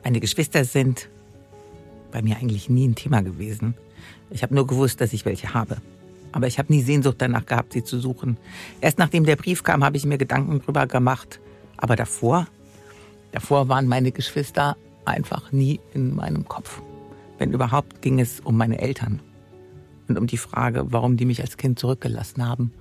Meine 0.03 0.19
Geschwister 0.19 0.65
sind 0.65 1.09
bei 2.11 2.23
mir 2.23 2.37
eigentlich 2.37 2.69
nie 2.69 2.87
ein 2.87 2.95
Thema 2.95 3.21
gewesen. 3.21 3.75
Ich 4.31 4.41
habe 4.41 4.55
nur 4.55 4.65
gewusst, 4.65 4.99
dass 4.99 5.13
ich 5.13 5.25
welche 5.25 5.53
habe. 5.53 5.77
Aber 6.31 6.47
ich 6.47 6.57
habe 6.57 6.73
nie 6.73 6.81
Sehnsucht 6.81 7.17
danach 7.19 7.45
gehabt, 7.45 7.73
sie 7.73 7.83
zu 7.83 7.99
suchen. 7.99 8.37
Erst 8.81 8.97
nachdem 8.97 9.25
der 9.25 9.35
Brief 9.35 9.61
kam, 9.61 9.83
habe 9.83 9.97
ich 9.97 10.05
mir 10.05 10.17
Gedanken 10.17 10.59
drüber 10.59 10.87
gemacht. 10.87 11.39
Aber 11.77 11.95
davor 11.95 12.47
Davor 13.31 13.69
waren 13.69 13.87
meine 13.87 14.11
Geschwister 14.11 14.75
einfach 15.05 15.51
nie 15.51 15.79
in 15.93 16.15
meinem 16.15 16.47
Kopf. 16.47 16.81
Wenn 17.37 17.51
überhaupt, 17.51 18.01
ging 18.01 18.19
es 18.19 18.39
um 18.39 18.57
meine 18.57 18.79
Eltern 18.79 19.21
und 20.07 20.17
um 20.17 20.27
die 20.27 20.37
Frage, 20.37 20.91
warum 20.91 21.17
die 21.17 21.25
mich 21.25 21.41
als 21.41 21.57
Kind 21.57 21.79
zurückgelassen 21.79 22.45
haben. 22.45 22.71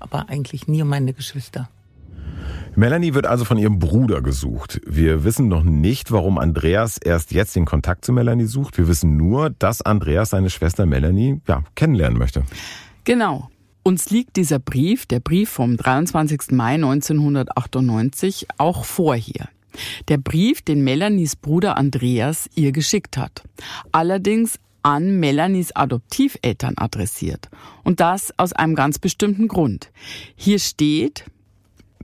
Aber 0.00 0.28
eigentlich 0.28 0.66
nie 0.66 0.82
um 0.82 0.88
meine 0.88 1.12
Geschwister. 1.12 1.68
Melanie 2.74 3.12
wird 3.12 3.26
also 3.26 3.44
von 3.44 3.58
ihrem 3.58 3.78
Bruder 3.78 4.22
gesucht. 4.22 4.80
Wir 4.86 5.24
wissen 5.24 5.48
noch 5.48 5.62
nicht, 5.62 6.10
warum 6.10 6.38
Andreas 6.38 6.96
erst 6.96 7.32
jetzt 7.32 7.54
den 7.54 7.66
Kontakt 7.66 8.04
zu 8.04 8.12
Melanie 8.12 8.46
sucht. 8.46 8.78
Wir 8.78 8.88
wissen 8.88 9.16
nur, 9.16 9.50
dass 9.50 9.82
Andreas 9.82 10.30
seine 10.30 10.48
Schwester 10.48 10.86
Melanie 10.86 11.40
ja, 11.46 11.62
kennenlernen 11.74 12.18
möchte. 12.18 12.44
Genau. 13.04 13.50
Uns 13.82 14.10
liegt 14.10 14.36
dieser 14.36 14.58
Brief, 14.58 15.06
der 15.06 15.20
Brief 15.20 15.50
vom 15.50 15.76
23. 15.76 16.52
Mai 16.52 16.74
1998, 16.74 18.46
auch 18.56 18.84
vor 18.84 19.16
hier. 19.16 19.48
Der 20.08 20.18
Brief, 20.18 20.62
den 20.62 20.84
Melanies 20.84 21.36
Bruder 21.36 21.76
Andreas 21.76 22.48
ihr 22.54 22.72
geschickt 22.72 23.16
hat. 23.16 23.42
Allerdings 23.92 24.58
an 24.82 25.20
Melanies 25.20 25.72
Adoptiveltern 25.72 26.74
adressiert. 26.76 27.48
Und 27.84 28.00
das 28.00 28.32
aus 28.36 28.52
einem 28.52 28.74
ganz 28.74 28.98
bestimmten 28.98 29.48
Grund. 29.48 29.90
Hier 30.34 30.58
steht, 30.58 31.24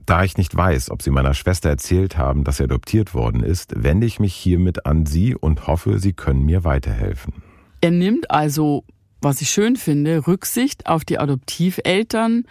da 0.05 0.23
ich 0.23 0.37
nicht 0.37 0.55
weiß, 0.55 0.89
ob 0.89 1.03
Sie 1.03 1.11
meiner 1.11 1.35
Schwester 1.35 1.69
erzählt 1.69 2.17
haben, 2.17 2.43
dass 2.43 2.57
sie 2.57 2.63
adoptiert 2.63 3.13
worden 3.13 3.43
ist, 3.43 3.73
wende 3.83 4.07
ich 4.07 4.19
mich 4.19 4.33
hiermit 4.33 4.87
an 4.87 5.05
Sie 5.05 5.35
und 5.35 5.67
hoffe, 5.67 5.99
Sie 5.99 6.13
können 6.13 6.45
mir 6.45 6.63
weiterhelfen. 6.63 7.33
Er 7.81 7.91
nimmt 7.91 8.31
also, 8.31 8.83
was 9.21 9.41
ich 9.41 9.51
schön 9.51 9.75
finde, 9.75 10.25
Rücksicht 10.25 10.87
auf 10.87 11.05
die 11.05 11.19
Adoptiveltern, 11.19 12.45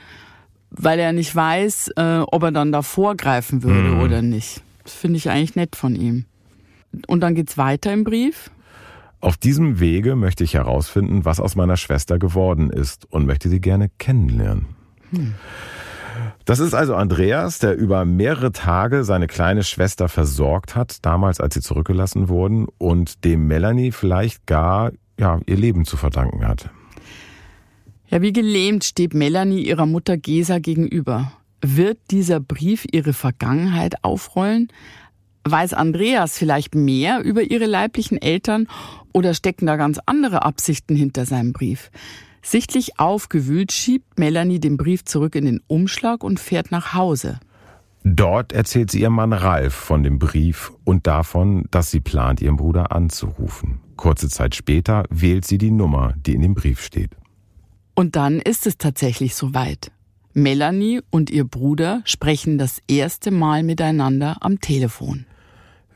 weil 0.70 1.00
er 1.00 1.12
nicht 1.12 1.34
weiß, 1.34 1.88
äh, 1.96 2.18
ob 2.20 2.44
er 2.44 2.52
dann 2.52 2.70
da 2.70 2.82
vorgreifen 2.82 3.64
würde 3.64 3.90
hm. 3.90 4.00
oder 4.02 4.22
nicht. 4.22 4.62
Finde 4.90 5.16
ich 5.16 5.30
eigentlich 5.30 5.56
nett 5.56 5.76
von 5.76 5.94
ihm. 5.94 6.24
Und 7.06 7.20
dann 7.20 7.34
geht's 7.34 7.58
weiter 7.58 7.92
im 7.92 8.04
Brief. 8.04 8.50
Auf 9.20 9.36
diesem 9.36 9.80
Wege 9.80 10.14
möchte 10.14 10.44
ich 10.44 10.54
herausfinden, 10.54 11.24
was 11.24 11.40
aus 11.40 11.56
meiner 11.56 11.76
Schwester 11.76 12.18
geworden 12.18 12.70
ist 12.70 13.06
und 13.10 13.26
möchte 13.26 13.48
sie 13.48 13.60
gerne 13.60 13.90
kennenlernen. 13.98 14.66
Hm. 15.10 15.34
Das 16.44 16.60
ist 16.60 16.74
also 16.74 16.94
Andreas, 16.94 17.58
der 17.58 17.76
über 17.76 18.04
mehrere 18.04 18.52
Tage 18.52 19.04
seine 19.04 19.26
kleine 19.26 19.64
Schwester 19.64 20.08
versorgt 20.08 20.76
hat, 20.76 21.04
damals 21.04 21.40
als 21.40 21.54
sie 21.54 21.60
zurückgelassen 21.60 22.28
wurden, 22.28 22.66
und 22.78 23.24
dem 23.24 23.46
Melanie 23.46 23.92
vielleicht 23.92 24.46
gar 24.46 24.92
ja, 25.18 25.40
ihr 25.46 25.56
Leben 25.56 25.84
zu 25.84 25.96
verdanken 25.96 26.46
hat. 26.46 26.70
Ja, 28.08 28.22
wie 28.22 28.32
gelähmt 28.32 28.84
steht 28.84 29.14
Melanie 29.14 29.62
ihrer 29.62 29.84
Mutter 29.84 30.16
Gesa 30.16 30.58
gegenüber. 30.58 31.32
Wird 31.60 31.98
dieser 32.10 32.40
Brief 32.40 32.86
ihre 32.90 33.12
Vergangenheit 33.12 34.04
aufrollen? 34.04 34.68
Weiß 35.44 35.72
Andreas 35.72 36.38
vielleicht 36.38 36.74
mehr 36.74 37.22
über 37.22 37.42
ihre 37.42 37.66
leiblichen 37.66 38.20
Eltern 38.20 38.68
oder 39.12 39.34
stecken 39.34 39.66
da 39.66 39.76
ganz 39.76 39.98
andere 40.06 40.44
Absichten 40.44 40.94
hinter 40.94 41.24
seinem 41.26 41.52
Brief? 41.52 41.90
Sichtlich 42.42 42.98
aufgewühlt 42.98 43.72
schiebt 43.72 44.18
Melanie 44.18 44.60
den 44.60 44.76
Brief 44.76 45.04
zurück 45.04 45.34
in 45.34 45.44
den 45.44 45.60
Umschlag 45.66 46.22
und 46.22 46.38
fährt 46.38 46.70
nach 46.70 46.94
Hause. 46.94 47.40
Dort 48.04 48.52
erzählt 48.52 48.90
sie 48.90 49.00
ihrem 49.00 49.14
Mann 49.14 49.32
Ralf 49.32 49.74
von 49.74 50.02
dem 50.02 50.18
Brief 50.18 50.72
und 50.84 51.06
davon, 51.06 51.64
dass 51.70 51.90
sie 51.90 52.00
plant, 52.00 52.40
ihren 52.40 52.56
Bruder 52.56 52.92
anzurufen. 52.92 53.80
Kurze 53.96 54.28
Zeit 54.28 54.54
später 54.54 55.04
wählt 55.10 55.44
sie 55.44 55.58
die 55.58 55.72
Nummer, 55.72 56.14
die 56.16 56.34
in 56.34 56.42
dem 56.42 56.54
Brief 56.54 56.80
steht. 56.80 57.16
Und 57.94 58.14
dann 58.16 58.38
ist 58.38 58.66
es 58.66 58.78
tatsächlich 58.78 59.34
soweit. 59.34 59.90
Melanie 60.34 61.00
und 61.10 61.30
ihr 61.30 61.44
Bruder 61.44 62.02
sprechen 62.04 62.58
das 62.58 62.80
erste 62.86 63.30
Mal 63.30 63.62
miteinander 63.62 64.36
am 64.40 64.60
Telefon. 64.60 65.26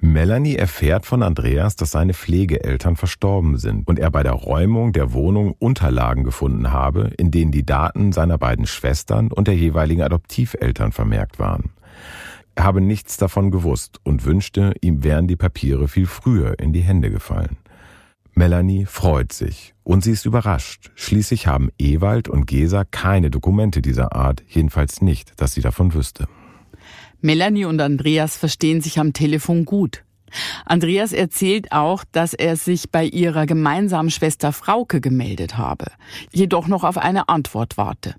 Melanie 0.04 0.56
erfährt 0.56 1.06
von 1.06 1.22
Andreas, 1.22 1.76
dass 1.76 1.92
seine 1.92 2.12
Pflegeeltern 2.12 2.96
verstorben 2.96 3.56
sind 3.56 3.86
und 3.86 4.00
er 4.00 4.10
bei 4.10 4.24
der 4.24 4.32
Räumung 4.32 4.92
der 4.92 5.12
Wohnung 5.12 5.54
Unterlagen 5.60 6.24
gefunden 6.24 6.72
habe, 6.72 7.12
in 7.18 7.30
denen 7.30 7.52
die 7.52 7.64
Daten 7.64 8.10
seiner 8.10 8.36
beiden 8.36 8.66
Schwestern 8.66 9.30
und 9.30 9.46
der 9.46 9.54
jeweiligen 9.54 10.02
Adoptiveltern 10.02 10.90
vermerkt 10.90 11.38
waren. 11.38 11.70
Er 12.56 12.64
habe 12.64 12.80
nichts 12.80 13.16
davon 13.16 13.52
gewusst 13.52 14.00
und 14.02 14.24
wünschte, 14.24 14.74
ihm 14.80 15.04
wären 15.04 15.28
die 15.28 15.36
Papiere 15.36 15.86
viel 15.86 16.06
früher 16.06 16.58
in 16.58 16.72
die 16.72 16.80
Hände 16.80 17.10
gefallen. 17.10 17.56
Melanie 18.34 18.86
freut 18.86 19.32
sich 19.32 19.74
und 19.84 20.02
sie 20.04 20.12
ist 20.12 20.24
überrascht. 20.24 20.90
Schließlich 20.94 21.46
haben 21.46 21.70
Ewald 21.78 22.28
und 22.28 22.46
Gesa 22.46 22.84
keine 22.84 23.30
Dokumente 23.30 23.82
dieser 23.82 24.14
Art, 24.14 24.42
jedenfalls 24.48 25.02
nicht, 25.02 25.40
dass 25.40 25.52
sie 25.52 25.60
davon 25.60 25.94
wüsste. 25.94 26.26
Melanie 27.20 27.66
und 27.66 27.80
Andreas 27.80 28.36
verstehen 28.36 28.80
sich 28.80 28.98
am 28.98 29.12
Telefon 29.12 29.64
gut. 29.64 30.04
Andreas 30.64 31.12
erzählt 31.12 31.72
auch, 31.72 32.04
dass 32.10 32.32
er 32.32 32.56
sich 32.56 32.90
bei 32.90 33.04
ihrer 33.04 33.46
gemeinsamen 33.46 34.10
Schwester 34.10 34.52
Frauke 34.52 35.00
gemeldet 35.00 35.58
habe, 35.58 35.86
jedoch 36.32 36.68
noch 36.68 36.84
auf 36.84 36.96
eine 36.96 37.28
Antwort 37.28 37.76
warte. 37.76 38.16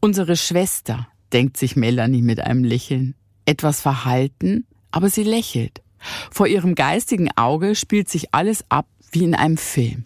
Unsere 0.00 0.36
Schwester, 0.36 1.08
denkt 1.32 1.56
sich 1.56 1.76
Melanie 1.76 2.22
mit 2.22 2.40
einem 2.40 2.64
Lächeln. 2.64 3.14
Etwas 3.46 3.80
verhalten, 3.80 4.66
aber 4.90 5.08
sie 5.08 5.24
lächelt. 5.24 5.82
Vor 6.30 6.46
ihrem 6.46 6.74
geistigen 6.74 7.30
Auge 7.36 7.74
spielt 7.74 8.08
sich 8.08 8.34
alles 8.34 8.64
ab 8.68 8.86
wie 9.12 9.24
in 9.24 9.34
einem 9.34 9.56
Film. 9.56 10.04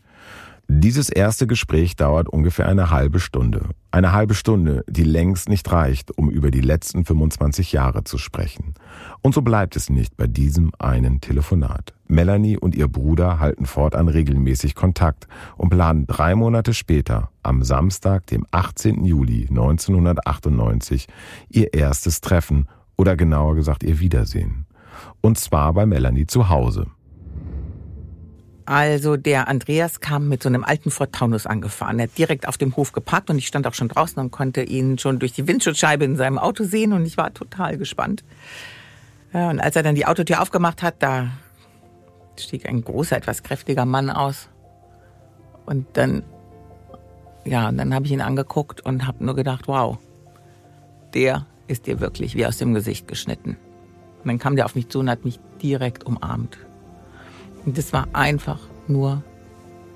Dieses 0.69 1.09
erste 1.09 1.47
Gespräch 1.47 1.95
dauert 1.95 2.29
ungefähr 2.29 2.67
eine 2.67 2.91
halbe 2.91 3.21
Stunde. 3.21 3.71
Eine 3.93 4.11
halbe 4.11 4.35
Stunde, 4.35 4.85
die 4.89 5.05
längst 5.05 5.49
nicht 5.49 5.71
reicht, 5.71 6.19
um 6.19 6.29
über 6.29 6.51
die 6.51 6.61
letzten 6.61 7.05
25 7.05 7.71
Jahre 7.71 8.03
zu 8.03 8.19
sprechen. 8.19 8.75
Und 9.23 9.33
so 9.33 9.43
bleibt 9.43 9.77
es 9.77 9.91
nicht 9.91 10.17
bei 10.17 10.27
diesem 10.27 10.73
einen 10.81 11.21
Telefonat. 11.21 11.95
Melanie 12.09 12.59
und 12.59 12.75
ihr 12.75 12.89
Bruder 12.89 13.39
halten 13.39 13.65
fortan 13.65 14.09
regelmäßig 14.09 14.75
Kontakt 14.75 15.29
und 15.57 15.71
planen 15.71 16.09
drei 16.09 16.35
Monate 16.35 16.75
später, 16.75 17.31
am 17.45 17.63
Samstag, 17.63 18.27
dem 18.27 18.45
18. 18.51 19.05
Juli 19.05 19.47
1998, 19.49 21.07
ihr 21.49 21.73
erstes 21.75 22.21
Treffen 22.21 22.67
oder 22.97 23.17
genauer 23.17 23.55
gesagt 23.55 23.85
ihr 23.85 24.01
Wiedersehen. 24.01 24.67
Und 25.21 25.39
zwar 25.39 25.73
bei 25.75 25.87
Melanie 25.87 26.27
zu 26.27 26.49
Hause. 26.49 26.87
Also 28.67 29.17
der 29.17 29.47
Andreas 29.47 30.01
kam 30.01 30.29
mit 30.29 30.43
so 30.43 30.49
einem 30.49 30.65
alten 30.65 30.91
Ford 30.91 31.13
Taunus 31.13 31.47
angefahren. 31.47 32.01
Er 32.01 32.09
hat 32.09 32.19
direkt 32.19 32.49
auf 32.49 32.59
dem 32.59 32.75
Hof 32.75 32.93
geparkt 32.93 33.31
und 33.31 33.39
ich 33.39 33.47
stand 33.47 33.65
auch 33.69 33.75
schon 33.75 33.89
draußen 33.89 34.19
und 34.19 34.33
konnte 34.33 34.63
ihn 34.63 34.99
schon 34.99 35.21
durch 35.21 35.33
die 35.33 35.47
Windschutzscheibe 35.47 36.05
in 36.05 36.17
seinem 36.17 36.37
Auto 36.37 36.65
sehen 36.65 36.93
und 36.93 37.07
ich 37.07 37.17
war 37.17 37.33
total 37.33 37.79
gespannt. 37.79 38.25
Ja, 39.33 39.51
und 39.51 39.61
als 39.61 39.77
er 39.77 39.85
dann 39.85 39.95
die 39.95 40.07
Autotür 40.07 40.43
aufgemacht 40.43 40.83
hat, 40.83 40.97
da 40.99 41.29
stieg 42.37 42.69
ein 42.69 42.83
großer, 42.83 43.17
etwas 43.17 43.45
kräftiger 43.45 43.85
Mann 43.85 44.11
aus. 44.11 44.49
Und 45.65 45.87
dann, 45.93 46.25
ja, 47.45 47.69
und 47.69 47.79
dann 47.79 47.95
habe 47.95 48.07
ich 48.07 48.13
ihn 48.13 48.21
angeguckt 48.21 48.81
und 48.81 49.07
habe 49.07 49.25
nur 49.25 49.37
gedacht, 49.37 49.69
wow, 49.69 49.99
der 51.15 51.47
ist 51.69 51.87
dir 51.87 52.01
wirklich 52.01 52.35
wie 52.35 52.47
aus 52.47 52.59
dem 52.59 52.75
Gesicht 52.75 53.07
geschnitten. 53.07 53.57
Und 54.23 54.27
dann 54.27 54.39
kam 54.39 54.57
der 54.57 54.65
auf 54.65 54.75
mich 54.75 54.89
zu 54.89 54.99
und 54.99 55.09
hat 55.09 55.25
mich 55.25 55.39
direkt 55.63 56.05
umarmt. 56.05 56.59
Und 57.67 57.77
das 57.77 57.93
war 57.93 58.09
einfach 58.13 58.61
nur, 58.87 59.23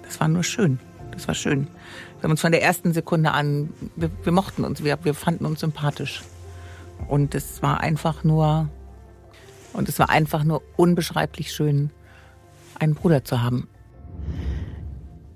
das 0.03 0.21
war 0.21 0.29
nur 0.29 0.43
schön. 0.43 0.81
Das 1.13 1.29
war 1.29 1.35
schön. 1.35 1.69
Wir 2.19 2.25
haben 2.25 2.33
uns 2.33 2.41
von 2.41 2.53
der 2.53 2.63
ersten 2.63 2.93
Sekunde 2.93 3.31
an, 3.33 3.71
wir, 3.97 4.11
wir 4.23 4.33
mochten 4.33 4.65
uns, 4.65 4.85
wir, 4.85 4.99
wir 5.05 5.15
fanden 5.15 5.47
uns 5.47 5.61
sympathisch. 5.61 6.23
Und 7.09 7.35
es 7.35 7.63
war 7.63 7.81
einfach 7.81 8.25
nur, 8.25 8.69
und 9.73 9.89
es 9.89 9.99
war 9.99 10.11
einfach 10.11 10.45
nur 10.45 10.63
unbeschreiblich 10.77 11.53
schön, 11.53 11.91
einen 12.79 12.95
Bruder 12.95 13.25
zu 13.25 13.43
haben. 13.43 13.69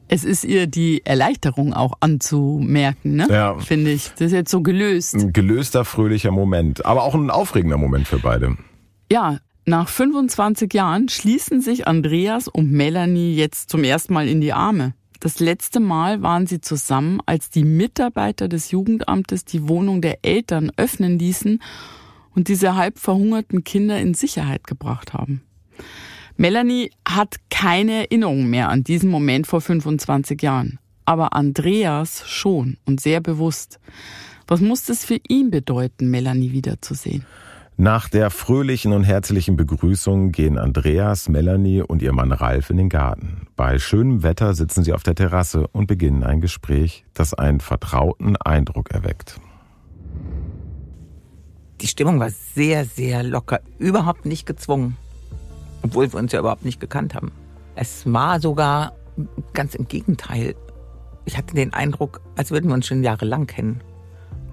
Es 0.09 0.24
ist 0.24 0.45
ihr 0.45 0.66
die 0.66 1.05
Erleichterung 1.07 1.72
auch 1.72 1.95
anzumerken, 2.01 3.16
ne? 3.16 3.26
Ja. 3.30 3.59
Finde 3.59 3.93
ich. 3.93 4.11
Das 4.11 4.26
ist 4.26 4.32
jetzt 4.32 4.51
so 4.51 4.61
gelöst. 4.61 5.14
Ein 5.14 5.32
gelöster, 5.32 5.85
fröhlicher 5.85 6.30
Moment, 6.30 6.85
aber 6.85 7.05
auch 7.05 7.14
ein 7.14 7.30
aufregender 7.30 7.78
Moment 7.78 8.07
für 8.07 8.18
beide. 8.18 8.57
Ja, 9.11 9.39
nach 9.66 9.88
25 9.88 10.72
Jahren 10.74 11.08
schließen 11.08 11.60
sich 11.60 11.86
Andreas 11.86 12.48
und 12.48 12.70
Melanie 12.70 13.34
jetzt 13.34 13.70
zum 13.70 13.82
ersten 13.82 14.12
Mal 14.12 14.28
in 14.28 14.40
die 14.40 14.52
Arme. 14.52 14.94
Das 15.20 15.40
letzte 15.40 15.80
Mal 15.80 16.20
waren 16.20 16.46
sie 16.46 16.60
zusammen, 16.60 17.20
als 17.24 17.48
die 17.48 17.64
Mitarbeiter 17.64 18.46
des 18.46 18.70
Jugendamtes 18.72 19.46
die 19.46 19.66
Wohnung 19.68 20.02
der 20.02 20.18
Eltern 20.22 20.70
öffnen 20.76 21.18
ließen 21.18 21.62
und 22.34 22.48
diese 22.48 22.76
halb 22.76 22.98
verhungerten 22.98 23.64
Kinder 23.64 23.98
in 23.98 24.12
Sicherheit 24.12 24.66
gebracht 24.66 25.14
haben. 25.14 25.42
Melanie 26.36 26.90
hat 27.08 27.36
keine 27.48 27.92
Erinnerung 27.92 28.50
mehr 28.50 28.68
an 28.68 28.84
diesen 28.84 29.08
Moment 29.08 29.46
vor 29.46 29.62
25 29.62 30.42
Jahren. 30.42 30.78
Aber 31.06 31.32
Andreas 31.32 32.28
schon 32.28 32.76
und 32.84 33.00
sehr 33.00 33.20
bewusst. 33.20 33.78
Was 34.46 34.60
muss 34.60 34.88
es 34.88 35.04
für 35.04 35.20
ihn 35.28 35.50
bedeuten, 35.50 36.10
Melanie 36.10 36.52
wiederzusehen? 36.52 37.24
Nach 37.76 38.08
der 38.08 38.30
fröhlichen 38.30 38.92
und 38.92 39.02
herzlichen 39.02 39.56
Begrüßung 39.56 40.30
gehen 40.30 40.58
Andreas, 40.58 41.28
Melanie 41.28 41.82
und 41.82 42.02
ihr 42.02 42.12
Mann 42.12 42.30
Ralf 42.30 42.70
in 42.70 42.76
den 42.76 42.88
Garten. 42.88 43.48
Bei 43.56 43.80
schönem 43.80 44.22
Wetter 44.22 44.54
sitzen 44.54 44.84
sie 44.84 44.92
auf 44.92 45.02
der 45.02 45.16
Terrasse 45.16 45.66
und 45.72 45.88
beginnen 45.88 46.22
ein 46.22 46.40
Gespräch, 46.40 47.04
das 47.14 47.34
einen 47.34 47.58
vertrauten 47.58 48.36
Eindruck 48.36 48.92
erweckt. 48.92 49.40
Die 51.80 51.88
Stimmung 51.88 52.20
war 52.20 52.30
sehr, 52.30 52.84
sehr 52.84 53.24
locker, 53.24 53.58
überhaupt 53.80 54.24
nicht 54.24 54.46
gezwungen, 54.46 54.96
obwohl 55.82 56.12
wir 56.12 56.20
uns 56.20 56.30
ja 56.30 56.38
überhaupt 56.38 56.64
nicht 56.64 56.78
gekannt 56.78 57.16
haben. 57.16 57.32
Es 57.74 58.04
war 58.06 58.38
sogar 58.38 58.92
ganz 59.52 59.74
im 59.74 59.88
Gegenteil. 59.88 60.54
Ich 61.24 61.36
hatte 61.36 61.56
den 61.56 61.72
Eindruck, 61.72 62.20
als 62.36 62.52
würden 62.52 62.68
wir 62.68 62.74
uns 62.74 62.86
schon 62.86 63.02
jahrelang 63.02 63.48
kennen. 63.48 63.80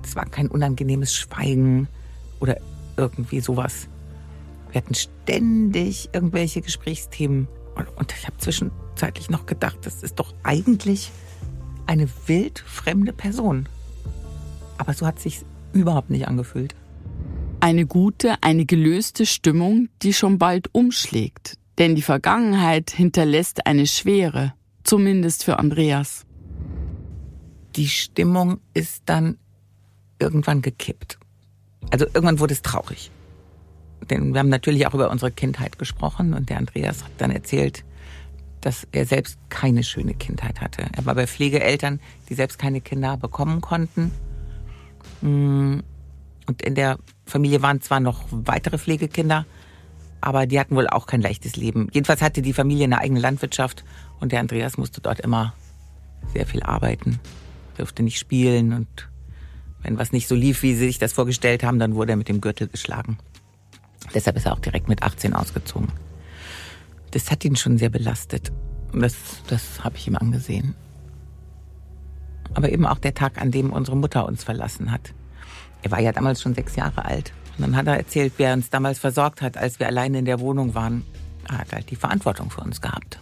Es 0.03 0.15
war 0.15 0.25
kein 0.25 0.47
unangenehmes 0.47 1.13
Schweigen 1.13 1.87
oder 2.39 2.57
irgendwie 2.97 3.39
sowas. 3.39 3.87
Wir 4.71 4.81
hatten 4.81 4.95
ständig 4.95 6.09
irgendwelche 6.13 6.61
Gesprächsthemen. 6.61 7.47
Und, 7.75 7.87
und 7.97 8.13
ich 8.13 8.25
habe 8.25 8.37
zwischenzeitlich 8.37 9.29
noch 9.29 9.45
gedacht, 9.45 9.79
das 9.83 10.03
ist 10.03 10.15
doch 10.19 10.33
eigentlich 10.43 11.11
eine 11.87 12.07
wildfremde 12.27 13.13
Person. 13.13 13.67
Aber 14.77 14.93
so 14.93 15.05
hat 15.05 15.19
sich 15.19 15.41
überhaupt 15.73 16.09
nicht 16.09 16.27
angefühlt. 16.27 16.75
Eine 17.59 17.85
gute, 17.85 18.35
eine 18.41 18.65
gelöste 18.65 19.25
Stimmung, 19.25 19.89
die 20.01 20.13
schon 20.13 20.37
bald 20.37 20.73
umschlägt. 20.73 21.57
Denn 21.77 21.95
die 21.95 22.01
Vergangenheit 22.01 22.91
hinterlässt 22.91 23.65
eine 23.67 23.87
Schwere, 23.87 24.53
zumindest 24.83 25.43
für 25.43 25.59
Andreas. 25.59 26.25
Die 27.75 27.87
Stimmung 27.87 28.59
ist 28.73 29.03
dann 29.05 29.37
irgendwann 30.19 30.61
gekippt. 30.61 31.20
Also 31.89 32.05
irgendwann 32.05 32.39
wurde 32.39 32.53
es 32.53 32.61
traurig. 32.61 33.11
Denn 34.09 34.33
wir 34.33 34.39
haben 34.39 34.49
natürlich 34.49 34.87
auch 34.87 34.93
über 34.93 35.09
unsere 35.09 35.31
Kindheit 35.31 35.77
gesprochen 35.77 36.33
und 36.33 36.49
der 36.49 36.57
Andreas 36.57 37.03
hat 37.03 37.11
dann 37.17 37.31
erzählt, 37.31 37.83
dass 38.61 38.87
er 38.91 39.05
selbst 39.05 39.37
keine 39.49 39.83
schöne 39.83 40.13
Kindheit 40.13 40.61
hatte. 40.61 40.85
Er 40.93 41.05
war 41.05 41.15
bei 41.15 41.27
Pflegeeltern, 41.27 41.99
die 42.29 42.35
selbst 42.35 42.59
keine 42.59 42.81
Kinder 42.81 43.17
bekommen 43.17 43.61
konnten. 43.61 44.11
Mm, 45.21 45.79
und 46.47 46.61
in 46.61 46.75
der 46.75 46.99
Familie 47.25 47.61
waren 47.61 47.81
zwar 47.81 47.99
noch 47.99 48.25
weitere 48.29 48.77
Pflegekinder, 48.77 49.45
aber 50.19 50.45
die 50.45 50.59
hatten 50.59 50.75
wohl 50.75 50.87
auch 50.87 51.07
kein 51.07 51.21
leichtes 51.21 51.55
Leben. 51.55 51.87
Jedenfalls 51.91 52.21
hatte 52.21 52.41
die 52.41 52.53
Familie 52.53 52.83
eine 52.85 52.99
eigene 52.99 53.19
Landwirtschaft 53.19 53.83
und 54.19 54.31
der 54.31 54.39
Andreas 54.39 54.77
musste 54.77 55.01
dort 55.01 55.19
immer 55.19 55.53
sehr 56.33 56.45
viel 56.45 56.61
arbeiten, 56.61 57.19
durfte 57.77 58.03
nicht 58.03 58.19
spielen 58.19 58.73
und 58.73 59.09
Wenn 59.83 59.97
was 59.97 60.11
nicht 60.11 60.27
so 60.27 60.35
lief, 60.35 60.61
wie 60.61 60.73
sie 60.73 60.87
sich 60.87 60.99
das 60.99 61.13
vorgestellt 61.13 61.63
haben, 61.63 61.79
dann 61.79 61.95
wurde 61.95 62.13
er 62.13 62.17
mit 62.17 62.29
dem 62.29 62.41
Gürtel 62.41 62.67
geschlagen. 62.67 63.17
Deshalb 64.13 64.37
ist 64.37 64.45
er 64.45 64.53
auch 64.53 64.59
direkt 64.59 64.87
mit 64.87 65.03
18 65.03 65.33
ausgezogen. 65.33 65.89
Das 67.11 67.31
hat 67.31 67.43
ihn 67.45 67.55
schon 67.55 67.77
sehr 67.77 67.89
belastet. 67.89 68.51
Das, 68.93 69.15
das 69.47 69.83
habe 69.83 69.97
ich 69.97 70.07
ihm 70.07 70.15
angesehen. 70.15 70.75
Aber 72.53 72.69
eben 72.71 72.85
auch 72.85 72.99
der 72.99 73.13
Tag, 73.13 73.41
an 73.41 73.51
dem 73.51 73.71
unsere 73.71 73.97
Mutter 73.97 74.25
uns 74.25 74.43
verlassen 74.43 74.91
hat. 74.91 75.13
Er 75.83 75.91
war 75.91 75.99
ja 75.99 76.11
damals 76.11 76.41
schon 76.41 76.53
sechs 76.53 76.75
Jahre 76.75 77.05
alt. 77.05 77.33
Und 77.57 77.63
dann 77.63 77.75
hat 77.75 77.87
er 77.87 77.97
erzählt, 77.97 78.33
wer 78.37 78.53
uns 78.53 78.69
damals 78.69 78.99
versorgt 78.99 79.41
hat, 79.41 79.57
als 79.57 79.79
wir 79.79 79.87
alleine 79.87 80.19
in 80.19 80.25
der 80.25 80.39
Wohnung 80.39 80.75
waren. 80.75 81.03
Er 81.49 81.59
hat 81.59 81.73
halt 81.73 81.89
die 81.89 81.95
Verantwortung 81.95 82.49
für 82.49 82.61
uns 82.61 82.81
gehabt. 82.81 83.19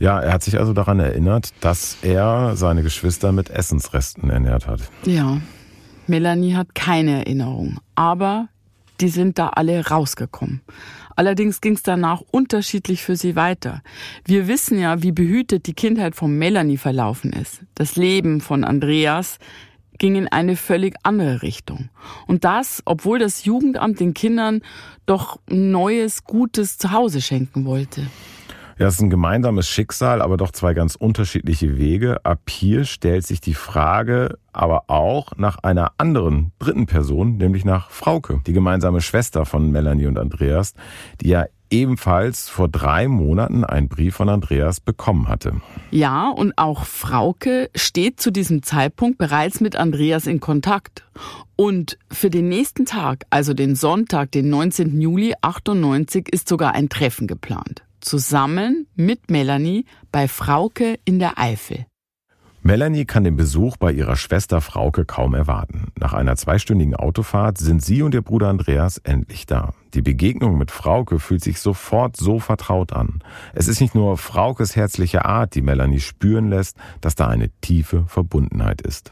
Ja, 0.00 0.18
er 0.18 0.32
hat 0.32 0.42
sich 0.42 0.58
also 0.58 0.72
daran 0.72 0.98
erinnert, 0.98 1.50
dass 1.60 1.98
er 2.00 2.56
seine 2.56 2.82
Geschwister 2.82 3.32
mit 3.32 3.50
Essensresten 3.50 4.30
ernährt 4.30 4.66
hat. 4.66 4.80
Ja, 5.04 5.42
Melanie 6.06 6.54
hat 6.54 6.74
keine 6.74 7.18
Erinnerung, 7.18 7.80
aber 7.94 8.48
die 9.02 9.08
sind 9.08 9.38
da 9.38 9.48
alle 9.50 9.86
rausgekommen. 9.86 10.62
Allerdings 11.16 11.60
ging 11.60 11.74
es 11.74 11.82
danach 11.82 12.22
unterschiedlich 12.30 13.02
für 13.02 13.14
sie 13.14 13.36
weiter. 13.36 13.82
Wir 14.24 14.48
wissen 14.48 14.78
ja, 14.80 15.02
wie 15.02 15.12
behütet 15.12 15.66
die 15.66 15.74
Kindheit 15.74 16.16
von 16.16 16.36
Melanie 16.36 16.78
verlaufen 16.78 17.34
ist. 17.34 17.60
Das 17.74 17.96
Leben 17.96 18.40
von 18.40 18.64
Andreas 18.64 19.38
ging 19.98 20.16
in 20.16 20.28
eine 20.28 20.56
völlig 20.56 20.94
andere 21.02 21.42
Richtung. 21.42 21.90
Und 22.26 22.44
das, 22.44 22.82
obwohl 22.86 23.18
das 23.18 23.44
Jugendamt 23.44 24.00
den 24.00 24.14
Kindern 24.14 24.62
doch 25.04 25.38
ein 25.50 25.70
neues, 25.70 26.24
gutes 26.24 26.78
Zuhause 26.78 27.20
schenken 27.20 27.66
wollte. 27.66 28.06
Ja, 28.80 28.86
es 28.86 28.94
ist 28.94 29.02
ein 29.02 29.10
gemeinsames 29.10 29.68
Schicksal, 29.68 30.22
aber 30.22 30.38
doch 30.38 30.52
zwei 30.52 30.72
ganz 30.72 30.94
unterschiedliche 30.94 31.76
Wege. 31.76 32.24
Ab 32.24 32.48
hier 32.48 32.86
stellt 32.86 33.26
sich 33.26 33.42
die 33.42 33.52
Frage 33.52 34.38
aber 34.54 34.84
auch 34.86 35.36
nach 35.36 35.58
einer 35.58 35.92
anderen 35.98 36.52
dritten 36.58 36.86
Person, 36.86 37.36
nämlich 37.36 37.66
nach 37.66 37.90
Frauke, 37.90 38.40
die 38.46 38.54
gemeinsame 38.54 39.02
Schwester 39.02 39.44
von 39.44 39.70
Melanie 39.70 40.06
und 40.06 40.18
Andreas, 40.18 40.72
die 41.20 41.28
ja 41.28 41.44
ebenfalls 41.68 42.48
vor 42.48 42.68
drei 42.68 43.06
Monaten 43.06 43.64
einen 43.64 43.88
Brief 43.90 44.16
von 44.16 44.30
Andreas 44.30 44.80
bekommen 44.80 45.28
hatte. 45.28 45.60
Ja, 45.90 46.30
und 46.30 46.56
auch 46.56 46.86
Frauke 46.86 47.68
steht 47.74 48.18
zu 48.18 48.30
diesem 48.30 48.62
Zeitpunkt 48.62 49.18
bereits 49.18 49.60
mit 49.60 49.76
Andreas 49.76 50.26
in 50.26 50.40
Kontakt. 50.40 51.04
Und 51.54 51.98
für 52.10 52.30
den 52.30 52.48
nächsten 52.48 52.86
Tag, 52.86 53.26
also 53.28 53.52
den 53.52 53.76
Sonntag, 53.76 54.32
den 54.32 54.48
19. 54.48 55.02
Juli 55.02 55.34
98, 55.42 56.30
ist 56.32 56.48
sogar 56.48 56.72
ein 56.72 56.88
Treffen 56.88 57.26
geplant 57.26 57.82
zusammen 58.00 58.86
mit 58.94 59.30
Melanie 59.30 59.84
bei 60.12 60.28
Frauke 60.28 60.98
in 61.04 61.18
der 61.18 61.38
Eifel. 61.38 61.86
Melanie 62.62 63.06
kann 63.06 63.24
den 63.24 63.36
Besuch 63.36 63.78
bei 63.78 63.90
ihrer 63.90 64.16
Schwester 64.16 64.60
Frauke 64.60 65.06
kaum 65.06 65.32
erwarten. 65.32 65.92
Nach 65.98 66.12
einer 66.12 66.36
zweistündigen 66.36 66.94
Autofahrt 66.94 67.56
sind 67.56 67.82
sie 67.82 68.02
und 68.02 68.12
ihr 68.12 68.20
Bruder 68.20 68.48
Andreas 68.48 68.98
endlich 68.98 69.46
da. 69.46 69.72
Die 69.94 70.02
Begegnung 70.02 70.58
mit 70.58 70.70
Frauke 70.70 71.18
fühlt 71.20 71.42
sich 71.42 71.58
sofort 71.58 72.18
so 72.18 72.38
vertraut 72.38 72.92
an. 72.92 73.20
Es 73.54 73.66
ist 73.66 73.80
nicht 73.80 73.94
nur 73.94 74.18
Fraukes 74.18 74.76
herzliche 74.76 75.24
Art, 75.24 75.54
die 75.54 75.62
Melanie 75.62 76.00
spüren 76.00 76.50
lässt, 76.50 76.76
dass 77.00 77.14
da 77.14 77.28
eine 77.28 77.48
tiefe 77.62 78.04
Verbundenheit 78.08 78.82
ist. 78.82 79.10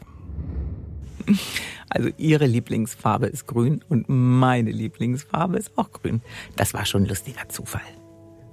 Also 1.89 2.11
ihre 2.19 2.47
Lieblingsfarbe 2.47 3.27
ist 3.27 3.47
grün 3.47 3.83
und 3.89 4.09
meine 4.09 4.71
Lieblingsfarbe 4.71 5.57
ist 5.57 5.77
auch 5.77 5.91
grün. 5.91 6.21
Das 6.57 6.75
war 6.75 6.85
schon 6.85 7.05
ein 7.05 7.09
lustiger 7.09 7.49
Zufall. 7.49 7.81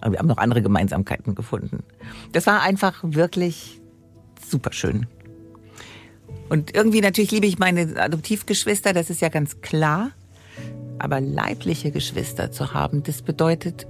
Aber 0.06 0.14
wir 0.14 0.20
haben 0.20 0.28
noch 0.28 0.38
andere 0.38 0.62
Gemeinsamkeiten 0.62 1.34
gefunden. 1.34 1.84
Das 2.32 2.45
war 2.45 2.62
einfach 2.62 2.99
wirklich 3.01 3.82
super 4.47 4.72
schön. 4.72 5.08
Und 6.47 6.76
irgendwie 6.76 7.01
natürlich 7.01 7.32
liebe 7.32 7.47
ich 7.47 7.58
meine 7.58 7.99
Adoptivgeschwister, 7.99 8.93
das 8.93 9.10
ist 9.10 9.22
ja 9.22 9.30
ganz 9.30 9.62
klar. 9.62 10.12
Aber 10.99 11.20
leibliche 11.22 11.89
Geschwister 11.89 12.51
zu 12.51 12.76
haben, 12.76 13.01
das 13.01 13.24
bedeutet, 13.24 13.88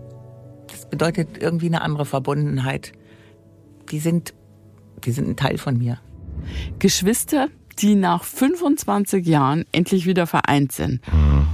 das 0.68 0.90
bedeutet 0.90 1.38
irgendwie 1.38 1.66
eine 1.66 1.82
andere 1.82 2.06
Verbundenheit. 2.06 2.94
Die 3.92 4.00
sind, 4.00 4.34
die 5.04 5.12
sind 5.12 5.28
ein 5.28 5.36
Teil 5.36 5.58
von 5.58 5.78
mir. 5.78 6.00
Geschwister, 6.80 7.50
die 7.80 7.96
nach 7.96 8.24
25 8.24 9.28
Jahren 9.28 9.66
endlich 9.74 10.06
wieder 10.06 10.28
vereint 10.28 10.72
sind. 10.72 11.02
Mhm. 11.12 11.48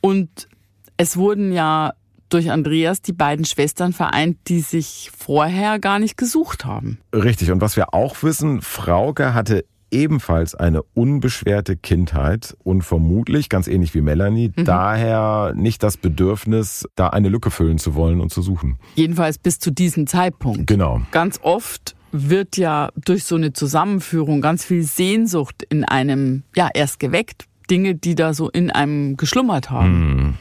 Und 0.00 0.48
es 0.96 1.16
wurden 1.16 1.50
ja 1.50 1.92
durch 2.28 2.50
Andreas 2.50 3.02
die 3.02 3.12
beiden 3.12 3.44
Schwestern 3.44 3.92
vereint, 3.92 4.36
die 4.48 4.60
sich 4.60 5.10
vorher 5.16 5.78
gar 5.78 5.98
nicht 5.98 6.16
gesucht 6.16 6.64
haben. 6.64 6.98
Richtig. 7.14 7.50
Und 7.50 7.60
was 7.60 7.76
wir 7.76 7.94
auch 7.94 8.22
wissen, 8.22 8.62
Frauke 8.62 9.34
hatte 9.34 9.64
ebenfalls 9.90 10.54
eine 10.54 10.82
unbeschwerte 10.94 11.76
Kindheit 11.76 12.56
und 12.64 12.82
vermutlich, 12.82 13.48
ganz 13.48 13.68
ähnlich 13.68 13.94
wie 13.94 14.00
Melanie, 14.00 14.52
mhm. 14.54 14.64
daher 14.64 15.52
nicht 15.54 15.82
das 15.82 15.96
Bedürfnis, 15.96 16.86
da 16.96 17.08
eine 17.08 17.28
Lücke 17.28 17.50
füllen 17.50 17.78
zu 17.78 17.94
wollen 17.94 18.20
und 18.20 18.32
zu 18.32 18.42
suchen. 18.42 18.78
Jedenfalls 18.94 19.38
bis 19.38 19.58
zu 19.58 19.70
diesem 19.70 20.06
Zeitpunkt. 20.06 20.66
Genau. 20.66 21.02
Ganz 21.12 21.38
oft 21.42 21.94
wird 22.12 22.56
ja 22.56 22.90
durch 22.96 23.24
so 23.24 23.36
eine 23.36 23.52
Zusammenführung 23.52 24.40
ganz 24.40 24.64
viel 24.64 24.82
Sehnsucht 24.82 25.62
in 25.68 25.84
einem, 25.84 26.42
ja, 26.54 26.68
erst 26.72 26.98
geweckt. 26.98 27.46
Dinge, 27.70 27.96
die 27.96 28.14
da 28.14 28.32
so 28.32 28.48
in 28.48 28.70
einem 28.70 29.16
geschlummert 29.16 29.70
haben. 29.70 29.98
Mhm. 29.98 30.34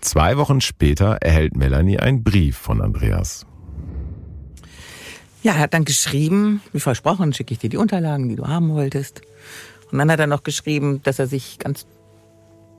Zwei 0.00 0.36
Wochen 0.36 0.60
später 0.60 1.18
erhält 1.20 1.56
Melanie 1.56 1.98
einen 1.98 2.22
Brief 2.22 2.56
von 2.56 2.80
Andreas. 2.80 3.46
Ja, 5.42 5.52
er 5.52 5.60
hat 5.60 5.74
dann 5.74 5.84
geschrieben, 5.84 6.60
wie 6.72 6.80
versprochen, 6.80 7.32
schicke 7.32 7.52
ich 7.52 7.58
dir 7.58 7.70
die 7.70 7.76
Unterlagen, 7.76 8.28
die 8.28 8.36
du 8.36 8.46
haben 8.46 8.70
wolltest. 8.70 9.22
Und 9.90 9.98
dann 9.98 10.10
hat 10.10 10.20
er 10.20 10.26
noch 10.26 10.42
geschrieben, 10.42 11.00
dass 11.02 11.18
er 11.18 11.26
sich 11.26 11.58
ganz 11.58 11.86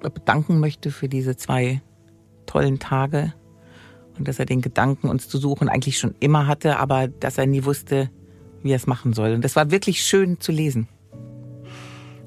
bedanken 0.01 0.59
möchte 0.59 0.91
für 0.91 1.09
diese 1.09 1.35
zwei 1.35 1.81
tollen 2.45 2.79
Tage 2.79 3.33
und 4.17 4.27
dass 4.27 4.39
er 4.39 4.45
den 4.45 4.61
Gedanken, 4.61 5.09
uns 5.09 5.27
zu 5.27 5.37
suchen, 5.37 5.69
eigentlich 5.69 5.97
schon 5.97 6.15
immer 6.19 6.47
hatte, 6.47 6.77
aber 6.77 7.07
dass 7.07 7.37
er 7.37 7.47
nie 7.47 7.65
wusste, 7.65 8.09
wie 8.63 8.71
er 8.71 8.77
es 8.77 8.87
machen 8.87 9.13
soll. 9.13 9.33
Und 9.33 9.43
das 9.43 9.55
war 9.55 9.71
wirklich 9.71 10.03
schön 10.03 10.39
zu 10.39 10.51
lesen. 10.51 10.87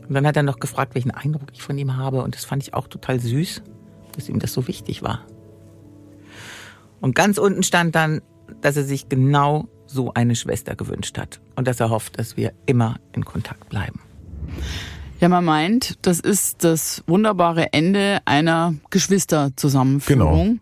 Und 0.09 0.15
dann 0.15 0.27
hat 0.27 0.37
er 0.37 0.43
noch 0.43 0.59
gefragt, 0.59 0.95
welchen 0.95 1.11
Eindruck 1.11 1.49
ich 1.53 1.63
von 1.63 1.79
ihm 1.79 1.97
habe 1.97 2.23
und 2.23 2.35
das 2.35 2.45
fand 2.45 2.63
ich 2.63 2.75
auch 2.75 2.89
total 2.89 3.21
süß 3.21 3.63
dass 4.13 4.29
ihm 4.29 4.39
das 4.39 4.53
so 4.53 4.69
wichtig 4.69 5.03
war. 5.03 5.27
Und 7.01 7.15
ganz 7.15 7.39
unten 7.39 7.63
stand 7.63 7.95
dann, 7.95 8.21
dass 8.61 8.77
er 8.77 8.85
sich 8.85 9.09
genau 9.09 9.69
so 9.87 10.15
eine 10.15 10.37
Schwester 10.37 10.77
gewünscht 10.77 11.19
hat 11.19 11.41
und 11.57 11.67
dass 11.67 11.81
er 11.81 11.91
hofft, 11.91 12.19
dass 12.19 12.37
wir 12.37 12.53
immer 12.67 12.99
in 13.13 13.25
Kontakt 13.25 13.69
bleiben. 13.69 14.01
Ja, 15.21 15.29
man 15.29 15.45
meint, 15.45 15.99
das 16.03 16.19
ist 16.19 16.65
das 16.65 17.05
wunderbare 17.07 17.73
Ende 17.73 18.19
einer 18.25 18.75
Geschwisterzusammenführung. 18.91 20.61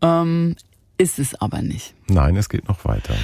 Genau. 0.00 0.22
Ähm, 0.22 0.56
ist 0.98 1.18
es 1.18 1.34
aber 1.40 1.62
nicht. 1.62 1.94
Nein, 2.08 2.36
es 2.36 2.48
geht 2.48 2.68
noch 2.68 2.84
weiter. 2.84 3.14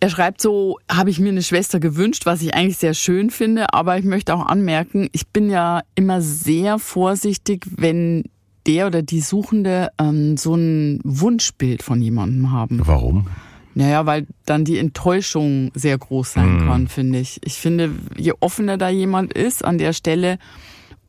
Er 0.00 0.08
schreibt 0.08 0.40
so, 0.40 0.78
habe 0.90 1.10
ich 1.10 1.20
mir 1.20 1.28
eine 1.28 1.42
Schwester 1.42 1.78
gewünscht, 1.78 2.24
was 2.24 2.40
ich 2.42 2.54
eigentlich 2.54 2.78
sehr 2.78 2.94
schön 2.94 3.30
finde, 3.30 3.72
aber 3.74 3.98
ich 3.98 4.04
möchte 4.04 4.34
auch 4.34 4.46
anmerken, 4.46 5.08
ich 5.12 5.28
bin 5.28 5.50
ja 5.50 5.82
immer 5.94 6.22
sehr 6.22 6.78
vorsichtig, 6.78 7.66
wenn 7.70 8.24
der 8.66 8.86
oder 8.86 9.02
die 9.02 9.20
Suchende 9.20 9.88
ähm, 9.98 10.36
so 10.36 10.54
ein 10.54 11.00
Wunschbild 11.04 11.82
von 11.82 12.00
jemandem 12.00 12.52
haben. 12.52 12.80
Warum? 12.84 13.26
Naja, 13.74 14.04
weil 14.06 14.26
dann 14.46 14.64
die 14.64 14.78
Enttäuschung 14.78 15.70
sehr 15.74 15.96
groß 15.96 16.32
sein 16.32 16.56
mm. 16.56 16.66
kann, 16.66 16.88
finde 16.88 17.20
ich. 17.20 17.40
Ich 17.44 17.54
finde, 17.54 17.92
je 18.16 18.32
offener 18.40 18.76
da 18.76 18.88
jemand 18.88 19.32
ist 19.32 19.64
an 19.64 19.78
der 19.78 19.92
Stelle, 19.92 20.38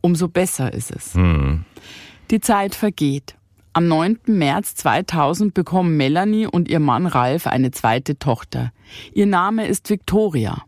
umso 0.01 0.27
besser 0.27 0.71
ist 0.73 0.91
es. 0.91 1.15
Mm. 1.15 1.65
Die 2.29 2.39
Zeit 2.39 2.75
vergeht. 2.75 3.35
Am 3.73 3.87
9. 3.87 4.19
März 4.27 4.75
2000 4.75 5.53
bekommen 5.53 5.97
Melanie 5.97 6.45
und 6.45 6.69
ihr 6.69 6.79
Mann 6.79 7.07
Ralf 7.07 7.47
eine 7.47 7.71
zweite 7.71 8.19
Tochter. 8.19 8.71
Ihr 9.13 9.25
Name 9.25 9.65
ist 9.65 9.89
Victoria. 9.89 10.63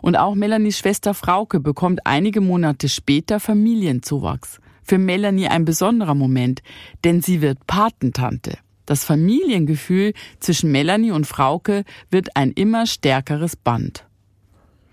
Und 0.00 0.16
auch 0.16 0.34
Melanies 0.34 0.78
Schwester 0.78 1.12
Frauke 1.12 1.60
bekommt 1.60 2.00
einige 2.04 2.40
Monate 2.40 2.88
später 2.88 3.40
Familienzuwachs 3.40 4.60
für 4.86 4.98
Melanie 4.98 5.48
ein 5.48 5.64
besonderer 5.64 6.14
Moment, 6.14 6.62
denn 7.04 7.22
sie 7.22 7.40
wird 7.40 7.66
Patentante. 7.66 8.58
Das 8.86 9.04
Familiengefühl 9.04 10.12
zwischen 10.38 10.70
Melanie 10.70 11.10
und 11.10 11.26
Frauke 11.26 11.84
wird 12.10 12.36
ein 12.36 12.52
immer 12.52 12.86
stärkeres 12.86 13.56
Band. 13.56 14.06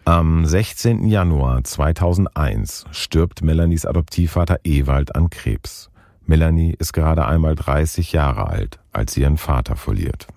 Am 0.06 0.46
16. 0.46 1.08
Januar 1.08 1.64
2001 1.64 2.86
stirbt 2.92 3.42
Melanies 3.42 3.86
Adoptivvater 3.86 4.60
Ewald 4.64 5.16
an 5.16 5.30
Krebs. 5.30 5.90
Melanie 6.26 6.76
ist 6.78 6.92
gerade 6.92 7.26
einmal 7.26 7.56
30 7.56 8.12
Jahre 8.12 8.48
alt, 8.48 8.80
als 8.92 9.14
sie 9.14 9.22
ihren 9.22 9.38
Vater 9.38 9.76
verliert. 9.76 10.28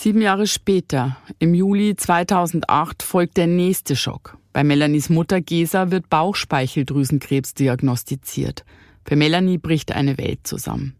Sieben 0.00 0.22
Jahre 0.22 0.46
später, 0.46 1.16
im 1.40 1.54
Juli 1.54 1.96
2008, 1.96 3.02
folgt 3.02 3.36
der 3.36 3.48
nächste 3.48 3.96
Schock. 3.96 4.38
Bei 4.52 4.62
Melanies 4.62 5.10
Mutter 5.10 5.40
Gesa 5.40 5.90
wird 5.90 6.08
Bauchspeicheldrüsenkrebs 6.08 7.54
diagnostiziert. 7.54 8.64
Für 9.04 9.16
Melanie 9.16 9.58
bricht 9.58 9.90
eine 9.90 10.16
Welt 10.16 10.46
zusammen. 10.46 10.94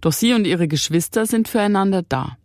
Doch 0.00 0.12
sie 0.12 0.32
und 0.32 0.46
ihre 0.46 0.68
Geschwister 0.68 1.26
sind 1.26 1.48
füreinander 1.48 2.04
da. 2.08 2.38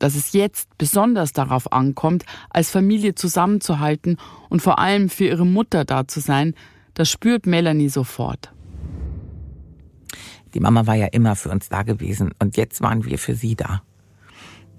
Dass 0.00 0.16
es 0.16 0.32
jetzt 0.32 0.76
besonders 0.76 1.32
darauf 1.32 1.70
ankommt, 1.70 2.24
als 2.50 2.72
Familie 2.72 3.14
zusammenzuhalten 3.14 4.16
und 4.48 4.60
vor 4.60 4.80
allem 4.80 5.08
für 5.08 5.26
ihre 5.26 5.46
Mutter 5.46 5.84
da 5.84 6.08
zu 6.08 6.18
sein, 6.18 6.56
Das 6.94 7.08
spürt 7.08 7.46
Melanie 7.46 7.90
sofort. 7.90 8.52
Die 10.52 10.58
Mama 10.58 10.88
war 10.88 10.96
ja 10.96 11.06
immer 11.06 11.36
für 11.36 11.50
uns 11.50 11.68
da 11.68 11.84
gewesen 11.84 12.32
und 12.40 12.56
jetzt 12.56 12.80
waren 12.80 13.04
wir 13.04 13.20
für 13.20 13.36
sie 13.36 13.54
da. 13.54 13.82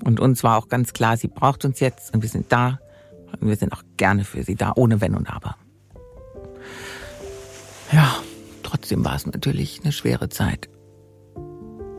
Und 0.04 0.20
uns 0.20 0.44
war 0.44 0.58
auch 0.58 0.68
ganz 0.70 0.94
klar, 0.94 1.18
sie 1.18 1.28
braucht 1.28 1.66
uns 1.66 1.80
jetzt 1.80 2.14
und 2.14 2.22
wir 2.22 2.30
sind 2.30 2.52
da 2.52 2.80
und 3.40 3.48
wir 3.48 3.56
sind 3.56 3.74
auch 3.74 3.84
gerne 3.98 4.24
für 4.24 4.44
sie 4.44 4.56
da, 4.56 4.74
ohne 4.76 5.02
Wenn 5.02 5.16
und 5.16 5.30
Aber. 5.30 5.56
Ja, 7.92 8.16
trotzdem 8.64 9.04
war 9.04 9.16
es 9.16 9.26
natürlich 9.26 9.82
eine 9.84 9.92
schwere 9.92 10.30
Zeit, 10.30 10.70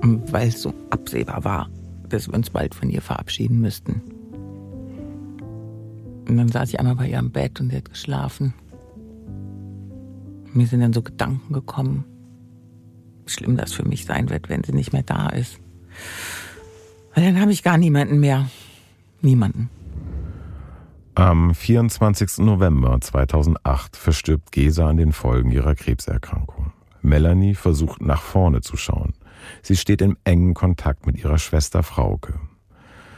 weil 0.02 0.48
es 0.48 0.62
so 0.62 0.72
absehbar 0.90 1.44
war, 1.44 1.68
dass 2.08 2.28
wir 2.28 2.34
uns 2.34 2.50
bald 2.50 2.74
von 2.74 2.90
ihr 2.90 3.02
verabschieden 3.02 3.60
müssten. 3.60 4.02
Und 6.28 6.36
dann 6.36 6.48
saß 6.48 6.68
ich 6.68 6.78
einmal 6.78 6.94
bei 6.94 7.08
ihr 7.08 7.18
am 7.18 7.32
Bett 7.32 7.60
und 7.60 7.70
sie 7.70 7.76
hat 7.76 7.90
geschlafen. 7.90 8.54
Mir 10.52 10.66
sind 10.66 10.80
dann 10.80 10.92
so 10.92 11.02
Gedanken 11.02 11.52
gekommen, 11.52 12.04
wie 13.24 13.30
schlimm 13.30 13.56
das 13.56 13.72
für 13.72 13.84
mich 13.84 14.04
sein 14.04 14.30
wird, 14.30 14.48
wenn 14.48 14.62
sie 14.62 14.72
nicht 14.72 14.92
mehr 14.92 15.02
da 15.02 15.28
ist. 15.28 15.58
Dann 17.20 17.38
habe 17.38 17.52
ich 17.52 17.62
gar 17.62 17.76
niemanden 17.76 18.18
mehr. 18.18 18.48
Niemanden. 19.20 19.68
Am 21.14 21.54
24. 21.54 22.38
November 22.38 22.98
2008 22.98 23.94
verstirbt 23.94 24.52
Gesa 24.52 24.88
an 24.88 24.96
den 24.96 25.12
Folgen 25.12 25.50
ihrer 25.50 25.74
Krebserkrankung. 25.74 26.72
Melanie 27.02 27.54
versucht 27.54 28.00
nach 28.00 28.22
vorne 28.22 28.62
zu 28.62 28.78
schauen. 28.78 29.12
Sie 29.60 29.76
steht 29.76 30.00
im 30.00 30.16
engen 30.24 30.54
Kontakt 30.54 31.06
mit 31.06 31.18
ihrer 31.18 31.36
Schwester 31.36 31.82
Frauke. 31.82 32.40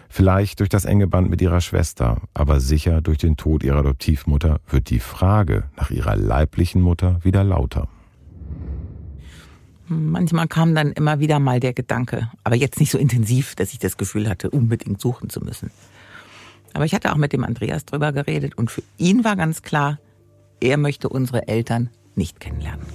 Vielleicht 0.09 0.59
durch 0.59 0.68
das 0.68 0.84
enge 0.84 1.07
Band 1.07 1.30
mit 1.30 1.40
ihrer 1.40 1.61
Schwester, 1.61 2.22
aber 2.34 2.59
sicher 2.59 3.03
durch 3.03 3.18
den 3.18 3.36
Tod 3.36 3.62
ihrer 3.62 3.78
Adoptivmutter 3.78 4.61
wird 4.68 4.90
die 4.90 4.98
Frage 4.98 5.70
nach 5.76 5.92
ihrer 5.92 6.16
leiblichen 6.16 6.82
Mutter 6.82 7.20
wieder 7.22 7.44
lauter. 7.44 7.86
Manchmal 9.89 10.49
kam 10.49 10.74
dann 10.74 10.93
immer 10.93 11.20
wieder 11.20 11.39
mal 11.39 11.61
der 11.61 11.72
Gedanke, 11.72 12.30
aber 12.45 12.57
jetzt 12.57 12.80
nicht 12.80 12.91
so 12.91 12.99
intensiv, 12.99 13.55
dass 13.57 13.72
ich 13.72 13.78
das 13.78 13.97
Gefühl 13.97 14.28
hatte, 14.28 14.51
unbedingt 14.51 15.01
suchen 15.01 15.28
zu 15.28 15.41
müssen. 15.41 15.70
Aber 16.72 16.85
ich 16.85 16.95
hatte 16.95 17.12
auch 17.12 17.16
mit 17.16 17.33
dem 17.33 17.45
Andreas 17.45 17.85
drüber 17.85 18.12
geredet 18.12 18.57
und 18.57 18.70
für 18.70 18.83
ihn 18.97 19.24
war 19.24 19.37
ganz 19.37 19.62
klar, 19.62 19.99
er 20.61 20.76
möchte 20.76 21.09
unsere 21.09 21.49
Eltern 21.49 21.91
nicht 22.14 22.41
kennenlernen. 22.41 22.87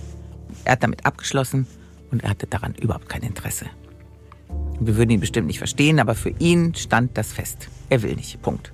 Er 0.64 0.74
hat 0.74 0.84
damit 0.84 1.06
abgeschlossen 1.06 1.68
und 2.12 2.24
er 2.24 2.30
hatte 2.30 2.48
daran 2.48 2.74
überhaupt 2.76 3.10
kein 3.10 3.22
Interesse. 3.22 3.66
Wir 4.80 4.96
würden 4.96 5.10
ihn 5.10 5.20
bestimmt 5.20 5.48
nicht 5.48 5.58
verstehen, 5.58 6.00
aber 6.00 6.16
für 6.16 6.34
ihn 6.40 6.74
stand 6.76 7.18
das 7.18 7.34
fest. 7.34 7.70
Er 7.90 8.02
will 8.04 8.16
nicht. 8.16 8.42
Punkt. 8.42 8.72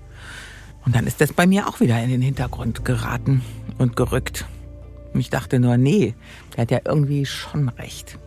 Und 0.85 0.95
dann 0.95 1.07
ist 1.07 1.21
das 1.21 1.33
bei 1.33 1.47
mir 1.47 1.67
auch 1.67 1.79
wieder 1.79 2.01
in 2.03 2.09
den 2.09 2.21
Hintergrund 2.21 2.83
geraten 2.83 3.41
und 3.77 3.95
gerückt. 3.95 4.45
Und 5.13 5.19
ich 5.19 5.29
dachte 5.29 5.59
nur, 5.59 5.77
nee, 5.77 6.15
der 6.55 6.63
hat 6.63 6.71
ja 6.71 6.79
irgendwie 6.85 7.25
schon 7.25 7.69
recht. 7.69 8.17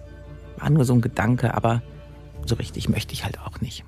War 0.59 0.70
nur 0.70 0.84
so 0.84 0.95
ein 0.95 1.01
Gedanke, 1.01 1.55
aber 1.55 1.82
so 2.47 2.55
richtig 2.55 2.89
möchte 2.89 3.12
ich 3.12 3.24
halt 3.24 3.41
auch 3.41 3.61
nicht. 3.61 3.84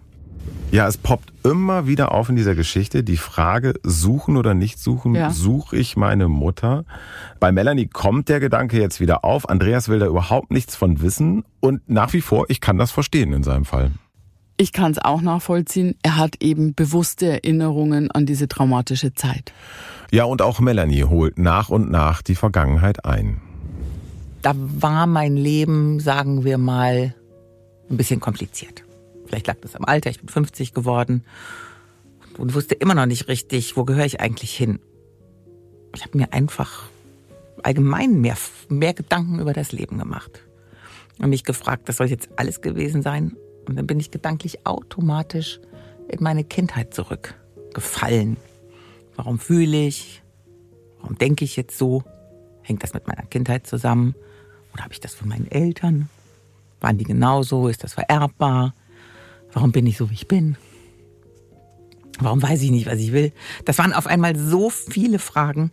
Ja, 0.70 0.86
es 0.86 0.98
poppt 0.98 1.32
immer 1.44 1.86
wieder 1.86 2.12
auf 2.12 2.28
in 2.28 2.36
dieser 2.36 2.54
Geschichte 2.54 3.02
die 3.02 3.16
Frage, 3.16 3.74
suchen 3.82 4.36
oder 4.36 4.54
nicht 4.54 4.78
suchen, 4.78 5.14
ja. 5.14 5.30
suche 5.30 5.76
ich 5.76 5.96
meine 5.96 6.28
Mutter? 6.28 6.84
Bei 7.40 7.52
Melanie 7.52 7.86
kommt 7.86 8.28
der 8.28 8.38
Gedanke 8.38 8.78
jetzt 8.78 9.00
wieder 9.00 9.24
auf. 9.24 9.48
Andreas 9.48 9.88
will 9.88 9.98
da 9.98 10.06
überhaupt 10.06 10.50
nichts 10.50 10.76
von 10.76 11.00
wissen 11.00 11.44
und 11.60 11.88
nach 11.88 12.12
wie 12.12 12.20
vor, 12.20 12.46
ich 12.48 12.60
kann 12.60 12.76
das 12.76 12.90
verstehen 12.90 13.32
in 13.32 13.42
seinem 13.42 13.64
Fall. 13.64 13.92
Ich 14.58 14.72
kann 14.72 14.90
es 14.90 14.98
auch 14.98 15.22
nachvollziehen. 15.22 15.94
Er 16.02 16.16
hat 16.16 16.42
eben 16.42 16.74
bewusste 16.74 17.28
Erinnerungen 17.28 18.10
an 18.10 18.26
diese 18.26 18.48
traumatische 18.48 19.14
Zeit. 19.14 19.52
Ja, 20.10 20.24
und 20.24 20.40
auch 20.40 20.60
Melanie 20.60 21.04
holt 21.04 21.38
nach 21.38 21.68
und 21.68 21.90
nach 21.90 22.22
die 22.22 22.34
Vergangenheit 22.34 23.04
ein. 23.04 23.40
Da 24.42 24.54
war 24.56 25.06
mein 25.06 25.36
Leben, 25.36 26.00
sagen 26.00 26.44
wir 26.44 26.56
mal, 26.56 27.14
ein 27.90 27.96
bisschen 27.96 28.20
kompliziert. 28.20 28.84
Vielleicht 29.26 29.46
lag 29.46 29.56
das 29.60 29.76
am 29.76 29.84
Alter, 29.84 30.08
ich 30.08 30.20
bin 30.20 30.28
50 30.28 30.72
geworden 30.72 31.24
und 32.38 32.54
wusste 32.54 32.74
immer 32.74 32.94
noch 32.94 33.04
nicht 33.04 33.28
richtig, 33.28 33.76
wo 33.76 33.84
gehöre 33.84 34.06
ich 34.06 34.20
eigentlich 34.20 34.56
hin. 34.56 34.78
Ich 35.94 36.02
habe 36.04 36.16
mir 36.16 36.32
einfach 36.32 36.84
allgemein 37.62 38.20
mehr, 38.20 38.36
mehr 38.68 38.94
Gedanken 38.94 39.40
über 39.40 39.52
das 39.52 39.72
Leben 39.72 39.98
gemacht. 39.98 40.42
Und 41.18 41.30
mich 41.30 41.44
gefragt, 41.44 41.88
das 41.88 41.96
soll 41.96 42.06
jetzt 42.06 42.30
alles 42.36 42.60
gewesen 42.60 43.02
sein. 43.02 43.36
Und 43.66 43.76
dann 43.76 43.86
bin 43.86 44.00
ich 44.00 44.10
gedanklich 44.10 44.64
automatisch 44.64 45.60
in 46.08 46.22
meine 46.22 46.44
Kindheit 46.44 46.94
zurückgefallen. 46.94 48.36
Warum 49.18 49.40
fühle 49.40 49.84
ich? 49.84 50.22
Warum 51.00 51.18
denke 51.18 51.44
ich 51.44 51.56
jetzt 51.56 51.76
so? 51.76 52.04
Hängt 52.62 52.84
das 52.84 52.94
mit 52.94 53.08
meiner 53.08 53.24
Kindheit 53.24 53.66
zusammen? 53.66 54.14
Oder 54.72 54.84
habe 54.84 54.92
ich 54.92 55.00
das 55.00 55.12
von 55.12 55.28
meinen 55.28 55.50
Eltern? 55.50 56.08
Waren 56.80 56.98
die 56.98 57.04
genauso? 57.04 57.66
Ist 57.66 57.82
das 57.82 57.94
vererbbar? 57.94 58.74
Warum 59.52 59.72
bin 59.72 59.88
ich 59.88 59.96
so, 59.96 60.08
wie 60.10 60.14
ich 60.14 60.28
bin? 60.28 60.56
Warum 62.20 62.40
weiß 62.40 62.62
ich 62.62 62.70
nicht, 62.70 62.86
was 62.86 63.00
ich 63.00 63.10
will? 63.10 63.32
Das 63.64 63.76
waren 63.78 63.92
auf 63.92 64.06
einmal 64.06 64.36
so 64.36 64.70
viele 64.70 65.18
Fragen. 65.18 65.72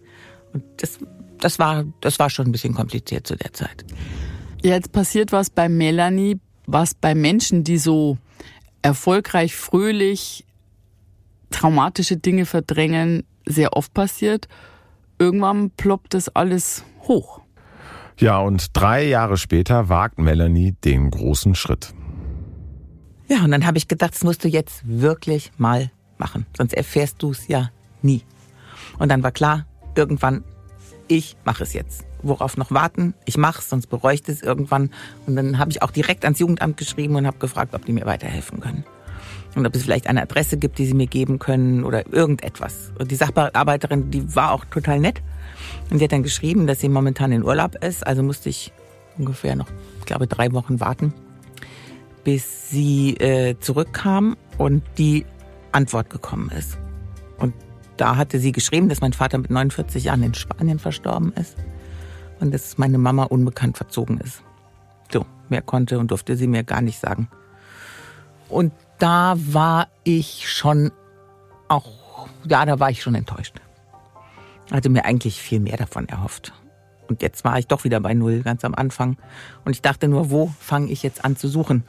Und 0.51 0.63
das, 0.77 0.97
das, 1.39 1.59
war, 1.59 1.85
das 2.01 2.17
war 2.17 2.31
schon 2.31 2.47
ein 2.47 2.51
bisschen 2.51 2.73
kompliziert 2.73 3.27
zu 3.27 3.35
der 3.35 3.53
Zeit. 3.53 3.85
Jetzt 4.63 4.91
passiert 4.91 5.31
was 5.31 5.51
bei 5.51 5.69
Melanie, 5.69 6.39
was 6.65 6.95
bei 6.95 7.13
Menschen, 7.13 7.63
die 7.63 7.77
so 7.77 8.17
erfolgreich, 8.81 9.55
fröhlich, 9.55 10.45
traumatische 11.51 12.17
Dinge 12.17 12.47
verdrängen, 12.47 13.23
sehr 13.45 13.73
oft 13.73 13.93
passiert. 13.93 14.47
Irgendwann 15.19 15.71
ploppt 15.71 16.13
das 16.13 16.29
alles 16.29 16.83
hoch. 17.03 17.41
Ja, 18.17 18.39
und 18.39 18.67
drei 18.73 19.05
Jahre 19.05 19.37
später 19.37 19.89
wagt 19.89 20.19
Melanie 20.19 20.71
den 20.71 21.11
großen 21.11 21.55
Schritt. 21.55 21.93
Ja, 23.27 23.43
und 23.43 23.51
dann 23.51 23.65
habe 23.65 23.77
ich 23.77 23.87
gedacht, 23.87 24.13
das 24.13 24.23
musst 24.23 24.43
du 24.43 24.47
jetzt 24.47 24.81
wirklich 24.85 25.51
mal 25.57 25.91
machen. 26.17 26.45
Sonst 26.55 26.73
erfährst 26.73 27.21
du 27.21 27.31
es 27.31 27.47
ja 27.47 27.71
nie. 28.01 28.21
Und 28.99 29.09
dann 29.09 29.23
war 29.23 29.31
klar, 29.31 29.65
irgendwann, 29.95 30.43
ich 31.07 31.35
mache 31.43 31.63
es 31.63 31.73
jetzt. 31.73 32.05
Worauf 32.21 32.57
noch 32.57 32.71
warten? 32.71 33.13
Ich 33.25 33.37
mache 33.37 33.59
es, 33.59 33.69
sonst 33.69 33.87
bereue 33.87 34.15
ich 34.15 34.27
es 34.27 34.41
irgendwann. 34.41 34.91
Und 35.27 35.35
dann 35.35 35.57
habe 35.59 35.71
ich 35.71 35.81
auch 35.81 35.91
direkt 35.91 36.23
ans 36.23 36.39
Jugendamt 36.39 36.77
geschrieben 36.77 37.15
und 37.15 37.27
habe 37.27 37.37
gefragt, 37.37 37.73
ob 37.75 37.85
die 37.85 37.93
mir 37.93 38.05
weiterhelfen 38.05 38.59
können. 38.59 38.85
Und 39.55 39.65
ob 39.65 39.75
es 39.75 39.83
vielleicht 39.83 40.07
eine 40.07 40.21
Adresse 40.21 40.57
gibt, 40.57 40.77
die 40.77 40.85
sie 40.85 40.93
mir 40.93 41.07
geben 41.07 41.39
können 41.39 41.83
oder 41.83 42.11
irgendetwas. 42.11 42.91
Und 42.99 43.11
die 43.11 43.15
Sachbearbeiterin, 43.15 44.11
die 44.11 44.35
war 44.35 44.51
auch 44.51 44.65
total 44.65 44.99
nett. 44.99 45.21
Und 45.89 45.99
die 45.99 46.03
hat 46.03 46.11
dann 46.11 46.23
geschrieben, 46.23 46.67
dass 46.67 46.79
sie 46.79 46.89
momentan 46.89 47.31
in 47.31 47.43
Urlaub 47.43 47.75
ist. 47.75 48.05
Also 48.05 48.23
musste 48.23 48.49
ich 48.49 48.73
ungefähr 49.17 49.55
noch, 49.55 49.67
ich 49.99 50.05
glaube, 50.05 50.27
drei 50.27 50.51
Wochen 50.51 50.79
warten 50.79 51.13
bis 52.25 52.71
sie 52.71 53.15
äh, 53.17 53.57
zurückkam 53.59 54.35
und 54.57 54.83
die 54.97 55.25
Antwort 55.71 56.09
gekommen 56.09 56.49
ist. 56.49 56.77
Und 57.37 57.53
da 57.95 58.17
hatte 58.17 58.39
sie 58.39 58.51
geschrieben, 58.51 58.89
dass 58.89 58.99
mein 58.99 59.13
Vater 59.13 59.37
mit 59.37 59.51
49 59.51 60.03
Jahren 60.03 60.23
in 60.23 60.33
Spanien 60.33 60.79
verstorben 60.79 61.31
ist 61.33 61.55
und 62.41 62.53
dass 62.53 62.77
meine 62.77 62.97
Mama 62.97 63.23
unbekannt 63.23 63.77
verzogen 63.77 64.19
ist. 64.19 64.41
So, 65.13 65.25
mehr 65.49 65.61
konnte 65.61 65.99
und 65.99 66.09
durfte 66.11 66.35
sie 66.35 66.47
mir 66.47 66.63
gar 66.63 66.81
nicht 66.81 66.99
sagen. 66.99 67.29
Und 68.49 68.73
da 68.99 69.35
war 69.37 69.87
ich 70.03 70.49
schon 70.49 70.91
auch, 71.67 72.27
ja, 72.47 72.65
da 72.65 72.79
war 72.79 72.89
ich 72.89 73.01
schon 73.01 73.15
enttäuscht. 73.15 73.55
Hatte 74.71 74.89
mir 74.89 75.05
eigentlich 75.05 75.41
viel 75.41 75.59
mehr 75.59 75.77
davon 75.77 76.07
erhofft. 76.09 76.53
Und 77.07 77.21
jetzt 77.21 77.43
war 77.43 77.59
ich 77.59 77.67
doch 77.67 77.83
wieder 77.83 77.99
bei 77.99 78.13
Null, 78.13 78.41
ganz 78.41 78.65
am 78.65 78.73
Anfang. 78.73 79.17
Und 79.63 79.73
ich 79.73 79.81
dachte 79.81 80.07
nur, 80.07 80.31
wo 80.31 80.51
fange 80.59 80.91
ich 80.91 81.03
jetzt 81.03 81.23
an 81.23 81.35
zu 81.35 81.47
suchen? 81.47 81.83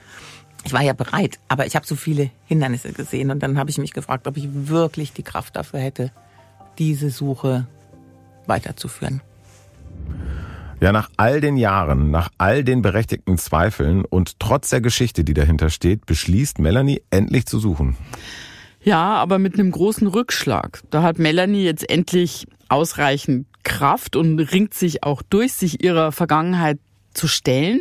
Ich 0.64 0.72
war 0.72 0.82
ja 0.82 0.92
bereit, 0.92 1.38
aber 1.48 1.66
ich 1.66 1.76
habe 1.76 1.86
so 1.86 1.94
viele 1.94 2.30
Hindernisse 2.46 2.92
gesehen. 2.92 3.30
Und 3.30 3.42
dann 3.42 3.58
habe 3.58 3.70
ich 3.70 3.78
mich 3.78 3.92
gefragt, 3.92 4.26
ob 4.26 4.36
ich 4.36 4.48
wirklich 4.52 5.12
die 5.12 5.22
Kraft 5.22 5.56
dafür 5.56 5.80
hätte, 5.80 6.10
diese 6.78 7.10
Suche 7.10 7.66
weiterzuführen. 8.46 9.22
Ja, 10.80 10.92
nach 10.92 11.08
all 11.16 11.40
den 11.40 11.56
Jahren, 11.56 12.10
nach 12.10 12.28
all 12.36 12.62
den 12.62 12.82
berechtigten 12.82 13.38
Zweifeln 13.38 14.04
und 14.04 14.38
trotz 14.38 14.68
der 14.70 14.82
Geschichte, 14.82 15.24
die 15.24 15.32
dahinter 15.32 15.70
steht, 15.70 16.04
beschließt 16.04 16.58
Melanie 16.58 17.02
endlich 17.10 17.46
zu 17.46 17.58
suchen. 17.58 17.96
Ja, 18.82 19.14
aber 19.14 19.38
mit 19.38 19.54
einem 19.54 19.70
großen 19.70 20.06
Rückschlag. 20.06 20.82
Da 20.90 21.02
hat 21.02 21.18
Melanie 21.18 21.64
jetzt 21.64 21.88
endlich 21.88 22.46
ausreichend 22.68 23.46
Kraft 23.64 24.16
und 24.16 24.38
ringt 24.38 24.74
sich 24.74 25.02
auch 25.02 25.22
durch, 25.22 25.54
sich 25.54 25.82
ihrer 25.82 26.12
Vergangenheit 26.12 26.78
zu 27.14 27.26
stellen, 27.26 27.80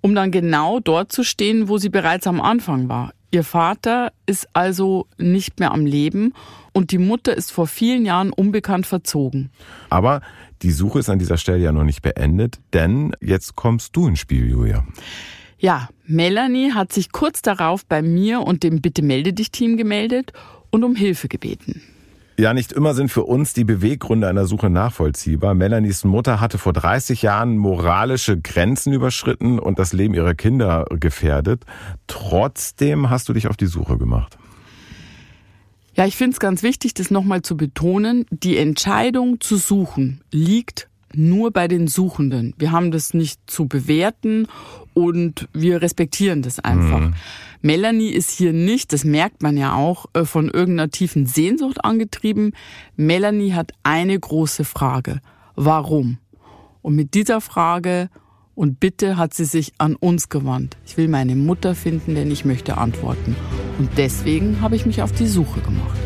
um 0.00 0.14
dann 0.14 0.32
genau 0.32 0.80
dort 0.80 1.12
zu 1.12 1.22
stehen, 1.22 1.68
wo 1.68 1.78
sie 1.78 1.90
bereits 1.90 2.26
am 2.26 2.40
Anfang 2.40 2.88
war. 2.88 3.12
Ihr 3.30 3.44
Vater 3.44 4.12
ist 4.26 4.48
also 4.52 5.06
nicht 5.16 5.60
mehr 5.60 5.70
am 5.70 5.86
Leben 5.86 6.34
und 6.72 6.90
die 6.90 6.98
Mutter 6.98 7.36
ist 7.36 7.52
vor 7.52 7.66
vielen 7.66 8.04
Jahren 8.04 8.32
unbekannt 8.32 8.86
verzogen. 8.86 9.50
Aber 9.88 10.20
die 10.62 10.70
Suche 10.70 10.98
ist 10.98 11.08
an 11.08 11.18
dieser 11.18 11.36
Stelle 11.36 11.58
ja 11.58 11.72
noch 11.72 11.84
nicht 11.84 12.02
beendet, 12.02 12.58
denn 12.72 13.12
jetzt 13.20 13.56
kommst 13.56 13.96
du 13.96 14.08
ins 14.08 14.18
Spiel, 14.18 14.48
Julia. 14.48 14.84
Ja, 15.58 15.88
Melanie 16.06 16.72
hat 16.72 16.92
sich 16.92 17.12
kurz 17.12 17.42
darauf 17.42 17.84
bei 17.84 18.02
mir 18.02 18.40
und 18.40 18.62
dem 18.62 18.80
Bitte 18.80 19.02
melde 19.02 19.32
dich 19.32 19.50
Team 19.50 19.76
gemeldet 19.76 20.32
und 20.70 20.84
um 20.84 20.94
Hilfe 20.94 21.28
gebeten. 21.28 21.82
Ja, 22.40 22.54
nicht 22.54 22.72
immer 22.72 22.94
sind 22.94 23.10
für 23.10 23.24
uns 23.24 23.52
die 23.52 23.64
Beweggründe 23.64 24.26
einer 24.26 24.46
Suche 24.46 24.70
nachvollziehbar. 24.70 25.52
Melanies 25.52 26.04
Mutter 26.04 26.40
hatte 26.40 26.56
vor 26.56 26.72
30 26.72 27.20
Jahren 27.20 27.58
moralische 27.58 28.40
Grenzen 28.40 28.94
überschritten 28.94 29.58
und 29.58 29.78
das 29.78 29.92
Leben 29.92 30.14
ihrer 30.14 30.32
Kinder 30.32 30.86
gefährdet. 30.88 31.64
Trotzdem 32.06 33.10
hast 33.10 33.28
du 33.28 33.34
dich 33.34 33.48
auf 33.48 33.58
die 33.58 33.66
Suche 33.66 33.98
gemacht. 33.98 34.38
Ja, 36.00 36.06
ich 36.06 36.16
finde 36.16 36.32
es 36.32 36.40
ganz 36.40 36.62
wichtig, 36.62 36.94
das 36.94 37.10
nochmal 37.10 37.42
zu 37.42 37.58
betonen. 37.58 38.24
Die 38.30 38.56
Entscheidung 38.56 39.38
zu 39.38 39.58
suchen 39.58 40.22
liegt 40.32 40.88
nur 41.12 41.50
bei 41.50 41.68
den 41.68 41.88
Suchenden. 41.88 42.54
Wir 42.56 42.72
haben 42.72 42.90
das 42.90 43.12
nicht 43.12 43.38
zu 43.46 43.68
bewerten 43.68 44.48
und 44.94 45.46
wir 45.52 45.82
respektieren 45.82 46.40
das 46.40 46.58
einfach. 46.58 47.00
Mhm. 47.00 47.14
Melanie 47.60 48.08
ist 48.08 48.30
hier 48.30 48.54
nicht, 48.54 48.94
das 48.94 49.04
merkt 49.04 49.42
man 49.42 49.58
ja 49.58 49.74
auch, 49.74 50.06
äh, 50.14 50.24
von 50.24 50.48
irgendeiner 50.48 50.88
tiefen 50.88 51.26
Sehnsucht 51.26 51.84
angetrieben. 51.84 52.52
Melanie 52.96 53.52
hat 53.52 53.72
eine 53.82 54.18
große 54.18 54.64
Frage. 54.64 55.20
Warum? 55.54 56.16
Und 56.80 56.96
mit 56.96 57.12
dieser 57.12 57.42
Frage 57.42 58.08
und 58.54 58.80
Bitte 58.80 59.18
hat 59.18 59.34
sie 59.34 59.44
sich 59.44 59.74
an 59.76 59.96
uns 59.96 60.30
gewandt. 60.30 60.78
Ich 60.86 60.96
will 60.96 61.08
meine 61.08 61.36
Mutter 61.36 61.74
finden, 61.74 62.14
denn 62.14 62.30
ich 62.30 62.46
möchte 62.46 62.78
antworten. 62.78 63.36
Und 63.80 63.88
deswegen 63.96 64.60
habe 64.60 64.76
ich 64.76 64.84
mich 64.84 65.00
auf 65.00 65.10
die 65.10 65.26
Suche 65.26 65.58
gemacht. 65.60 65.98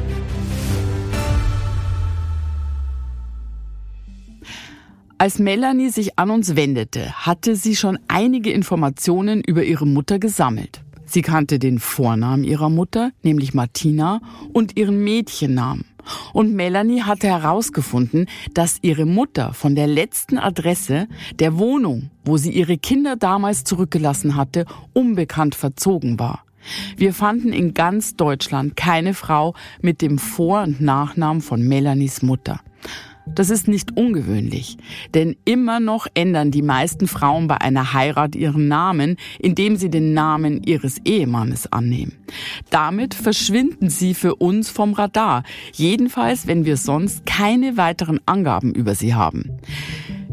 Als 5.19 5.41
Melanie 5.41 5.89
sich 5.89 6.17
an 6.17 6.31
uns 6.31 6.55
wendete, 6.55 7.27
hatte 7.27 7.57
sie 7.57 7.75
schon 7.75 7.99
einige 8.07 8.53
Informationen 8.53 9.43
über 9.43 9.65
ihre 9.65 9.89
Mutter 9.89 10.21
gesammelt. 10.21 10.83
Sie 11.05 11.21
kannte 11.23 11.59
den 11.59 11.81
Vornamen 11.81 12.45
ihrer 12.45 12.71
Mutter, 12.71 13.11
nämlich 13.25 13.55
Martina, 13.55 14.21
und 14.53 14.77
ihren 14.77 15.03
Mädchennamen. 15.03 15.85
Und 16.33 16.55
Melanie 16.55 17.03
hatte 17.03 17.27
herausgefunden, 17.27 18.27
dass 18.53 18.79
ihre 18.83 19.05
Mutter 19.05 19.53
von 19.53 19.75
der 19.75 19.89
letzten 19.89 20.39
Adresse 20.39 21.09
der 21.41 21.59
Wohnung, 21.59 22.13
wo 22.25 22.37
sie 22.37 22.53
ihre 22.53 22.79
Kinder 22.79 23.17
damals 23.17 23.65
zurückgelassen 23.65 24.37
hatte, 24.37 24.65
unbekannt 24.93 25.57
verzogen 25.57 26.21
war. 26.21 26.45
Wir 26.97 27.13
fanden 27.13 27.53
in 27.53 27.75
ganz 27.75 28.17
Deutschland 28.17 28.77
keine 28.77 29.15
Frau 29.15 29.55
mit 29.83 30.03
dem 30.03 30.19
Vor- 30.19 30.63
und 30.63 30.81
Nachnamen 30.81 31.43
von 31.43 31.63
Melanies 31.63 32.23
Mutter. 32.23 32.61
Das 33.27 33.49
ist 33.49 33.69
nicht 33.69 33.97
ungewöhnlich, 33.97 34.77
denn 35.15 35.35
immer 35.47 35.81
noch 35.81 36.07
ändern 36.13 36.51
die 36.51 36.63
meisten 36.63 37.09
Frauen 37.09 37.47
bei 37.47 37.59
einer 37.59 37.95
Heirat 37.95 38.37
ihren 38.37 38.69
Namen, 38.69 39.17
indem 39.39 39.77
sie 39.77 39.89
den 39.89 40.13
Namen 40.13 40.63
ihres 40.63 40.99
Ehemannes 41.07 41.73
annehmen. 41.73 42.13
Damit 42.69 43.15
verschwinden 43.15 43.89
sie 43.89 44.13
für 44.13 44.35
uns 44.35 44.69
vom 44.69 44.93
Radar, 44.93 45.43
jedenfalls 45.73 46.47
wenn 46.47 46.67
wir 46.67 46.77
sonst 46.77 47.25
keine 47.25 47.79
weiteren 47.79 48.21
Angaben 48.27 48.75
über 48.75 48.95
sie 48.95 49.15
haben. 49.15 49.59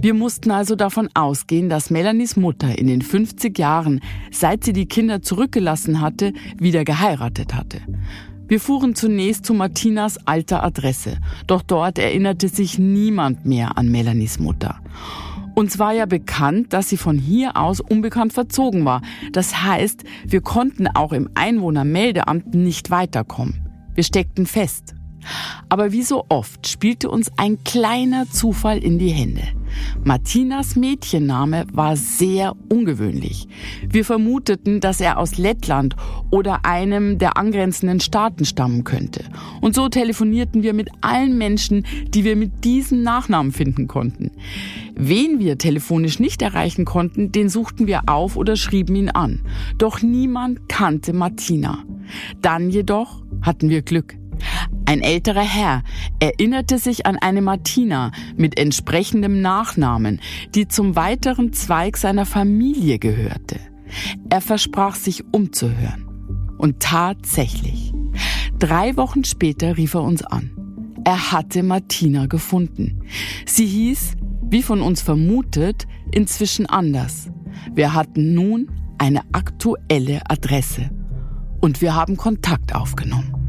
Wir 0.02 0.16
mussten 0.16 0.50
also 0.50 0.76
davon 0.76 1.10
ausgehen, 1.14 1.70
dass 1.70 1.92
Melanies 1.92 2.36
Mutter 2.36 2.76
in 2.76 2.88
den 2.88 3.04
50 3.04 3.60
Jahren, 3.60 4.00
seit 4.32 4.64
sie 4.64 4.74
die 4.74 4.88
Kinder 4.88 5.22
zurückgelassen 5.22 6.02
hatte, 6.02 6.34
wieder 6.58 6.84
geheiratet 6.84 7.54
hatte. 7.54 7.82
Wir 8.48 8.60
fuhren 8.60 8.96
zunächst 8.96 9.46
zu 9.46 9.54
Martinas 9.54 10.18
alter 10.26 10.64
Adresse, 10.64 11.20
doch 11.46 11.62
dort 11.62 12.00
erinnerte 12.00 12.48
sich 12.48 12.80
niemand 12.80 13.46
mehr 13.46 13.78
an 13.78 13.90
Melanies 13.90 14.40
Mutter. 14.40 14.82
Uns 15.54 15.78
war 15.78 15.94
ja 15.94 16.08
bekannt, 16.08 16.74
dass 16.74 16.90
sie 16.90 16.98
von 16.98 17.20
hier 17.20 17.56
aus 17.56 17.80
unbekannt 17.80 18.34
verzogen 18.34 18.86
war. 18.86 19.04
Das 19.34 19.62
heißt, 19.62 20.04
wir 20.26 20.42
konnten 20.42 20.88
auch 20.88 21.14
im 21.14 21.30
Einwohnermeldeamt 21.36 22.56
nicht 22.56 22.90
weiterkommen. 22.90 23.70
Wir 23.94 24.04
steckten 24.04 24.48
fest. 24.48 24.96
Aber 25.70 25.92
wie 25.92 26.04
so 26.04 26.26
oft 26.30 26.68
spielte 26.68 27.10
uns 27.10 27.32
ein 27.38 27.64
kleiner 27.64 28.30
Zufall 28.30 28.78
in 28.80 29.00
die 29.00 29.10
Hände. 29.10 29.44
Martinas 30.04 30.76
Mädchenname 30.76 31.66
war 31.72 31.96
sehr 31.96 32.56
ungewöhnlich. 32.70 33.48
Wir 33.88 34.04
vermuteten, 34.04 34.80
dass 34.80 35.00
er 35.00 35.18
aus 35.18 35.38
Lettland 35.38 35.96
oder 36.30 36.66
einem 36.66 37.18
der 37.18 37.38
angrenzenden 37.38 38.00
Staaten 38.00 38.46
stammen 38.46 38.84
könnte. 38.84 39.24
Und 39.62 39.76
so 39.76 39.90
telefonierten 39.90 40.64
wir 40.64 40.74
mit 40.74 40.90
allen 41.02 41.38
Menschen, 41.38 41.86
die 42.10 42.24
wir 42.24 42.36
mit 42.36 42.64
diesem 42.64 43.04
Nachnamen 43.04 43.52
finden 43.52 43.88
konnten. 43.88 44.32
Wen 44.96 45.40
wir 45.40 45.58
telefonisch 45.58 46.20
nicht 46.20 46.42
erreichen 46.42 46.86
konnten, 46.86 47.32
den 47.32 47.50
suchten 47.50 47.88
wir 47.88 48.04
auf 48.08 48.36
oder 48.36 48.56
schrieben 48.56 48.96
ihn 48.96 49.10
an. 49.10 49.42
Doch 49.78 50.02
niemand 50.02 50.68
kannte 50.68 51.14
Martina. 51.14 51.80
Dann 52.42 52.70
jedoch 52.70 53.22
hatten 53.42 53.70
wir 53.70 53.82
Glück. 53.82 54.21
Ein 54.86 55.02
älterer 55.02 55.42
Herr 55.42 55.84
erinnerte 56.20 56.78
sich 56.78 57.06
an 57.06 57.18
eine 57.18 57.42
Martina 57.42 58.12
mit 58.36 58.58
entsprechendem 58.58 59.42
Nachnamen, 59.42 60.20
die 60.54 60.68
zum 60.68 60.96
weiteren 60.96 61.54
Zweig 61.54 61.98
seiner 61.98 62.26
Familie 62.26 63.00
gehörte. 63.00 63.60
Er 64.30 64.42
versprach 64.42 64.96
sich 64.96 65.24
umzuhören. 65.32 66.08
Und 66.58 66.80
tatsächlich. 66.80 67.92
Drei 68.60 68.96
Wochen 68.96 69.24
später 69.24 69.78
rief 69.78 69.96
er 69.96 70.04
uns 70.04 70.24
an. 70.24 70.52
Er 71.04 71.32
hatte 71.32 71.64
Martina 71.64 72.28
gefunden. 72.28 73.02
Sie 73.48 73.66
hieß, 73.66 74.16
wie 74.50 74.62
von 74.62 74.82
uns 74.82 75.02
vermutet, 75.02 75.88
inzwischen 76.12 76.68
anders. 76.68 77.32
Wir 77.74 77.94
hatten 77.94 78.34
nun 78.34 78.70
eine 79.00 79.22
aktuelle 79.32 80.22
Adresse. 80.30 80.92
Und 81.60 81.82
wir 81.82 81.96
haben 81.96 82.18
Kontakt 82.18 82.76
aufgenommen. 82.76 83.41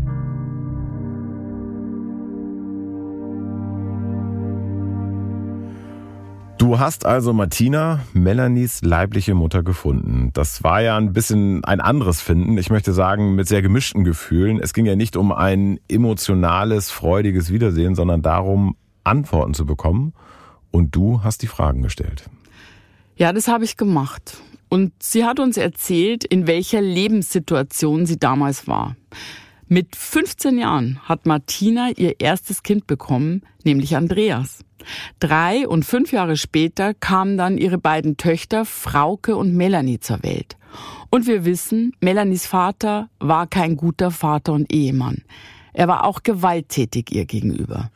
Du 6.63 6.79
hast 6.79 7.07
also 7.07 7.33
Martina, 7.33 8.05
Melanies 8.13 8.83
leibliche 8.83 9.35
Mutter 9.35 9.65
gefunden. 9.65 10.31
Das 10.33 10.63
war 10.63 10.81
ja 10.81 10.97
ein 10.97 11.13
bisschen 11.13 11.65
ein 11.65 11.81
anderes 11.81 12.21
Finden. 12.21 12.57
Ich 12.57 12.71
möchte 12.71 12.93
sagen, 12.93 13.35
mit 13.35 13.49
sehr 13.49 13.63
gemischten 13.63 14.05
Gefühlen. 14.05 14.61
Es 14.61 14.73
ging 14.73 14.87
ja 14.87 14.95
nicht 14.95 15.17
um 15.17 15.33
ein 15.33 15.81
emotionales, 15.89 16.89
freudiges 16.89 17.53
Wiedersehen, 17.53 17.97
sondern 17.97 18.23
darum, 18.23 18.77
Antworten 19.03 19.55
zu 19.55 19.67
bekommen. 19.67 20.15
Und 20.71 20.95
du 20.95 21.25
hast 21.25 21.43
die 21.43 21.49
Fragen 21.49 21.83
gestellt. 21.83 22.31
Ja, 23.17 23.33
das 23.33 23.49
habe 23.49 23.65
ich 23.65 23.77
gemacht. 23.77 24.37
Und 24.69 24.93
sie 25.03 25.25
hat 25.25 25.41
uns 25.41 25.57
erzählt, 25.57 26.23
in 26.23 26.47
welcher 26.47 26.81
Lebenssituation 26.81 28.07
sie 28.07 28.21
damals 28.21 28.69
war. 28.69 28.95
Mit 29.73 29.97
15 29.97 30.59
Jahren 30.59 31.01
hat 31.05 31.25
Martina 31.25 31.93
ihr 31.97 32.21
erstes 32.21 32.63
Kind 32.63 32.87
bekommen, 32.87 33.41
nämlich 33.65 33.97
Andreas. 33.97 34.67
Drei 35.19 35.67
und 35.67 35.87
fünf 35.87 36.13
Jahre 36.13 36.37
später 36.37 36.93
kamen 36.93 37.39
dann 37.39 37.57
ihre 37.57 37.79
beiden 37.79 38.19
Töchter 38.19 38.67
Frauke 38.67 39.35
und 39.35 39.55
Melanie 39.55 39.99
zur 39.99 40.23
Welt. 40.23 40.59
Und 41.09 41.27
wir 41.27 41.47
wissen, 41.47 41.97
Melanies 42.03 42.45
Vater 42.45 43.09
war 43.19 43.47
kein 43.47 43.79
guter 43.79 44.11
Vater 44.11 44.53
und 44.53 44.71
Ehemann. 44.71 45.23
Er 45.73 45.89
war 45.89 46.05
auch 46.05 46.23
gewalttätig 46.23 47.11
ihr 47.11 47.25
gegenüber. 47.25 47.91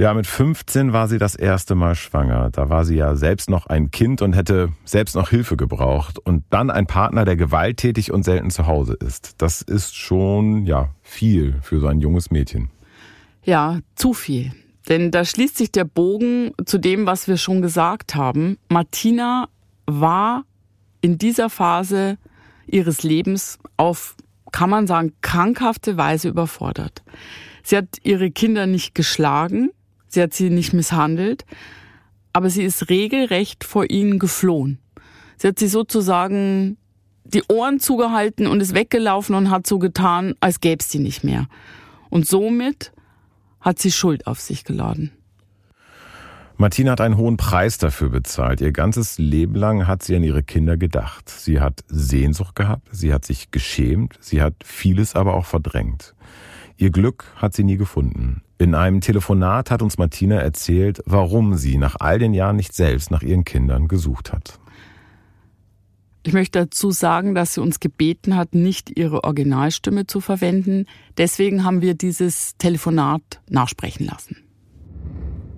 Ja, 0.00 0.14
mit 0.14 0.28
15 0.28 0.92
war 0.92 1.08
sie 1.08 1.18
das 1.18 1.34
erste 1.34 1.74
Mal 1.74 1.96
schwanger. 1.96 2.50
Da 2.50 2.68
war 2.68 2.84
sie 2.84 2.94
ja 2.94 3.16
selbst 3.16 3.50
noch 3.50 3.66
ein 3.66 3.90
Kind 3.90 4.22
und 4.22 4.32
hätte 4.32 4.68
selbst 4.84 5.16
noch 5.16 5.30
Hilfe 5.30 5.56
gebraucht. 5.56 6.20
Und 6.20 6.44
dann 6.50 6.70
ein 6.70 6.86
Partner, 6.86 7.24
der 7.24 7.34
gewalttätig 7.34 8.12
und 8.12 8.22
selten 8.22 8.50
zu 8.50 8.68
Hause 8.68 8.94
ist. 8.94 9.42
Das 9.42 9.60
ist 9.60 9.96
schon, 9.96 10.66
ja, 10.66 10.90
viel 11.02 11.56
für 11.62 11.80
so 11.80 11.88
ein 11.88 12.00
junges 12.00 12.30
Mädchen. 12.30 12.70
Ja, 13.42 13.80
zu 13.96 14.14
viel. 14.14 14.52
Denn 14.88 15.10
da 15.10 15.24
schließt 15.24 15.56
sich 15.56 15.72
der 15.72 15.84
Bogen 15.84 16.52
zu 16.64 16.78
dem, 16.78 17.06
was 17.06 17.26
wir 17.26 17.36
schon 17.36 17.60
gesagt 17.60 18.14
haben. 18.14 18.56
Martina 18.68 19.48
war 19.86 20.44
in 21.00 21.18
dieser 21.18 21.50
Phase 21.50 22.18
ihres 22.68 23.02
Lebens 23.02 23.58
auf, 23.76 24.14
kann 24.52 24.70
man 24.70 24.86
sagen, 24.86 25.12
krankhafte 25.22 25.96
Weise 25.96 26.28
überfordert. 26.28 27.02
Sie 27.64 27.76
hat 27.76 27.96
ihre 28.04 28.30
Kinder 28.30 28.66
nicht 28.66 28.94
geschlagen, 28.94 29.70
sie 30.08 30.22
hat 30.22 30.34
sie 30.34 30.50
nicht 30.50 30.72
misshandelt, 30.72 31.44
aber 32.32 32.50
sie 32.50 32.64
ist 32.64 32.90
regelrecht 32.90 33.64
vor 33.64 33.90
ihnen 33.90 34.18
geflohen. 34.18 34.78
Sie 35.36 35.48
hat 35.48 35.58
sie 35.58 35.68
sozusagen 35.68 36.76
die 37.24 37.42
Ohren 37.48 37.78
zugehalten 37.78 38.46
und 38.46 38.60
ist 38.60 38.74
weggelaufen 38.74 39.34
und 39.34 39.50
hat 39.50 39.66
so 39.66 39.78
getan, 39.78 40.34
als 40.40 40.60
gäbe 40.60 40.80
es 40.80 40.90
sie 40.90 40.98
nicht 40.98 41.24
mehr. 41.24 41.46
Und 42.10 42.26
somit 42.26 42.92
hat 43.60 43.78
sie 43.78 43.92
Schuld 43.92 44.26
auf 44.26 44.40
sich 44.40 44.64
geladen. 44.64 45.12
Martina 46.56 46.92
hat 46.92 47.00
einen 47.00 47.16
hohen 47.16 47.36
Preis 47.36 47.78
dafür 47.78 48.08
bezahlt. 48.08 48.60
Ihr 48.60 48.72
ganzes 48.72 49.16
Leben 49.18 49.54
lang 49.54 49.86
hat 49.86 50.02
sie 50.02 50.16
an 50.16 50.24
ihre 50.24 50.42
Kinder 50.42 50.76
gedacht. 50.76 51.28
Sie 51.28 51.60
hat 51.60 51.84
Sehnsucht 51.86 52.56
gehabt, 52.56 52.88
sie 52.90 53.14
hat 53.14 53.24
sich 53.24 53.52
geschämt, 53.52 54.18
sie 54.20 54.42
hat 54.42 54.54
vieles 54.64 55.14
aber 55.14 55.34
auch 55.34 55.44
verdrängt. 55.44 56.14
Ihr 56.80 56.90
Glück 56.90 57.24
hat 57.34 57.54
sie 57.54 57.64
nie 57.64 57.76
gefunden. 57.76 58.42
In 58.56 58.76
einem 58.76 59.00
Telefonat 59.00 59.72
hat 59.72 59.82
uns 59.82 59.98
Martina 59.98 60.36
erzählt, 60.36 61.02
warum 61.06 61.56
sie 61.56 61.76
nach 61.76 61.96
all 61.98 62.20
den 62.20 62.34
Jahren 62.34 62.54
nicht 62.54 62.72
selbst 62.72 63.10
nach 63.10 63.22
ihren 63.22 63.44
Kindern 63.44 63.88
gesucht 63.88 64.32
hat. 64.32 64.60
Ich 66.22 66.32
möchte 66.32 66.60
dazu 66.60 66.92
sagen, 66.92 67.34
dass 67.34 67.54
sie 67.54 67.60
uns 67.60 67.80
gebeten 67.80 68.36
hat, 68.36 68.54
nicht 68.54 68.96
ihre 68.96 69.24
Originalstimme 69.24 70.06
zu 70.06 70.20
verwenden. 70.20 70.86
Deswegen 71.16 71.64
haben 71.64 71.82
wir 71.82 71.94
dieses 71.94 72.56
Telefonat 72.58 73.40
nachsprechen 73.50 74.06
lassen. 74.06 74.36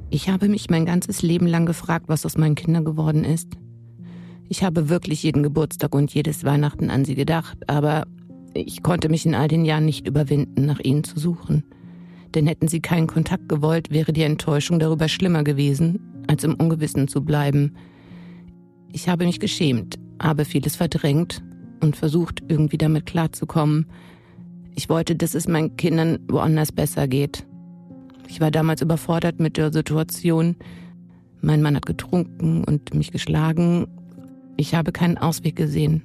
Ich 0.09 0.31
habe 0.31 0.49
mich 0.49 0.71
mein 0.71 0.87
ganzes 0.87 1.21
Leben 1.21 1.47
lang 1.47 1.67
gefragt, 1.67 2.07
was 2.09 2.25
aus 2.25 2.39
meinen 2.39 2.55
Kindern 2.55 2.87
geworden 2.87 3.25
ist. 3.25 3.59
Ich 4.49 4.65
habe 4.65 4.89
wirklich 4.89 5.23
jeden 5.23 5.43
Geburtstag 5.43 5.95
und 5.95 6.15
jedes 6.15 6.45
Weihnachten 6.45 6.89
an 6.89 7.05
sie 7.05 7.15
gedacht, 7.15 7.59
aber 7.69 8.07
ich 8.55 8.83
konnte 8.83 9.09
mich 9.09 9.27
in 9.27 9.35
all 9.35 9.49
den 9.49 9.65
Jahren 9.65 9.85
nicht 9.85 10.07
überwinden, 10.07 10.67
nach 10.67 10.81
ihnen 10.81 11.05
zu 11.05 11.19
suchen. 11.19 11.65
Denn 12.35 12.47
hätten 12.47 12.69
sie 12.69 12.81
keinen 12.81 13.07
Kontakt 13.07 13.49
gewollt, 13.49 13.91
wäre 13.91 14.13
die 14.13 14.23
Enttäuschung 14.23 14.79
darüber 14.79 15.09
schlimmer 15.09 15.43
gewesen, 15.45 16.01
als 16.29 16.45
im 16.45 16.55
Ungewissen 16.55 17.09
zu 17.09 17.25
bleiben. 17.25 17.75
Ich 18.93 19.09
habe 19.09 19.27
mich 19.27 19.41
geschämt, 19.41 19.99
habe 20.21 20.45
vieles 20.45 20.77
verdrängt 20.77 21.43
und 21.81 21.97
versucht, 21.97 22.43
irgendwie 22.49 22.79
damit 22.79 23.07
klarzukommen. 23.07 23.87
Ich 24.75 24.89
wollte, 24.89 25.17
dass 25.17 25.35
es 25.35 25.49
meinen 25.49 25.77
Kindern 25.77 26.19
woanders 26.29 26.73
besser 26.73 27.09
geht. 27.09 27.47
Ich 28.29 28.41
war 28.41 28.51
damals 28.51 28.83
überfordert 28.83 29.41
mit 29.41 29.57
der 29.57 29.73
Situation. 29.73 30.57
Mein 31.41 31.63
Mann 31.63 31.75
hat 31.75 31.87
getrunken 31.87 32.65
und 32.65 32.95
mich 32.95 33.11
geschlagen 33.11 33.87
ich 34.61 34.75
habe 34.75 34.93
keinen 34.93 35.17
Ausweg 35.17 35.57
gesehen. 35.57 36.03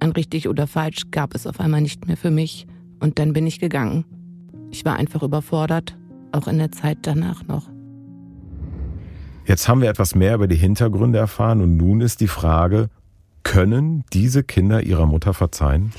Ein 0.00 0.12
richtig 0.12 0.48
oder 0.48 0.66
falsch 0.66 1.10
gab 1.10 1.34
es 1.34 1.46
auf 1.46 1.60
einmal 1.60 1.80
nicht 1.80 2.06
mehr 2.06 2.16
für 2.16 2.30
mich 2.30 2.66
und 3.00 3.18
dann 3.18 3.32
bin 3.32 3.46
ich 3.46 3.60
gegangen. 3.60 4.04
Ich 4.70 4.84
war 4.84 4.96
einfach 4.96 5.22
überfordert, 5.22 5.96
auch 6.32 6.48
in 6.48 6.58
der 6.58 6.72
Zeit 6.72 6.98
danach 7.02 7.46
noch. 7.46 7.68
Jetzt 9.46 9.68
haben 9.68 9.80
wir 9.80 9.88
etwas 9.88 10.14
mehr 10.14 10.34
über 10.34 10.48
die 10.48 10.56
Hintergründe 10.56 11.18
erfahren 11.18 11.60
und 11.60 11.76
nun 11.76 12.00
ist 12.00 12.20
die 12.20 12.26
Frage, 12.26 12.90
können 13.44 14.04
diese 14.12 14.42
Kinder 14.42 14.82
ihrer 14.82 15.06
Mutter 15.06 15.32
verzeihen? 15.32 15.92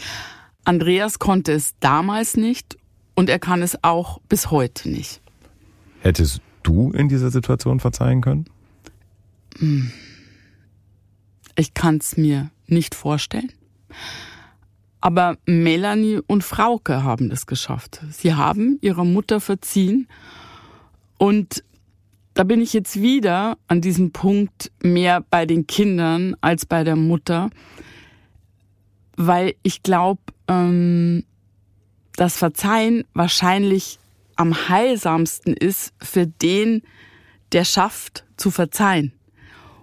Andreas 0.66 1.18
konnte 1.18 1.54
es 1.54 1.76
damals 1.80 2.36
nicht 2.36 2.78
und 3.16 3.30
er 3.30 3.40
kann 3.40 3.62
es 3.62 3.84
auch 3.84 4.20
bis 4.28 4.52
heute 4.52 4.90
nicht. 4.90 5.22
Hättest 6.02 6.42
du 6.64 6.92
in 6.92 7.08
dieser 7.08 7.32
Situation 7.32 7.80
verzeihen 7.80 8.20
können? 8.20 8.46
Hm. 9.58 9.92
Ich 11.56 11.74
kann 11.74 11.98
es 11.98 12.18
mir 12.18 12.52
nicht 12.68 12.96
vorstellen. 12.96 13.52
Aber 15.00 15.38
Melanie 15.46 16.20
und 16.26 16.44
Frauke 16.44 17.04
haben 17.04 17.32
es 17.32 17.46
geschafft. 17.46 18.02
Sie 18.12 18.34
haben 18.34 18.78
ihrer 18.82 19.06
Mutter 19.06 19.40
verziehen. 19.40 20.08
Und 21.18 21.64
da 22.34 22.44
bin 22.44 22.62
ich 22.62 22.74
jetzt 22.74 23.02
wieder 23.02 23.58
an 23.68 23.82
diesem 23.82 24.12
Punkt 24.12 24.72
mehr 24.84 25.22
bei 25.22 25.46
den 25.46 25.66
Kindern 25.66 26.36
als 26.42 26.66
bei 26.66 26.84
der 26.84 26.96
Mutter, 26.96 27.50
weil 29.16 29.56
ich 29.64 29.82
glaube, 29.82 30.22
ähm, 30.48 31.24
das 32.16 32.38
Verzeihen 32.38 33.06
wahrscheinlich 33.14 34.00
am 34.36 34.70
heilsamsten 34.70 35.54
ist 35.56 35.94
für 36.00 36.28
den, 36.28 36.84
der 37.54 37.64
schafft 37.64 38.26
zu 38.38 38.52
verzeihen 38.52 39.14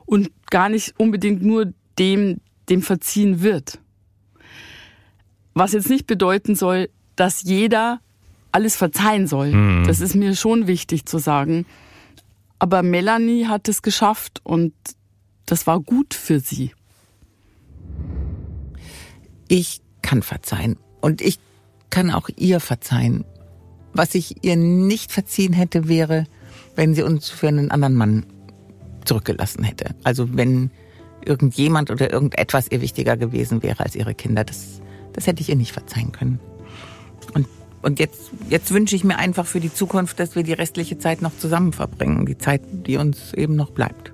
und 0.07 0.31
gar 0.51 0.69
nicht 0.69 0.95
unbedingt 0.99 1.43
nur 1.43 1.73
dem, 1.99 2.41
dem 2.69 2.83
verziehen 2.83 3.43
wird. 3.43 3.81
Was 5.55 5.73
jetzt 5.73 5.89
nicht 5.89 6.07
bedeuten 6.07 6.55
soll, 6.55 6.91
dass 7.17 7.43
jeder 7.43 8.01
alles 8.53 8.77
verzeihen 8.77 9.27
soll. 9.27 9.53
Mhm. 9.53 9.85
Das 9.87 10.01
ist 10.01 10.15
mir 10.15 10.37
schon 10.37 10.67
wichtig 10.67 11.07
zu 11.07 11.19
sagen. 11.19 11.67
Aber 12.59 12.83
Melanie 12.83 13.47
hat 13.47 13.69
es 13.69 13.83
geschafft 13.83 14.41
und 14.45 14.73
das 15.45 15.67
war 15.67 15.81
gut 15.81 16.15
für 16.15 16.41
sie. 16.41 16.73
Ich 19.49 19.81
kann 20.03 20.23
verzeihen 20.23 20.77
und 21.01 21.21
ich 21.21 21.39
kann 21.91 22.11
auch 22.11 22.29
ihr 22.37 22.61
verzeihen. 22.61 23.25
Was 23.93 24.15
ich 24.15 24.45
ihr 24.45 24.57
nicht 24.57 25.13
verziehen 25.13 25.53
hätte, 25.53 25.89
wäre, 25.89 26.27
wenn 26.77 26.95
sie 26.95 27.03
uns 27.03 27.29
für 27.31 27.49
einen 27.49 27.71
anderen 27.71 27.95
Mann 27.95 28.27
zurückgelassen 29.05 29.65
hätte. 29.65 29.95
Also 30.03 30.37
wenn 30.37 30.71
irgendjemand 31.25 31.91
oder 31.91 32.13
irgendetwas 32.13 32.71
ihr 32.71 32.81
wichtiger 32.81 33.17
gewesen 33.17 33.63
wäre 33.63 33.81
als 33.85 33.95
ihre 33.95 34.15
Kinder, 34.15 34.45
das, 34.45 34.81
das 35.15 35.27
hätte 35.27 35.41
ich 35.41 35.49
ihr 35.49 35.57
nicht 35.57 35.73
verzeihen 35.73 36.13
können. 36.13 36.41
Und, 37.33 37.49
und 37.83 37.99
jetzt, 37.99 38.31
jetzt 38.51 38.73
wünsche 38.73 38.95
ich 38.95 39.05
mir 39.05 39.17
einfach 39.17 39.47
für 39.47 39.61
die 39.61 39.73
Zukunft, 39.73 40.21
dass 40.21 40.37
wir 40.37 40.43
die 40.43 40.53
restliche 40.53 40.99
Zeit 40.99 41.23
noch 41.23 41.37
zusammen 41.37 41.73
verbringen, 41.73 42.27
die 42.27 42.39
Zeit, 42.39 42.63
die 42.71 42.97
uns 42.97 43.33
eben 43.33 43.57
noch 43.57 43.71
bleibt. 43.71 44.13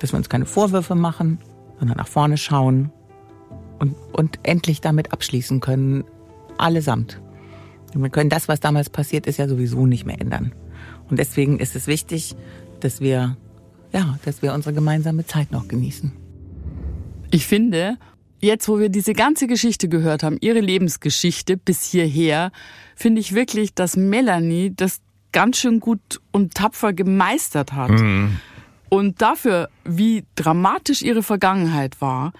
Dass 0.00 0.12
wir 0.12 0.16
uns 0.16 0.28
keine 0.28 0.46
Vorwürfe 0.46 0.94
machen, 0.94 1.38
sondern 1.78 1.96
nach 1.96 2.08
vorne 2.08 2.36
schauen 2.36 2.90
und, 3.78 3.94
und 4.12 4.38
endlich 4.42 4.80
damit 4.80 5.12
abschließen 5.12 5.60
können, 5.60 6.04
allesamt. 6.58 7.20
Wir 7.94 8.10
können 8.10 8.30
das, 8.30 8.48
was 8.48 8.58
damals 8.58 8.90
passiert 8.90 9.26
ist, 9.26 9.38
ja 9.38 9.48
sowieso 9.48 9.86
nicht 9.86 10.04
mehr 10.04 10.20
ändern. 10.20 10.52
Und 11.08 11.18
deswegen 11.18 11.60
ist 11.60 11.76
es 11.76 11.86
wichtig, 11.86 12.34
dass 12.80 13.00
wir 13.00 13.36
ja, 13.94 14.18
dass 14.24 14.42
wir 14.42 14.52
unsere 14.52 14.74
gemeinsame 14.74 15.24
Zeit 15.24 15.52
noch 15.52 15.68
genießen. 15.68 16.12
Ich 17.30 17.46
finde, 17.46 17.96
jetzt 18.44 18.68
wo 18.68 18.78
wir 18.78 18.88
diese 18.88 19.12
ganze 19.12 19.46
Geschichte 19.46 19.88
gehört 19.88 20.22
haben, 20.22 20.38
ihre 20.40 20.60
Lebensgeschichte 20.60 21.56
bis 21.56 21.84
hierher, 21.84 22.52
finde 22.94 23.20
ich 23.20 23.34
wirklich, 23.34 23.74
dass 23.74 23.96
Melanie 23.96 24.72
das 24.74 25.00
ganz 25.32 25.58
schön 25.58 25.80
gut 25.80 26.20
und 26.30 26.54
tapfer 26.54 26.92
gemeistert 26.92 27.72
hat. 27.72 27.90
Mhm. 27.90 28.38
Und 28.88 29.20
dafür, 29.20 29.68
wie 29.84 30.24
dramatisch 30.36 31.02
ihre 31.02 31.22
Vergangenheit 31.22 32.00
war, 32.00 32.32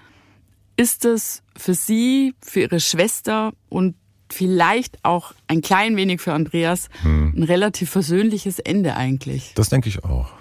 ist 0.77 1.03
es 1.05 1.43
für 1.57 1.73
sie, 1.73 2.33
für 2.41 2.61
ihre 2.61 2.79
Schwester 2.79 3.51
und 3.69 3.95
vielleicht 4.31 5.03
auch 5.03 5.33
ein 5.47 5.61
klein 5.61 5.97
wenig 5.97 6.21
für 6.21 6.33
Andreas 6.33 6.87
mhm. 7.03 7.33
ein 7.35 7.43
relativ 7.43 7.89
versöhnliches 7.89 8.59
Ende 8.59 8.95
eigentlich. 8.95 9.53
Das 9.55 9.69
denke 9.69 9.89
ich 9.89 10.03
auch. 10.03 10.31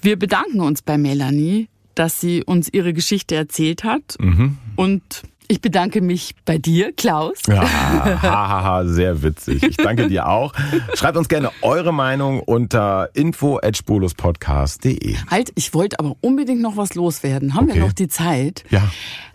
Wir 0.00 0.18
bedanken 0.18 0.60
uns 0.60 0.82
bei 0.82 0.98
Melanie, 0.98 1.68
dass 1.94 2.20
sie 2.20 2.44
uns 2.44 2.68
ihre 2.72 2.92
Geschichte 2.92 3.34
erzählt 3.34 3.84
hat. 3.84 4.16
Mhm. 4.18 4.58
Und 4.76 5.02
ich 5.48 5.60
bedanke 5.60 6.00
mich 6.00 6.34
bei 6.46 6.56
dir, 6.56 6.92
Klaus. 6.92 7.34
Ja, 7.46 7.62
hahaha, 7.62 8.86
sehr 8.86 9.22
witzig. 9.22 9.62
Ich 9.62 9.76
danke 9.76 10.08
dir 10.08 10.28
auch. 10.28 10.54
Schreibt 10.94 11.18
uns 11.18 11.28
gerne 11.28 11.50
eure 11.60 11.92
Meinung 11.92 12.40
unter 12.40 13.10
info@spuluspodcast.de. 13.14 15.16
Halt, 15.30 15.52
ich 15.54 15.74
wollte 15.74 15.98
aber 15.98 16.16
unbedingt 16.22 16.62
noch 16.62 16.78
was 16.78 16.94
loswerden. 16.94 17.54
Haben 17.54 17.66
okay. 17.66 17.74
wir 17.74 17.82
noch 17.82 17.92
die 17.92 18.08
Zeit? 18.08 18.64
Ja. 18.70 18.82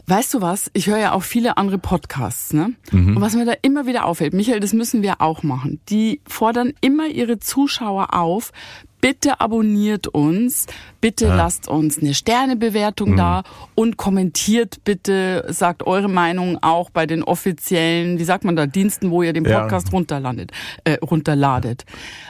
Weißt 0.09 0.33
du 0.33 0.41
was? 0.41 0.71
Ich 0.73 0.87
höre 0.87 0.97
ja 0.97 1.11
auch 1.11 1.23
viele 1.23 1.57
andere 1.57 1.77
Podcasts, 1.77 2.53
ne? 2.53 2.71
Mhm. 2.91 3.17
Und 3.17 3.21
was 3.21 3.35
mir 3.35 3.45
da 3.45 3.51
immer 3.61 3.87
wieder 3.87 4.05
auffällt, 4.05 4.33
Michael, 4.33 4.61
das 4.61 4.71
müssen 4.71 5.03
wir 5.03 5.19
auch 5.19 5.43
machen. 5.43 5.81
Die 5.89 6.21
fordern 6.25 6.71
immer 6.79 7.07
ihre 7.07 7.39
Zuschauer 7.39 8.13
auf, 8.13 8.53
bitte 9.01 9.39
abonniert 9.39 10.07
uns, 10.07 10.65
bitte 11.01 11.25
ja. 11.25 11.35
lasst 11.35 11.67
uns 11.67 11.99
eine 11.99 12.13
Sternebewertung 12.13 13.11
mhm. 13.11 13.17
da 13.17 13.43
und 13.75 13.97
kommentiert 13.97 14.83
bitte, 14.83 15.45
sagt 15.49 15.83
eure 15.85 16.09
Meinung 16.09 16.57
auch 16.61 16.89
bei 16.89 17.05
den 17.05 17.23
offiziellen, 17.23 18.19
wie 18.19 18.23
sagt 18.23 18.43
man 18.43 18.55
da, 18.55 18.65
Diensten, 18.65 19.11
wo 19.11 19.23
ihr 19.23 19.33
den 19.33 19.43
Podcast 19.43 19.87
ja. 19.87 19.93
runterlandet, 19.93 20.51
äh, 20.83 20.97
runterladet. 21.01 21.85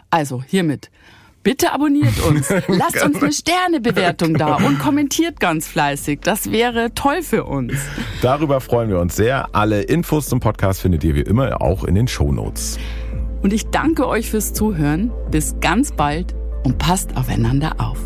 Also 0.10 0.44
hiermit. 0.44 0.90
Bitte 1.44 1.72
abonniert 1.72 2.20
uns, 2.20 2.50
lasst 2.68 3.02
uns 3.06 3.22
eine 3.22 3.32
Sternebewertung 3.32 4.34
da 4.34 4.56
und 4.56 4.80
kommentiert 4.80 5.40
ganz 5.40 5.66
fleißig. 5.66 6.20
Das 6.22 6.52
wäre 6.52 6.94
toll 6.94 7.22
für 7.22 7.46
uns. 7.46 7.74
Darüber 8.22 8.60
freuen 8.60 8.90
wir 8.90 9.00
uns 9.00 9.16
sehr. 9.16 9.56
Alle 9.56 9.84
Infos 9.84 10.28
zum 10.28 10.42
Podcast 10.42 10.82
findet 10.82 11.06
ihr 11.06 11.16
wie 11.16 11.22
immer 11.22 11.62
auch 11.62 11.86
in 11.86 11.96
den 11.96 12.10
Shownotes. 12.10 12.78
Und 13.42 13.54
ich 13.54 13.68
danke 13.68 14.08
euch 14.10 14.30
fürs 14.30 14.52
Zuhören. 14.52 15.14
Bis 15.32 15.56
ganz 15.62 15.94
bald 15.94 16.36
und 16.68 16.78
passt 16.80 17.16
aufeinander 17.16 17.76
auf. 17.78 17.98